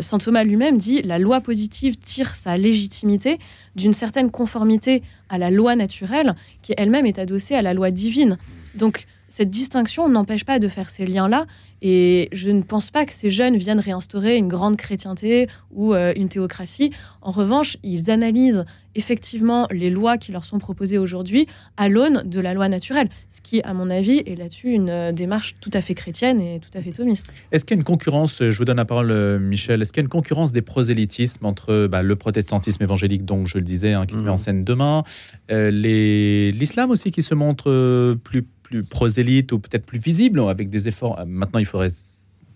saint 0.00 0.18
Thomas 0.18 0.44
lui-même 0.44 0.78
dit 0.78 1.02
la 1.02 1.18
loi 1.18 1.40
positive 1.40 1.96
tire 1.96 2.36
sa 2.36 2.56
légitimité 2.56 3.40
d'une 3.74 3.94
certaine 3.94 4.30
conformité 4.30 5.02
à 5.28 5.36
la 5.36 5.50
loi 5.50 5.74
naturelle, 5.74 6.36
qui 6.62 6.72
elle-même 6.76 7.06
est 7.06 7.18
adossée 7.18 7.56
à 7.56 7.62
la 7.62 7.74
loi 7.74 7.90
divine. 7.90 8.38
Donc, 8.76 9.06
cette 9.34 9.50
distinction 9.50 10.08
n'empêche 10.08 10.44
pas 10.44 10.60
de 10.60 10.68
faire 10.68 10.90
ces 10.90 11.06
liens-là. 11.06 11.46
Et 11.82 12.28
je 12.30 12.50
ne 12.50 12.62
pense 12.62 12.92
pas 12.92 13.04
que 13.04 13.12
ces 13.12 13.30
jeunes 13.30 13.56
viennent 13.56 13.80
réinstaurer 13.80 14.36
une 14.36 14.46
grande 14.46 14.76
chrétienté 14.76 15.48
ou 15.72 15.92
euh, 15.92 16.12
une 16.14 16.28
théocratie. 16.28 16.92
En 17.20 17.32
revanche, 17.32 17.76
ils 17.82 18.12
analysent 18.12 18.64
effectivement 18.94 19.66
les 19.72 19.90
lois 19.90 20.18
qui 20.18 20.30
leur 20.30 20.44
sont 20.44 20.60
proposées 20.60 20.98
aujourd'hui 20.98 21.48
à 21.76 21.88
l'aune 21.88 22.22
de 22.24 22.38
la 22.38 22.54
loi 22.54 22.68
naturelle, 22.68 23.08
ce 23.28 23.40
qui, 23.40 23.60
à 23.62 23.74
mon 23.74 23.90
avis, 23.90 24.22
est 24.24 24.38
là-dessus 24.38 24.70
une 24.70 24.88
euh, 24.88 25.10
démarche 25.10 25.56
tout 25.60 25.70
à 25.72 25.80
fait 25.80 25.94
chrétienne 25.94 26.40
et 26.40 26.60
tout 26.60 26.78
à 26.78 26.80
fait 26.80 26.92
thomiste. 26.92 27.34
Est-ce 27.50 27.64
qu'il 27.64 27.76
y 27.76 27.78
a 27.78 27.80
une 27.80 27.84
concurrence, 27.84 28.38
je 28.40 28.56
vous 28.56 28.64
donne 28.64 28.76
la 28.76 28.84
parole 28.84 29.10
euh, 29.10 29.40
Michel, 29.40 29.82
est-ce 29.82 29.92
qu'il 29.92 30.00
y 30.00 30.04
a 30.04 30.06
une 30.06 30.10
concurrence 30.10 30.52
des 30.52 30.62
prosélytismes 30.62 31.44
entre 31.44 31.88
bah, 31.88 32.02
le 32.02 32.14
protestantisme 32.14 32.84
évangélique, 32.84 33.24
donc 33.24 33.48
je 33.48 33.58
le 33.58 33.64
disais, 33.64 33.94
hein, 33.94 34.06
qui 34.06 34.14
se 34.14 34.22
met 34.22 34.30
en 34.30 34.34
mmh. 34.34 34.38
scène 34.38 34.64
demain, 34.64 35.02
l'islam 35.50 36.92
aussi 36.92 37.10
qui 37.10 37.22
se 37.22 37.34
montre 37.34 38.14
plus 38.22 38.46
plus 38.64 38.82
prosélyte 38.82 39.52
ou 39.52 39.60
peut-être 39.60 39.86
plus 39.86 40.00
visible, 40.00 40.40
avec 40.40 40.70
des 40.70 40.88
efforts. 40.88 41.20
Euh, 41.20 41.24
maintenant, 41.24 41.60
il 41.60 41.66
faudrait 41.66 41.90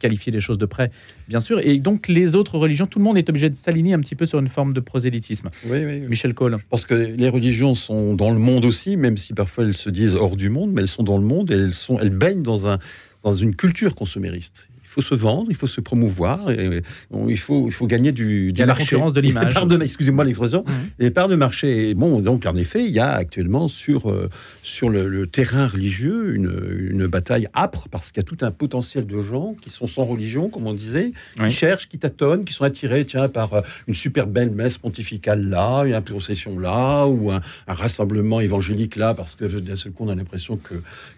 qualifier 0.01 0.33
les 0.33 0.41
choses 0.41 0.59
de 0.59 0.67
près, 0.67 0.91
bien 1.29 1.41
sûr. 1.41 1.61
Et 1.61 1.79
donc, 1.79 2.09
les 2.09 2.37
autres 2.37 2.57
religions, 2.57 2.87
tout 2.87 2.99
le 2.99 3.05
monde 3.05 3.19
est 3.19 3.29
obligé 3.29 3.51
de 3.51 3.57
s'aligner 3.57 3.95
un 3.95 4.01
petit 4.01 4.15
peu 4.15 4.27
sur 4.27 4.39
une 4.39 4.49
forme 4.49 4.73
de 4.73 4.81
prosélytisme. 4.81 5.51
Oui, 5.67 5.85
oui, 5.85 6.01
Michel 6.01 6.35
Cole. 6.35 6.59
Parce 6.71 6.87
que 6.87 6.95
les 6.95 7.29
religions 7.29 7.75
sont 7.75 8.15
dans 8.15 8.31
le 8.31 8.39
monde 8.39 8.65
aussi, 8.65 8.97
même 8.97 9.17
si 9.17 9.35
parfois 9.35 9.65
elles 9.65 9.75
se 9.75 9.91
disent 9.91 10.15
hors 10.15 10.37
du 10.37 10.51
monde, 10.51 10.73
mais 10.73 10.83
elles 10.83 10.89
sont 10.89 11.03
dans 11.03 11.19
le 11.19 11.25
monde 11.25 11.51
et 11.51 11.55
elles, 11.55 11.75
sont, 11.75 11.99
elles 11.99 12.11
baignent 12.11 12.43
dans, 12.43 12.69
un, 12.69 12.79
dans 13.25 13.35
une 13.35 13.57
culture 13.57 13.95
consumériste 13.95 14.68
faut 15.03 15.15
se 15.17 15.21
vendre, 15.21 15.47
il 15.51 15.57
faut 15.57 15.67
se 15.67 15.81
promouvoir, 15.81 16.51
et, 16.51 16.83
il, 17.29 17.39
faut, 17.39 17.67
il 17.67 17.73
faut 17.73 17.87
gagner 17.87 18.13
du, 18.13 18.53
du 18.53 18.57
il 18.57 18.59
y 18.59 18.63
a 18.63 18.67
marché. 18.67 18.83
la 18.83 18.91
concurrence 18.91 19.13
de 19.13 19.21
l'image. 19.21 19.55
Excusez-moi 19.83 20.25
l'expression. 20.25 20.65
Mmh. 20.67 20.73
Les 20.99 21.11
parts 21.11 21.29
de 21.29 21.37
marché. 21.37 21.95
Bon, 21.95 22.21
donc 22.21 22.47
en 22.47 22.57
effet, 22.57 22.85
il 22.85 22.91
y 22.91 22.99
a 22.99 23.13
actuellement 23.13 23.69
sur, 23.69 24.11
euh, 24.11 24.29
sur 24.63 24.89
le, 24.91 25.27
terrain 25.27 25.67
religieux 25.67 26.35
une, 26.35 26.89
une 26.91 27.07
bataille 27.07 27.49
âpre 27.55 27.89
parce 27.91 28.11
qu'il 28.11 28.23
y 28.23 28.27
a 28.27 28.29
tout 28.29 28.45
un 28.45 28.51
potentiel 28.51 29.07
de 29.07 29.21
gens 29.23 29.55
qui 29.61 29.71
sont 29.71 29.87
sans 29.87 30.05
religion, 30.05 30.49
comme 30.49 30.67
on 30.67 30.75
disait, 30.75 31.13
qui 31.37 31.51
cherchent, 31.51 31.89
qui 31.89 31.99
tâtonnent, 31.99 32.45
qui 32.45 32.53
sont 32.53 32.65
attirés 32.65 33.05
tiens, 33.05 33.29
par 33.29 33.55
euh, 33.55 33.61
une 33.87 33.95
super 33.95 34.27
belle 34.27 34.51
messe 34.51 34.79
pontificale 34.79 35.49
là, 35.49 35.83
une 35.83 36.01
procession 36.01 36.59
là, 36.59 37.07
ou 37.07 37.31
un, 37.31 37.41
rassemblement 37.67 38.41
évangélique 38.41 38.97
là, 38.97 39.15
parce 39.15 39.35
que 39.35 39.45
d'un 39.45 39.77
seul 39.77 39.93
coup, 39.93 40.05
on 40.05 40.09
a 40.09 40.15
l'impression 40.15 40.59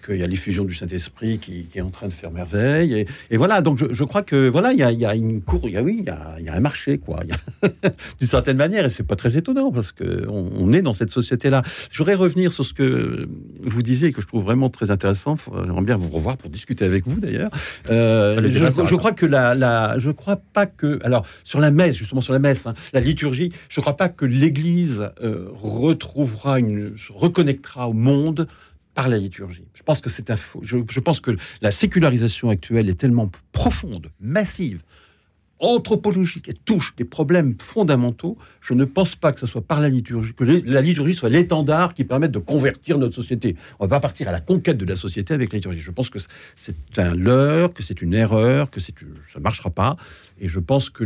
qu'il 0.05 0.17
y 0.17 0.23
a 0.23 0.27
l'effusion 0.27 0.65
du 0.65 0.75
Saint-Esprit 0.75 1.39
qui, 1.39 1.65
qui, 1.65 1.79
est 1.79 1.83
en 1.83 1.91
train 1.91 2.09
de 2.09 2.13
faire 2.13 2.31
merveille. 2.31 2.95
Et, 2.95 3.07
et 3.31 3.37
voilà, 3.37 3.63
donc 3.63 3.70
je, 3.77 4.05
crois 4.05 4.23
que 4.23 4.49
voilà, 4.49 4.73
il 4.73 4.79
y 4.79 5.05
a, 5.05 5.15
une 5.15 5.43
cour, 5.43 5.61
il 5.65 5.73
y 5.73 5.77
a, 5.77 5.83
oui, 5.83 5.99
il 6.01 6.45
y 6.45 6.49
a, 6.49 6.55
un 6.55 6.61
marché, 6.61 6.99
quoi, 6.99 7.21
d'une 8.19 8.29
certaine 8.29 8.57
manière, 8.57 8.85
et 8.85 8.91
c'est 8.91 9.07
pas 9.07 9.17
très 9.17 9.37
étonnant 9.37 9.71
parce 9.71 9.93
que 9.93 10.27
on, 10.29 10.73
est 10.73 10.83
dans 10.83 10.93
cette 10.93 11.11
société-là. 11.11 11.63
Je 11.91 11.99
voudrais 11.99 12.15
revenir 12.15 12.53
sur 12.53 12.65
ce 12.65 12.75
que 12.75 13.29
vous 13.63 13.83
disiez 13.83 14.13
que 14.13 14.21
je 14.21 14.27
trouve 14.27 14.45
vraiment 14.45 14.71
très 14.71 14.91
intéressant. 14.91 15.35
J'aimerais 15.65 15.83
bien 15.83 15.97
vous 15.97 16.11
revoir 16.11 16.37
pour 16.37 16.51
discuter 16.51 16.85
avec 16.85 17.07
vous 17.07 17.21
d'ailleurs. 17.21 17.51
Euh, 17.91 18.51
je, 18.51 18.95
crois 18.95 19.13
que 19.13 19.27
la, 19.27 19.55
la, 19.55 19.99
je 19.99 20.11
crois 20.11 20.37
pas 20.37 20.67
que, 20.67 20.99
alors 21.03 21.27
sur 21.45 21.61
la 21.61 21.71
messe, 21.71 21.97
justement 21.97 22.21
sur 22.21 22.33
la 22.33 22.39
messe, 22.39 22.67
hein, 22.67 22.75
la 22.93 23.01
liturgie, 23.01 23.53
je 23.69 23.81
crois 23.81 23.97
pas 23.97 24.09
que 24.09 24.25
l'Église 24.25 25.11
euh, 25.23 25.49
retrouvera 25.55 26.59
une, 26.59 26.95
reconnectera 27.11 27.89
au 27.89 27.93
monde 27.93 28.47
par 29.01 29.09
la 29.09 29.17
liturgie. 29.17 29.65
Je 29.73 29.83
pense 29.83 30.03
que 30.03 30.11
c'est 30.11 30.29
un 30.29 30.37
faux. 30.37 30.61
Je, 30.63 31.01
pense 31.01 31.21
que 31.21 31.35
la 31.63 31.71
sécularisation 31.71 32.51
actuelle 32.51 32.91
est 32.91 33.01
tellement 33.01 33.31
profonde, 33.51 34.11
massive, 34.21 34.83
anthropologique 35.59 36.51
et 36.51 36.53
touche 36.53 36.95
des 36.97 37.07
problèmes 37.07 37.55
fondamentaux, 37.59 38.37
je 38.61 38.75
ne 38.75 38.85
pense 38.85 39.17
pas 39.17 39.33
que 39.33 39.41
ce 39.41 39.47
soit 39.47 39.63
par 39.63 39.81
la 39.81 39.89
liturgie, 39.89 40.35
que 40.35 40.45
la 40.45 40.83
liturgie 40.83 41.15
soit 41.15 41.31
l'étendard 41.31 41.95
qui 41.95 42.05
permette 42.05 42.31
de 42.31 42.39
convertir 42.39 42.99
notre 42.99 43.15
société. 43.15 43.57
On 43.79 43.87
va 43.87 43.89
pas 43.89 44.01
partir 44.01 44.29
à 44.29 44.33
la 44.33 44.41
conquête 44.41 44.77
de 44.77 44.85
la 44.85 44.97
société 44.97 45.33
avec 45.33 45.51
la 45.51 45.57
liturgie. 45.57 45.81
Je 45.81 45.91
pense 45.91 46.11
que 46.11 46.19
c'est 46.55 46.99
un 46.99 47.15
leurre, 47.15 47.73
que 47.73 47.83
c'est 47.83 48.03
une 48.03 48.13
erreur, 48.13 48.69
que 48.69 48.81
ça 48.81 48.93
ne 49.37 49.43
marchera 49.43 49.71
pas. 49.71 49.97
Et 50.43 50.49
je 50.49 50.59
pense 50.59 50.91
que 50.91 51.05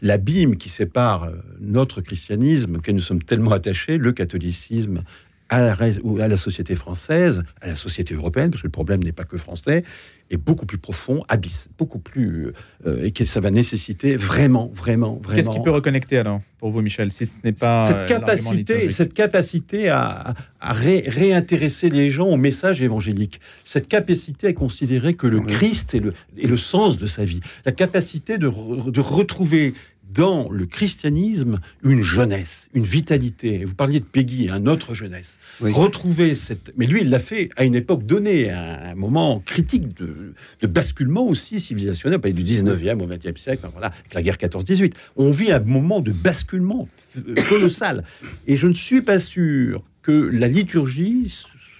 l'abîme 0.00 0.56
qui 0.56 0.68
sépare 0.68 1.24
euh, 1.24 1.32
notre 1.60 2.02
christianisme, 2.02 2.76
auquel 2.76 2.94
nous 2.94 3.00
sommes 3.00 3.22
tellement 3.22 3.50
attachés, 3.50 3.98
le 3.98 4.12
catholicisme, 4.12 5.02
à 5.48 5.60
la, 5.60 5.72
à 5.74 6.28
la 6.28 6.36
société 6.36 6.74
française, 6.74 7.42
à 7.60 7.68
la 7.68 7.76
société 7.76 8.14
européenne, 8.14 8.50
parce 8.50 8.62
que 8.62 8.66
le 8.66 8.72
problème 8.72 9.02
n'est 9.02 9.12
pas 9.12 9.24
que 9.24 9.36
français, 9.36 9.84
est 10.32 10.36
beaucoup 10.38 10.66
plus 10.66 10.78
profond, 10.78 11.22
abysse, 11.28 11.68
beaucoup 11.78 11.98
plus, 11.98 12.52
euh, 12.86 13.04
et 13.04 13.12
que 13.12 13.24
ça 13.24 13.40
va 13.40 13.50
nécessiter 13.50 14.16
vraiment, 14.16 14.70
vraiment, 14.74 15.20
vraiment. 15.22 15.36
Qu'est-ce 15.36 15.50
qui 15.50 15.62
peut 15.62 15.70
reconnecter 15.70 16.18
alors 16.18 16.40
pour 16.58 16.70
vous, 16.70 16.80
Michel, 16.80 17.10
si 17.10 17.26
ce 17.26 17.40
n'est 17.42 17.52
pas 17.52 17.88
cette 17.88 18.06
capacité, 18.06 18.90
cette 18.92 19.14
capacité 19.14 19.88
à, 19.88 20.34
réintéresser 20.60 21.90
les 21.90 22.10
gens 22.12 22.28
au 22.28 22.36
message 22.36 22.80
évangélique, 22.82 23.40
cette 23.64 23.88
capacité 23.88 24.46
à 24.46 24.52
considérer 24.52 25.14
que 25.14 25.26
le 25.26 25.40
Christ 25.40 25.94
est 25.96 25.98
le, 25.98 26.14
est 26.38 26.46
le 26.46 26.56
sens 26.56 26.98
de 26.98 27.06
sa 27.08 27.24
vie, 27.24 27.40
la 27.66 27.72
capacité 27.72 28.38
de, 28.38 28.46
de 28.48 29.00
retrouver 29.00 29.74
dans 30.12 30.50
le 30.50 30.66
christianisme 30.66 31.60
une 31.82 32.02
jeunesse, 32.02 32.68
une 32.74 32.84
vitalité. 32.84 33.64
Vous 33.64 33.74
parliez 33.74 34.00
de 34.00 34.04
Peggy, 34.04 34.48
un 34.50 34.66
autre 34.66 34.94
jeunesse. 34.94 35.38
Retrouver 35.60 36.34
cette. 36.34 36.72
Mais 36.76 36.86
lui, 36.86 37.02
il 37.02 37.10
l'a 37.10 37.18
fait 37.18 37.48
à 37.56 37.64
une 37.64 37.74
époque 37.74 38.04
donnée, 38.04 38.50
à 38.50 38.90
un 38.90 38.94
moment 38.94 39.40
critique 39.40 39.96
de, 39.96 40.34
basculement 40.66 41.26
aussi 41.26 41.60
civilisationnel, 41.60 42.20
pas 42.20 42.30
du 42.30 42.44
19e 42.44 43.00
au 43.00 43.08
20e 43.08 43.36
siècle, 43.36 43.66
voilà, 43.72 43.88
avec 43.88 44.14
la 44.14 44.22
guerre 44.22 44.36
14-18. 44.36 44.92
On 45.16 45.30
vit 45.30 45.52
un 45.52 45.60
moment 45.60 46.00
de 46.00 46.12
basculement 46.12 46.88
euh, 47.16 47.34
colossal. 47.48 48.04
Et 48.46 48.56
je 48.56 48.66
ne 48.66 48.74
suis 48.74 49.02
pas 49.02 49.20
sûr 49.20 49.82
que 50.02 50.12
la 50.12 50.48
liturgie 50.48 51.32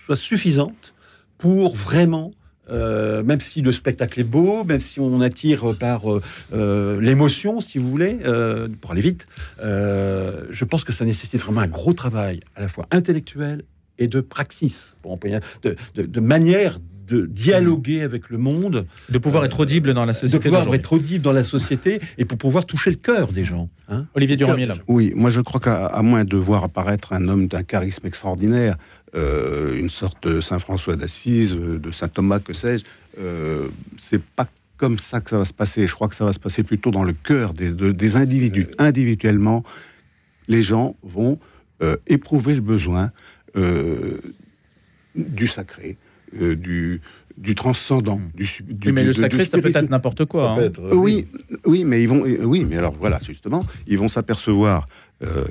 soit 0.07 0.17
suffisante 0.17 0.95
pour 1.39 1.75
vraiment 1.75 2.33
euh, 2.71 3.23
même 3.23 3.41
si 3.41 3.61
le 3.61 3.73
spectacle 3.73 4.21
est 4.21 4.25
beau, 4.25 4.65
même 4.65 4.81
si 4.81 5.01
on 5.01 5.21
attire 5.21 5.77
par 5.79 6.11
euh, 6.11 6.23
euh, 6.53 7.01
l'émotion, 7.01 7.61
si 7.61 7.79
vous 7.79 7.89
voulez, 7.89 8.19
pour 8.81 8.93
aller 8.93 9.01
vite, 9.01 9.27
je 9.61 10.65
pense 10.65 10.85
que 10.85 10.93
ça 10.93 11.05
nécessite 11.05 11.41
vraiment 11.41 11.61
un 11.61 11.67
gros 11.67 11.93
travail, 11.93 12.41
à 12.55 12.61
la 12.61 12.69
fois 12.69 12.87
intellectuel 12.91 13.65
et 13.99 14.07
de 14.07 14.21
praxis, 14.21 14.95
pour 15.03 15.19
de, 15.63 15.77
de, 15.95 16.21
manière 16.21 16.79
de 17.07 17.27
dialoguer 17.27 18.03
avec 18.03 18.31
le 18.31 18.39
monde, 18.39 18.87
de 19.09 19.19
pouvoir 19.19 19.45
être 19.45 19.61
audible 19.61 19.93
dans 19.93 20.05
la 20.05 20.15
société, 20.15 20.39
de 20.39 20.43
pouvoir 20.43 20.75
être 20.75 20.93
audible 20.93 21.23
dans 21.23 21.33
la 21.33 21.45
société 21.45 22.01
et 22.17 22.25
pour 22.25 22.39
pouvoir 22.39 22.65
toucher 22.65 22.91
le 22.91 22.97
cœur 22.97 23.33
des 23.33 23.45
gens. 23.45 23.69
Hein. 23.89 24.07
Olivier 24.15 24.37
Durand-Miel. 24.37 24.75
Oui, 24.89 25.13
moi 25.15 25.31
je 25.31 25.41
crois 25.41 25.61
qu'à 25.61 26.01
moins 26.03 26.25
de 26.25 26.37
voir 26.37 26.65
apparaître 26.65 27.13
un 27.13 27.29
homme 27.29 27.49
d'un 27.49 27.63
charisme 27.63 28.07
extraordinaire, 28.07 28.77
euh, 29.15 29.77
une 29.77 29.91
sorte 29.91 30.27
de 30.27 30.41
Saint 30.41 30.59
François 30.59 30.97
d'Assise, 30.97 31.55
euh, 31.55 31.79
de 31.79 31.91
Saint 31.91 32.09
Thomas, 32.09 32.39
que 32.39 32.55
sais-je. 32.55 32.85
Euh, 33.21 33.69
c'est 33.99 34.23
pas 34.23 34.49
comme 34.79 34.99
ça 34.99 35.21
que 35.21 35.29
ça 35.29 35.37
va 35.37 35.45
se 35.45 35.53
passer. 35.53 35.87
Je 35.87 35.95
crois 35.95 36.09
que 36.09 36.15
ça 36.15 36.25
va 36.25 36.33
se 36.33 36.41
passer 36.41 36.63
plutôt 36.63 36.91
dans 36.91 37.05
le 37.05 37.13
cœur 37.13 37.53
des, 37.53 37.71
des 37.71 38.17
individus. 38.17 38.69
Individuellement, 38.79 39.65
les 40.49 40.63
gens 40.63 40.97
vont 41.03 41.39
éprouver 42.07 42.55
le 42.55 42.61
besoin 42.61 43.11
du 45.15 45.47
sacré, 45.47 45.97
du, 46.33 47.01
du 47.37 47.55
transcendant. 47.55 48.19
Hmm. 48.19 48.31
Du, 48.35 48.93
mais 48.93 49.05
le 49.05 49.13
sacré, 49.13 49.45
ça 49.45 49.59
peut 49.59 49.73
être 49.73 49.91
n'importe 49.91 50.25
quoi. 50.25 50.53
Hein. 50.59 50.73
oui, 50.93 51.27
oui, 51.65 51.85
mais 51.85 52.03
ils 52.03 52.09
vont, 52.09 52.23
oui, 52.23 52.65
mais 52.69 52.77
alors 52.77 52.95
voilà, 52.99 53.19
justement, 53.25 53.65
ils 53.87 53.99
vont 53.99 54.09
s'apercevoir 54.09 54.87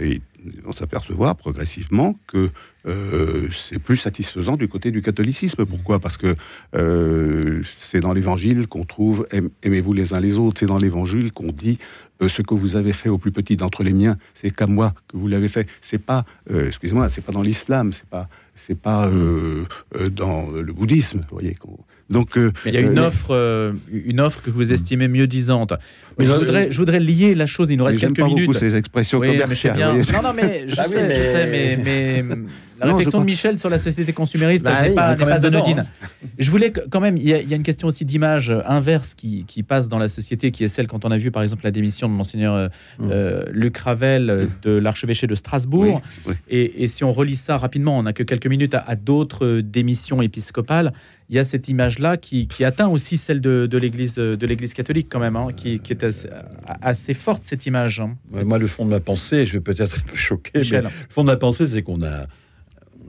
et 0.02 0.20
ils 0.44 0.62
vont 0.62 0.74
s'apercevoir 0.74 1.36
progressivement 1.36 2.18
que 2.28 2.50
euh, 2.88 3.48
c'est 3.56 3.80
plus 3.80 3.98
satisfaisant 3.98 4.58
du 4.58 4.68
côté 4.68 4.92
du 4.92 5.02
catholicisme. 5.02 5.66
Pourquoi? 5.66 6.00
Parce 6.00 6.18
que 6.18 6.36
euh, 6.76 7.62
c'est 7.64 8.00
dans 8.00 8.14
l'évangile 8.14 8.68
qu'on 8.68 8.86
trouve 8.86 9.28
aimez-vous 9.64 9.94
les 9.94 10.14
uns 10.14 10.20
les 10.20 10.40
autres. 10.40 10.60
C'est 10.60 10.66
dans 10.66 10.78
l'évangile 10.78 11.32
qu'on 11.32 11.52
dit 11.52 11.78
euh, 12.22 12.28
ce 12.28 12.42
que 12.42 12.56
vous 12.56 12.76
avez 12.76 12.94
fait 12.94 13.10
au 13.10 13.18
plus 13.18 13.32
petit 13.32 13.56
d'entre 13.56 13.84
les 13.84 13.94
miens, 13.94 14.18
c'est 14.34 14.52
qu'à 14.52 14.68
moi 14.68 14.94
que 15.08 15.18
vous 15.18 15.28
l'avez 15.28 15.48
fait. 15.48 15.68
C'est 15.80 16.00
pas, 16.04 16.26
excusez-moi, 16.50 17.10
c'est 17.10 17.24
pas 17.24 17.32
dans 17.32 17.42
l'islam, 17.42 17.94
c'est 17.94 18.08
pas, 18.08 18.28
c'est 18.56 18.80
pas 18.80 19.10
dans 20.12 20.50
le 20.52 20.74
bouddhisme. 20.74 21.20
Vous 21.30 21.38
voyez. 21.38 21.58
Donc, 22.10 22.38
il 22.66 22.74
y 22.74 22.78
a 22.78 22.82
une 22.82 23.00
offre, 23.00 23.74
une 23.92 24.20
offre 24.20 24.42
que 24.42 24.50
vous 24.50 24.74
estimez 24.74 25.08
mieux 25.08 25.28
disante. 25.28 25.74
Mais 26.20 26.26
je 26.28 26.34
voudrais, 26.34 26.72
je 26.72 26.78
voudrais 26.78 27.00
lier 27.00 27.36
la 27.36 27.48
chose. 27.48 27.70
Il 27.70 27.78
nous 27.78 27.86
reste 27.86 28.00
quelques 28.00 28.18
pas 28.18 28.28
minutes. 28.28 28.48
beaucoup 28.48 28.60
ces 28.60 28.76
expressions 28.76 29.20
commerciales. 29.20 30.04
non, 30.14 30.22
non, 30.22 30.34
mais 30.36 30.66
je 30.68 30.76
ah 30.78 30.84
sais, 30.84 31.16
je 31.16 31.22
sais, 31.22 31.48
mais, 31.52 32.24
mais 32.24 32.36
la 32.82 32.94
réflexion 32.94 33.20
de 33.20 33.26
Michel 33.26 33.60
sur 33.60 33.70
la 33.70 33.78
société 33.78 34.14
consumériste 34.14 34.66
bah 34.66 34.88
n'est 34.88 34.94
pas, 34.94 35.46
anodine. 35.46 35.86
Je 36.38 36.50
voulais 36.50 36.72
quand 36.72 37.00
même, 37.00 37.18
il 37.18 37.28
y, 37.28 37.34
a, 37.34 37.56
une 37.56 37.64
question 37.64 37.88
aussi 37.88 38.06
d'image 38.06 38.54
inverse 38.66 39.14
qui, 39.14 39.46
passe 39.68 39.90
dans 39.90 40.00
la 40.00 40.08
société, 40.08 40.52
qui 40.52 40.64
est 40.64 40.68
celle 40.68 40.88
quand 40.88 41.06
on 41.06 41.12
a 41.12 41.18
vu 41.18 41.32
par 41.32 41.44
exemple 41.44 41.64
la 41.64 41.72
démission 41.72 42.10
de 42.10 42.14
monseigneur 42.14 42.56
euh, 42.56 42.68
mm. 43.00 43.10
euh, 43.12 43.46
Luc 43.52 43.78
Ravel 43.78 44.30
euh, 44.30 44.46
de 44.64 44.72
l'archevêché 44.72 45.28
de 45.28 45.36
Strasbourg. 45.36 46.02
Et, 46.50 46.88
si 46.88 47.04
on 47.04 47.14
relit 47.14 47.36
ça 47.36 47.58
rapidement, 47.58 47.98
on 47.98 48.04
n'a 48.04 48.14
que 48.14 48.24
quelques 48.24 48.48
minutes 48.48 48.74
à, 48.74 48.96
d'autres 48.96 49.62
démissions 49.62 50.22
épiscopales. 50.22 50.94
Il 51.30 51.36
y 51.36 51.40
a 51.40 51.46
cette 51.46 51.70
image-là 51.70 52.18
qui, 52.18 52.48
atteint 52.64 52.90
aussi 52.90 53.18
celle 53.18 53.40
de, 53.40 53.78
l'Église 53.78 54.16
de 54.16 54.46
l'Église 54.46 54.74
catholique 54.74 55.08
quand 55.10 55.20
même, 55.20 55.36
hein, 55.36 55.48
qui, 55.56 55.74
est 55.74 56.06
assez, 56.82 57.14
forte 57.14 57.44
cette 57.44 57.66
image. 57.66 58.02
Hein. 58.02 58.18
moi, 58.46 58.58
le 58.58 58.68
fond 58.68 58.84
de 58.86 58.90
ma 58.90 59.00
pensée, 59.00 59.46
je 59.46 59.54
vais 59.54 59.62
peut-être 59.62 60.00
être 60.00 60.16
choqué, 60.16 60.62
mais 60.72 60.82
le 60.82 60.90
fond 61.10 61.22
de 61.22 61.28
ma 61.28 61.38
pensée, 61.38 61.68
c'est 61.68 61.84
qu'on 61.84 62.02
a 62.02 62.28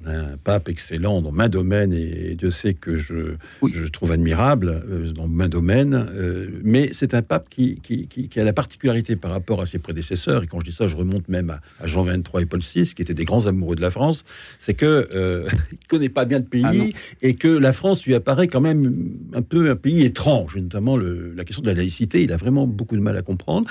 un 0.07 0.37
pape 0.37 0.69
excellent 0.69 1.23
dans 1.23 1.33
main 1.33 1.49
domaine, 1.49 1.93
et 1.93 2.35
Dieu 2.35 2.51
sait 2.51 2.75
que 2.75 2.99
je, 2.99 3.37
je 3.63 3.85
trouve 3.87 4.13
admirable 4.13 4.83
euh, 4.89 5.13
dans 5.13 5.29
main 5.29 5.49
domaine, 5.49 5.95
euh, 5.95 6.49
mais 6.63 6.91
c'est 6.93 7.15
un 7.15 7.23
pape 7.23 7.49
qui, 7.49 7.81
qui, 7.83 8.07
qui, 8.07 8.41
a 8.41 8.45
la 8.45 8.53
particularité 8.53 9.17
par 9.17 9.31
rapport 9.31 9.61
à 9.61 9.67
ses 9.67 9.79
prédécesseurs, 9.79 10.43
et 10.43 10.47
quand 10.47 10.61
je 10.61 10.67
dis 10.67 10.73
ça, 10.73 10.89
je 10.89 10.97
remonte 10.97 11.29
même 11.29 11.51
à, 11.51 11.87
Jean 11.87 12.03
23 12.03 12.43
et 12.43 12.47
Paul 12.47 12.61
VI, 12.61 12.93
qui 12.95 13.03
étaient 13.03 13.15
des 13.15 13.25
grands 13.25 13.47
amoureux 13.47 13.77
de 13.77 13.81
la 13.81 13.91
France, 13.91 14.25
c'est 14.59 14.75
que 14.75 15.09
euh, 15.15 15.49
il 15.73 15.87
connaît 15.89 16.09
pas 16.09 16.25
bien 16.25 16.39
le 16.39 16.45
pays, 16.45 16.65
ah 16.95 16.99
et 17.23 17.35
que 17.35 17.49
la 17.49 17.73
France 17.73 18.05
lui 18.05 18.15
apparaît 18.15 18.49
quand 18.49 18.61
même 18.61 19.11
un 19.35 19.43
peu 19.43 19.71
un 19.71 19.77
pays 19.77 20.03
étrange, 20.03 20.57
notamment 20.57 20.97
le, 20.97 21.33
la 21.35 21.45
question 21.45 21.63
de 21.63 21.69
la 21.69 21.75
laïcité, 21.75 22.23
il 22.23 22.33
a 22.33 22.37
vraiment 22.37 22.67
beaucoup 22.67 22.97
de 22.97 23.03
mal 23.03 23.17
à 23.17 23.23
comprendre. 23.23 23.69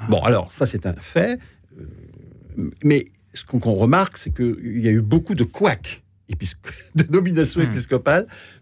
Ah. 0.00 0.06
Bon, 0.08 0.20
alors 0.20 0.52
ça 0.52 0.66
c'est 0.66 0.86
un 0.86 0.94
fait, 0.94 1.38
mais 2.82 3.06
ce 3.36 3.44
qu'on 3.44 3.74
remarque, 3.74 4.18
c'est 4.18 4.34
qu'il 4.34 4.80
y 4.80 4.88
a 4.88 4.90
eu 4.90 5.00
beaucoup 5.00 5.34
de 5.34 5.44
couacs 5.44 6.02
de 6.94 7.04
nomination 7.10 7.60
hmm. 7.60 7.66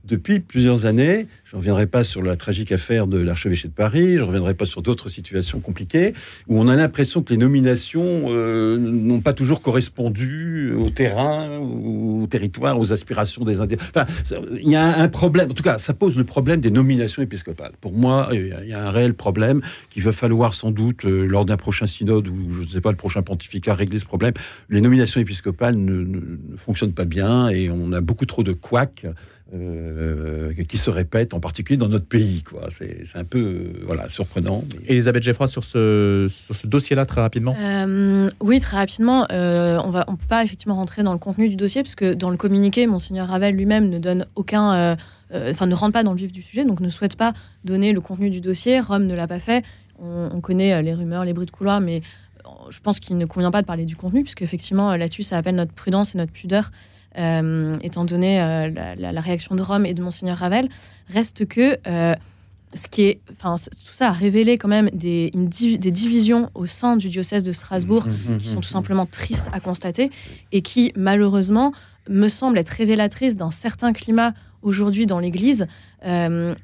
Depuis 0.05 0.40
plusieurs 0.40 0.86
années. 0.86 1.26
Je 1.44 1.57
ne 1.57 1.59
reviendrai 1.59 1.86
pas 1.86 2.05
sur 2.05 2.22
la 2.22 2.36
tragique 2.36 2.72
affaire 2.72 3.07
de 3.07 3.18
l'archevêché 3.18 3.68
de 3.68 3.72
Paris, 3.72 4.14
je 4.14 4.18
ne 4.18 4.24
reviendrai 4.24 4.55
pas 4.55 4.66
sur 4.66 4.82
d'autres 4.82 5.09
situations 5.09 5.61
compliquées 5.61 6.12
où 6.48 6.59
on 6.59 6.66
a 6.66 6.74
l'impression 6.74 7.22
que 7.22 7.32
les 7.32 7.36
nominations 7.36 8.24
euh, 8.28 8.76
n'ont 8.76 9.20
pas 9.20 9.32
toujours 9.32 9.62
correspondu 9.62 10.74
au 10.74 10.90
terrain, 10.90 11.59
au 11.59 12.26
territoire, 12.28 12.78
aux 12.78 12.92
aspirations 12.92 13.44
des 13.44 13.61
Indiens. 13.61 13.78
Enfin, 13.80 14.07
il 14.61 14.68
y 14.68 14.76
a 14.76 14.98
un 14.98 15.09
problème, 15.09 15.50
en 15.50 15.55
tout 15.55 15.62
cas, 15.62 15.78
ça 15.78 15.94
pose 15.94 16.16
le 16.16 16.24
problème 16.24 16.61
des 16.61 16.70
nominations 16.70 17.22
épiscopales. 17.22 17.72
Pour 17.80 17.92
moi, 17.92 18.28
il 18.32 18.68
y 18.68 18.72
a 18.72 18.86
un 18.86 18.90
réel 18.90 19.14
problème 19.14 19.61
qu'il 19.90 20.02
va 20.02 20.12
falloir 20.12 20.55
sans 20.55 20.70
doute, 20.72 21.05
euh, 21.05 21.24
lors 21.24 21.44
d'un 21.44 21.57
prochain 21.57 21.86
synode 21.86 22.28
ou 22.28 22.50
je 22.50 22.62
ne 22.62 22.68
sais 22.68 22.80
pas, 22.80 22.90
le 22.90 22.96
prochain 22.96 23.22
pontificat, 23.22 23.74
régler 23.74 24.00
ce 24.00 24.05
problème. 24.07 24.34
Les 24.70 24.80
nominations 24.80 25.20
épiscopales 25.20 25.76
ne, 25.76 26.02
ne 26.02 26.57
fonctionnent 26.57 26.92
pas 26.92 27.05
bien 27.05 27.48
et 27.48 27.70
on 27.70 27.92
a 27.92 28.00
beaucoup 28.00 28.26
trop 28.26 28.42
de 28.42 28.52
couacs. 28.52 29.07
Euh, 29.53 30.55
qui 30.66 30.78
se 30.78 30.88
répètent, 30.88 31.34
en 31.34 31.38
particulier 31.38 31.76
dans 31.76 31.88
notre 31.88 32.07
pays. 32.07 32.42
Quoi. 32.42 32.68
C'est, 32.70 33.05
un 33.14 33.24
peu 33.24 33.38
euh, 33.38 33.82
voilà, 33.84 34.09
surprenant. 34.09 34.64
Elisabeth 34.88 35.22
Geffroy, 35.22 35.47
sur 35.47 35.64
ce, 35.64 36.28
sur 36.30 36.57
ce 36.57 36.66
dossier-là, 36.66 37.05
très 37.05 37.20
rapidement 37.20 37.55
euh, 37.61 38.30
Oui, 38.40 38.59
très 38.59 38.78
rapidement. 38.78 39.26
on 39.28 39.34
ne 39.34 40.03
on 40.09 40.16
peut 40.16 40.26
pas 40.28 40.42
effectivement 40.42 40.76
rentrer 40.76 41.03
dans 41.03 41.12
le 41.12 41.18
contenu 41.18 41.51
du 41.51 41.57
dossier, 41.57 41.82
parce 41.82 41.95
que 41.95 42.14
dans 42.14 42.30
le 42.30 42.38
communiqué, 42.38 42.86
Monseigneur 42.86 43.28
Ravel 43.28 43.55
lui-même 43.55 43.90
ne 43.90 43.99
donne 43.99 44.26
aucun... 44.34 44.97
Enfin, 45.32 45.66
ne 45.66 45.74
rentre 45.74 45.92
pas 45.92 46.05
dans 46.05 46.12
le 46.12 46.18
vif 46.18 46.32
du 46.32 46.42
sujet, 46.42 46.64
donc 46.64 46.80
ne 46.80 46.88
souhaite 46.88 47.16
pas 47.16 47.34
donner 47.64 47.92
le 47.92 48.01
contenu 48.01 48.30
du 48.30 48.40
dossier. 48.40 48.80
Rome 48.80 49.07
ne 49.07 49.14
l'a 49.14 49.26
pas 49.26 49.40
fait. 49.40 49.64
On, 49.99 50.30
on 50.32 50.40
connaît 50.40 50.80
les 50.80 50.95
rumeurs, 50.95 51.24
les 51.24 51.32
bruits 51.32 51.47
de 51.47 51.51
couloir, 51.51 51.80
mais 51.80 52.03
je 52.70 52.80
pense 52.80 53.01
qu'il 53.01 53.18
ne 53.18 53.24
convient 53.26 53.51
pas 53.51 53.61
de 53.61 53.66
parler 53.66 53.84
du 53.84 53.97
contenu, 53.97 54.22
puisque 54.22 54.42
effectivement, 54.42 54.97
là-dessus, 54.97 55.22
ça 55.22 55.36
appelle 55.36 55.57
notre 55.57 55.72
prudence 55.72 56.14
et 56.14 56.18
notre 56.18 56.32
pudeur. 56.32 56.70
Euh, 57.17 57.77
étant 57.81 58.05
donné 58.05 58.41
euh, 58.41 58.69
la, 58.97 59.21
réaction 59.21 59.55
de 59.55 59.62
Rome 59.62 59.87
et 59.87 59.95
de 59.95 60.03
Monseigneur 60.03 60.39
Ravel, 60.39 60.69
reste 61.09 61.47
que 61.47 61.79
euh, 61.87 62.15
ce 62.75 62.89
qui 62.89 63.03
est, 63.03 63.21
enfin, 63.33 63.55
tout 63.55 63.93
ça 63.93 64.09
a 64.09 64.12
révélé 64.12 64.59
quand 64.59 64.69
même 64.69 64.91
des, 64.93 65.31
des 65.31 65.91
divisions 65.93 66.51
au 66.55 66.67
sein 66.67 66.97
du 66.97 67.09
diocèse 67.09 67.45
de 67.45 67.53
Strasbourg 67.53 68.09
mmh, 68.09 68.33
mmh, 68.33 68.39
qui 68.39 68.49
sont 68.49 68.59
mmh, 68.59 68.62
tout 68.62 68.69
simplement 68.69 69.07
tristes 69.07 69.47
à 69.53 69.61
constater 69.61 70.11
et 70.51 70.61
qui, 70.61 70.93
malheureusement, 70.97 71.73
me 72.09 72.27
semblent 72.27 72.59
être 72.59 72.71
révélatrices 72.71 73.37
d'un 73.37 73.53
certain 73.53 73.93
climat 73.93 74.35
aujourd'hui 74.62 75.07
dans 75.07 75.21
l'Église, 75.21 75.67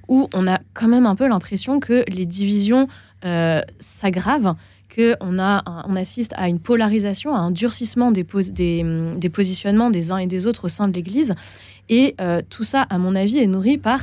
où 0.09 0.29
on 0.35 0.47
a 0.49 0.59
quand 0.75 0.89
même 0.89 1.07
un 1.07 1.15
peu 1.15 1.29
l'impression 1.29 1.81
que 1.81 2.05
les 2.09 2.27
divisions 2.27 2.89
s'aggravent 3.79 4.55
qu'on 4.95 5.39
on 5.39 5.97
assiste 5.97 6.33
à 6.37 6.49
une 6.49 6.59
polarisation, 6.59 7.35
à 7.35 7.39
un 7.39 7.51
durcissement 7.51 8.11
des, 8.11 8.25
des, 8.25 9.31
positionnements 9.31 9.91
des 9.91 10.13
uns 10.13 10.19
et 10.19 10.27
des 10.27 10.47
autres 10.47 10.65
au 10.65 10.69
sein 10.69 10.89
de 10.89 10.95
l'Église. 10.95 11.35
Et 11.89 12.15
euh, 12.21 12.43
tout 12.49 12.65
ça, 12.65 12.83
à 12.83 12.99
mon 12.99 13.15
avis, 13.15 13.39
est 13.39 13.47
nourri 13.47 13.79
par 13.79 14.01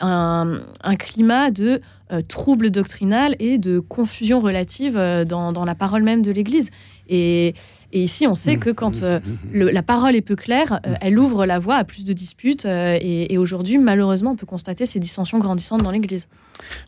un, 0.00 0.62
climat 0.98 1.50
de 1.50 1.80
euh, 2.12 2.20
trouble 2.20 2.70
doctrinal 2.70 3.36
et 3.38 3.58
de 3.58 3.78
confusion 3.78 4.40
relative 4.40 4.96
euh, 4.96 5.24
dans, 5.24 5.52
dans, 5.52 5.64
la 5.64 5.74
parole 5.74 6.02
même 6.02 6.22
de 6.22 6.30
l'Église. 6.30 6.70
Et, 7.08 7.54
ici, 8.00 8.26
on 8.26 8.34
sait 8.34 8.56
mmh. 8.56 8.60
que 8.60 8.70
quand 8.70 9.02
euh, 9.02 9.20
mmh. 9.52 9.64
la 9.64 9.82
parole 9.82 10.16
est 10.16 10.22
peu 10.22 10.36
claire, 10.36 10.80
euh, 10.86 10.94
elle 11.00 11.18
ouvre 11.18 11.46
la 11.46 11.58
voie 11.58 11.76
à 11.76 11.84
plus 11.84 12.04
de 12.04 12.12
disputes. 12.12 12.64
Euh, 12.64 12.98
et, 13.00 13.38
aujourd'hui, 13.38 13.78
malheureusement, 13.78 14.32
on 14.32 14.36
peut 14.36 14.46
constater 14.46 14.86
ces 14.86 14.98
dissensions 14.98 15.38
grandissantes 15.38 15.82
dans 15.82 15.90
l'Église. 15.90 16.28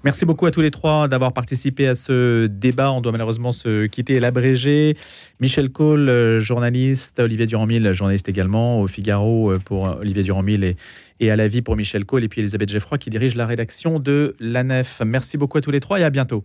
Merci 0.05 0.25
beaucoup 0.25 0.47
à 0.47 0.51
tous 0.51 0.61
les 0.61 0.71
trois 0.71 1.09
d'avoir 1.09 1.33
participé 1.33 1.87
à 1.87 1.95
ce 1.95 2.47
débat. 2.47 2.93
On 2.93 3.01
doit 3.01 3.13
malheureusement 3.13 3.53
se 3.53 3.87
quitter 3.87 4.15
et 4.15 4.21
l'abréger. 4.21 4.97
Michel 5.41 5.71
Cole, 5.71 6.39
journaliste, 6.39 7.19
Olivier 7.19 7.47
Durand-Mille, 7.47 7.93
journaliste 7.93 8.29
également, 8.29 8.81
au 8.81 8.87
Figaro 8.87 9.53
pour 9.65 9.83
Olivier 10.01 10.23
Durand-Mille 10.23 10.65
et, 10.65 10.77
et 11.21 11.31
à 11.31 11.37
la 11.37 11.49
vie 11.49 11.63
pour 11.63 11.77
Michel 11.77 12.05
Cole, 12.05 12.25
et 12.25 12.29
puis 12.29 12.41
Elisabeth 12.41 12.71
Geffroy 12.71 12.99
qui 12.99 13.11
dirige 13.11 13.35
la 13.35 13.47
rédaction 13.47 13.99
de 13.99 14.37
l'ANEF. 14.39 15.03
Merci 15.05 15.37
beaucoup 15.37 15.59
à 15.59 15.61
tous 15.61 15.71
les 15.71 15.81
trois 15.81 15.99
et 15.99 16.05
à 16.05 16.11
bientôt. 16.11 16.45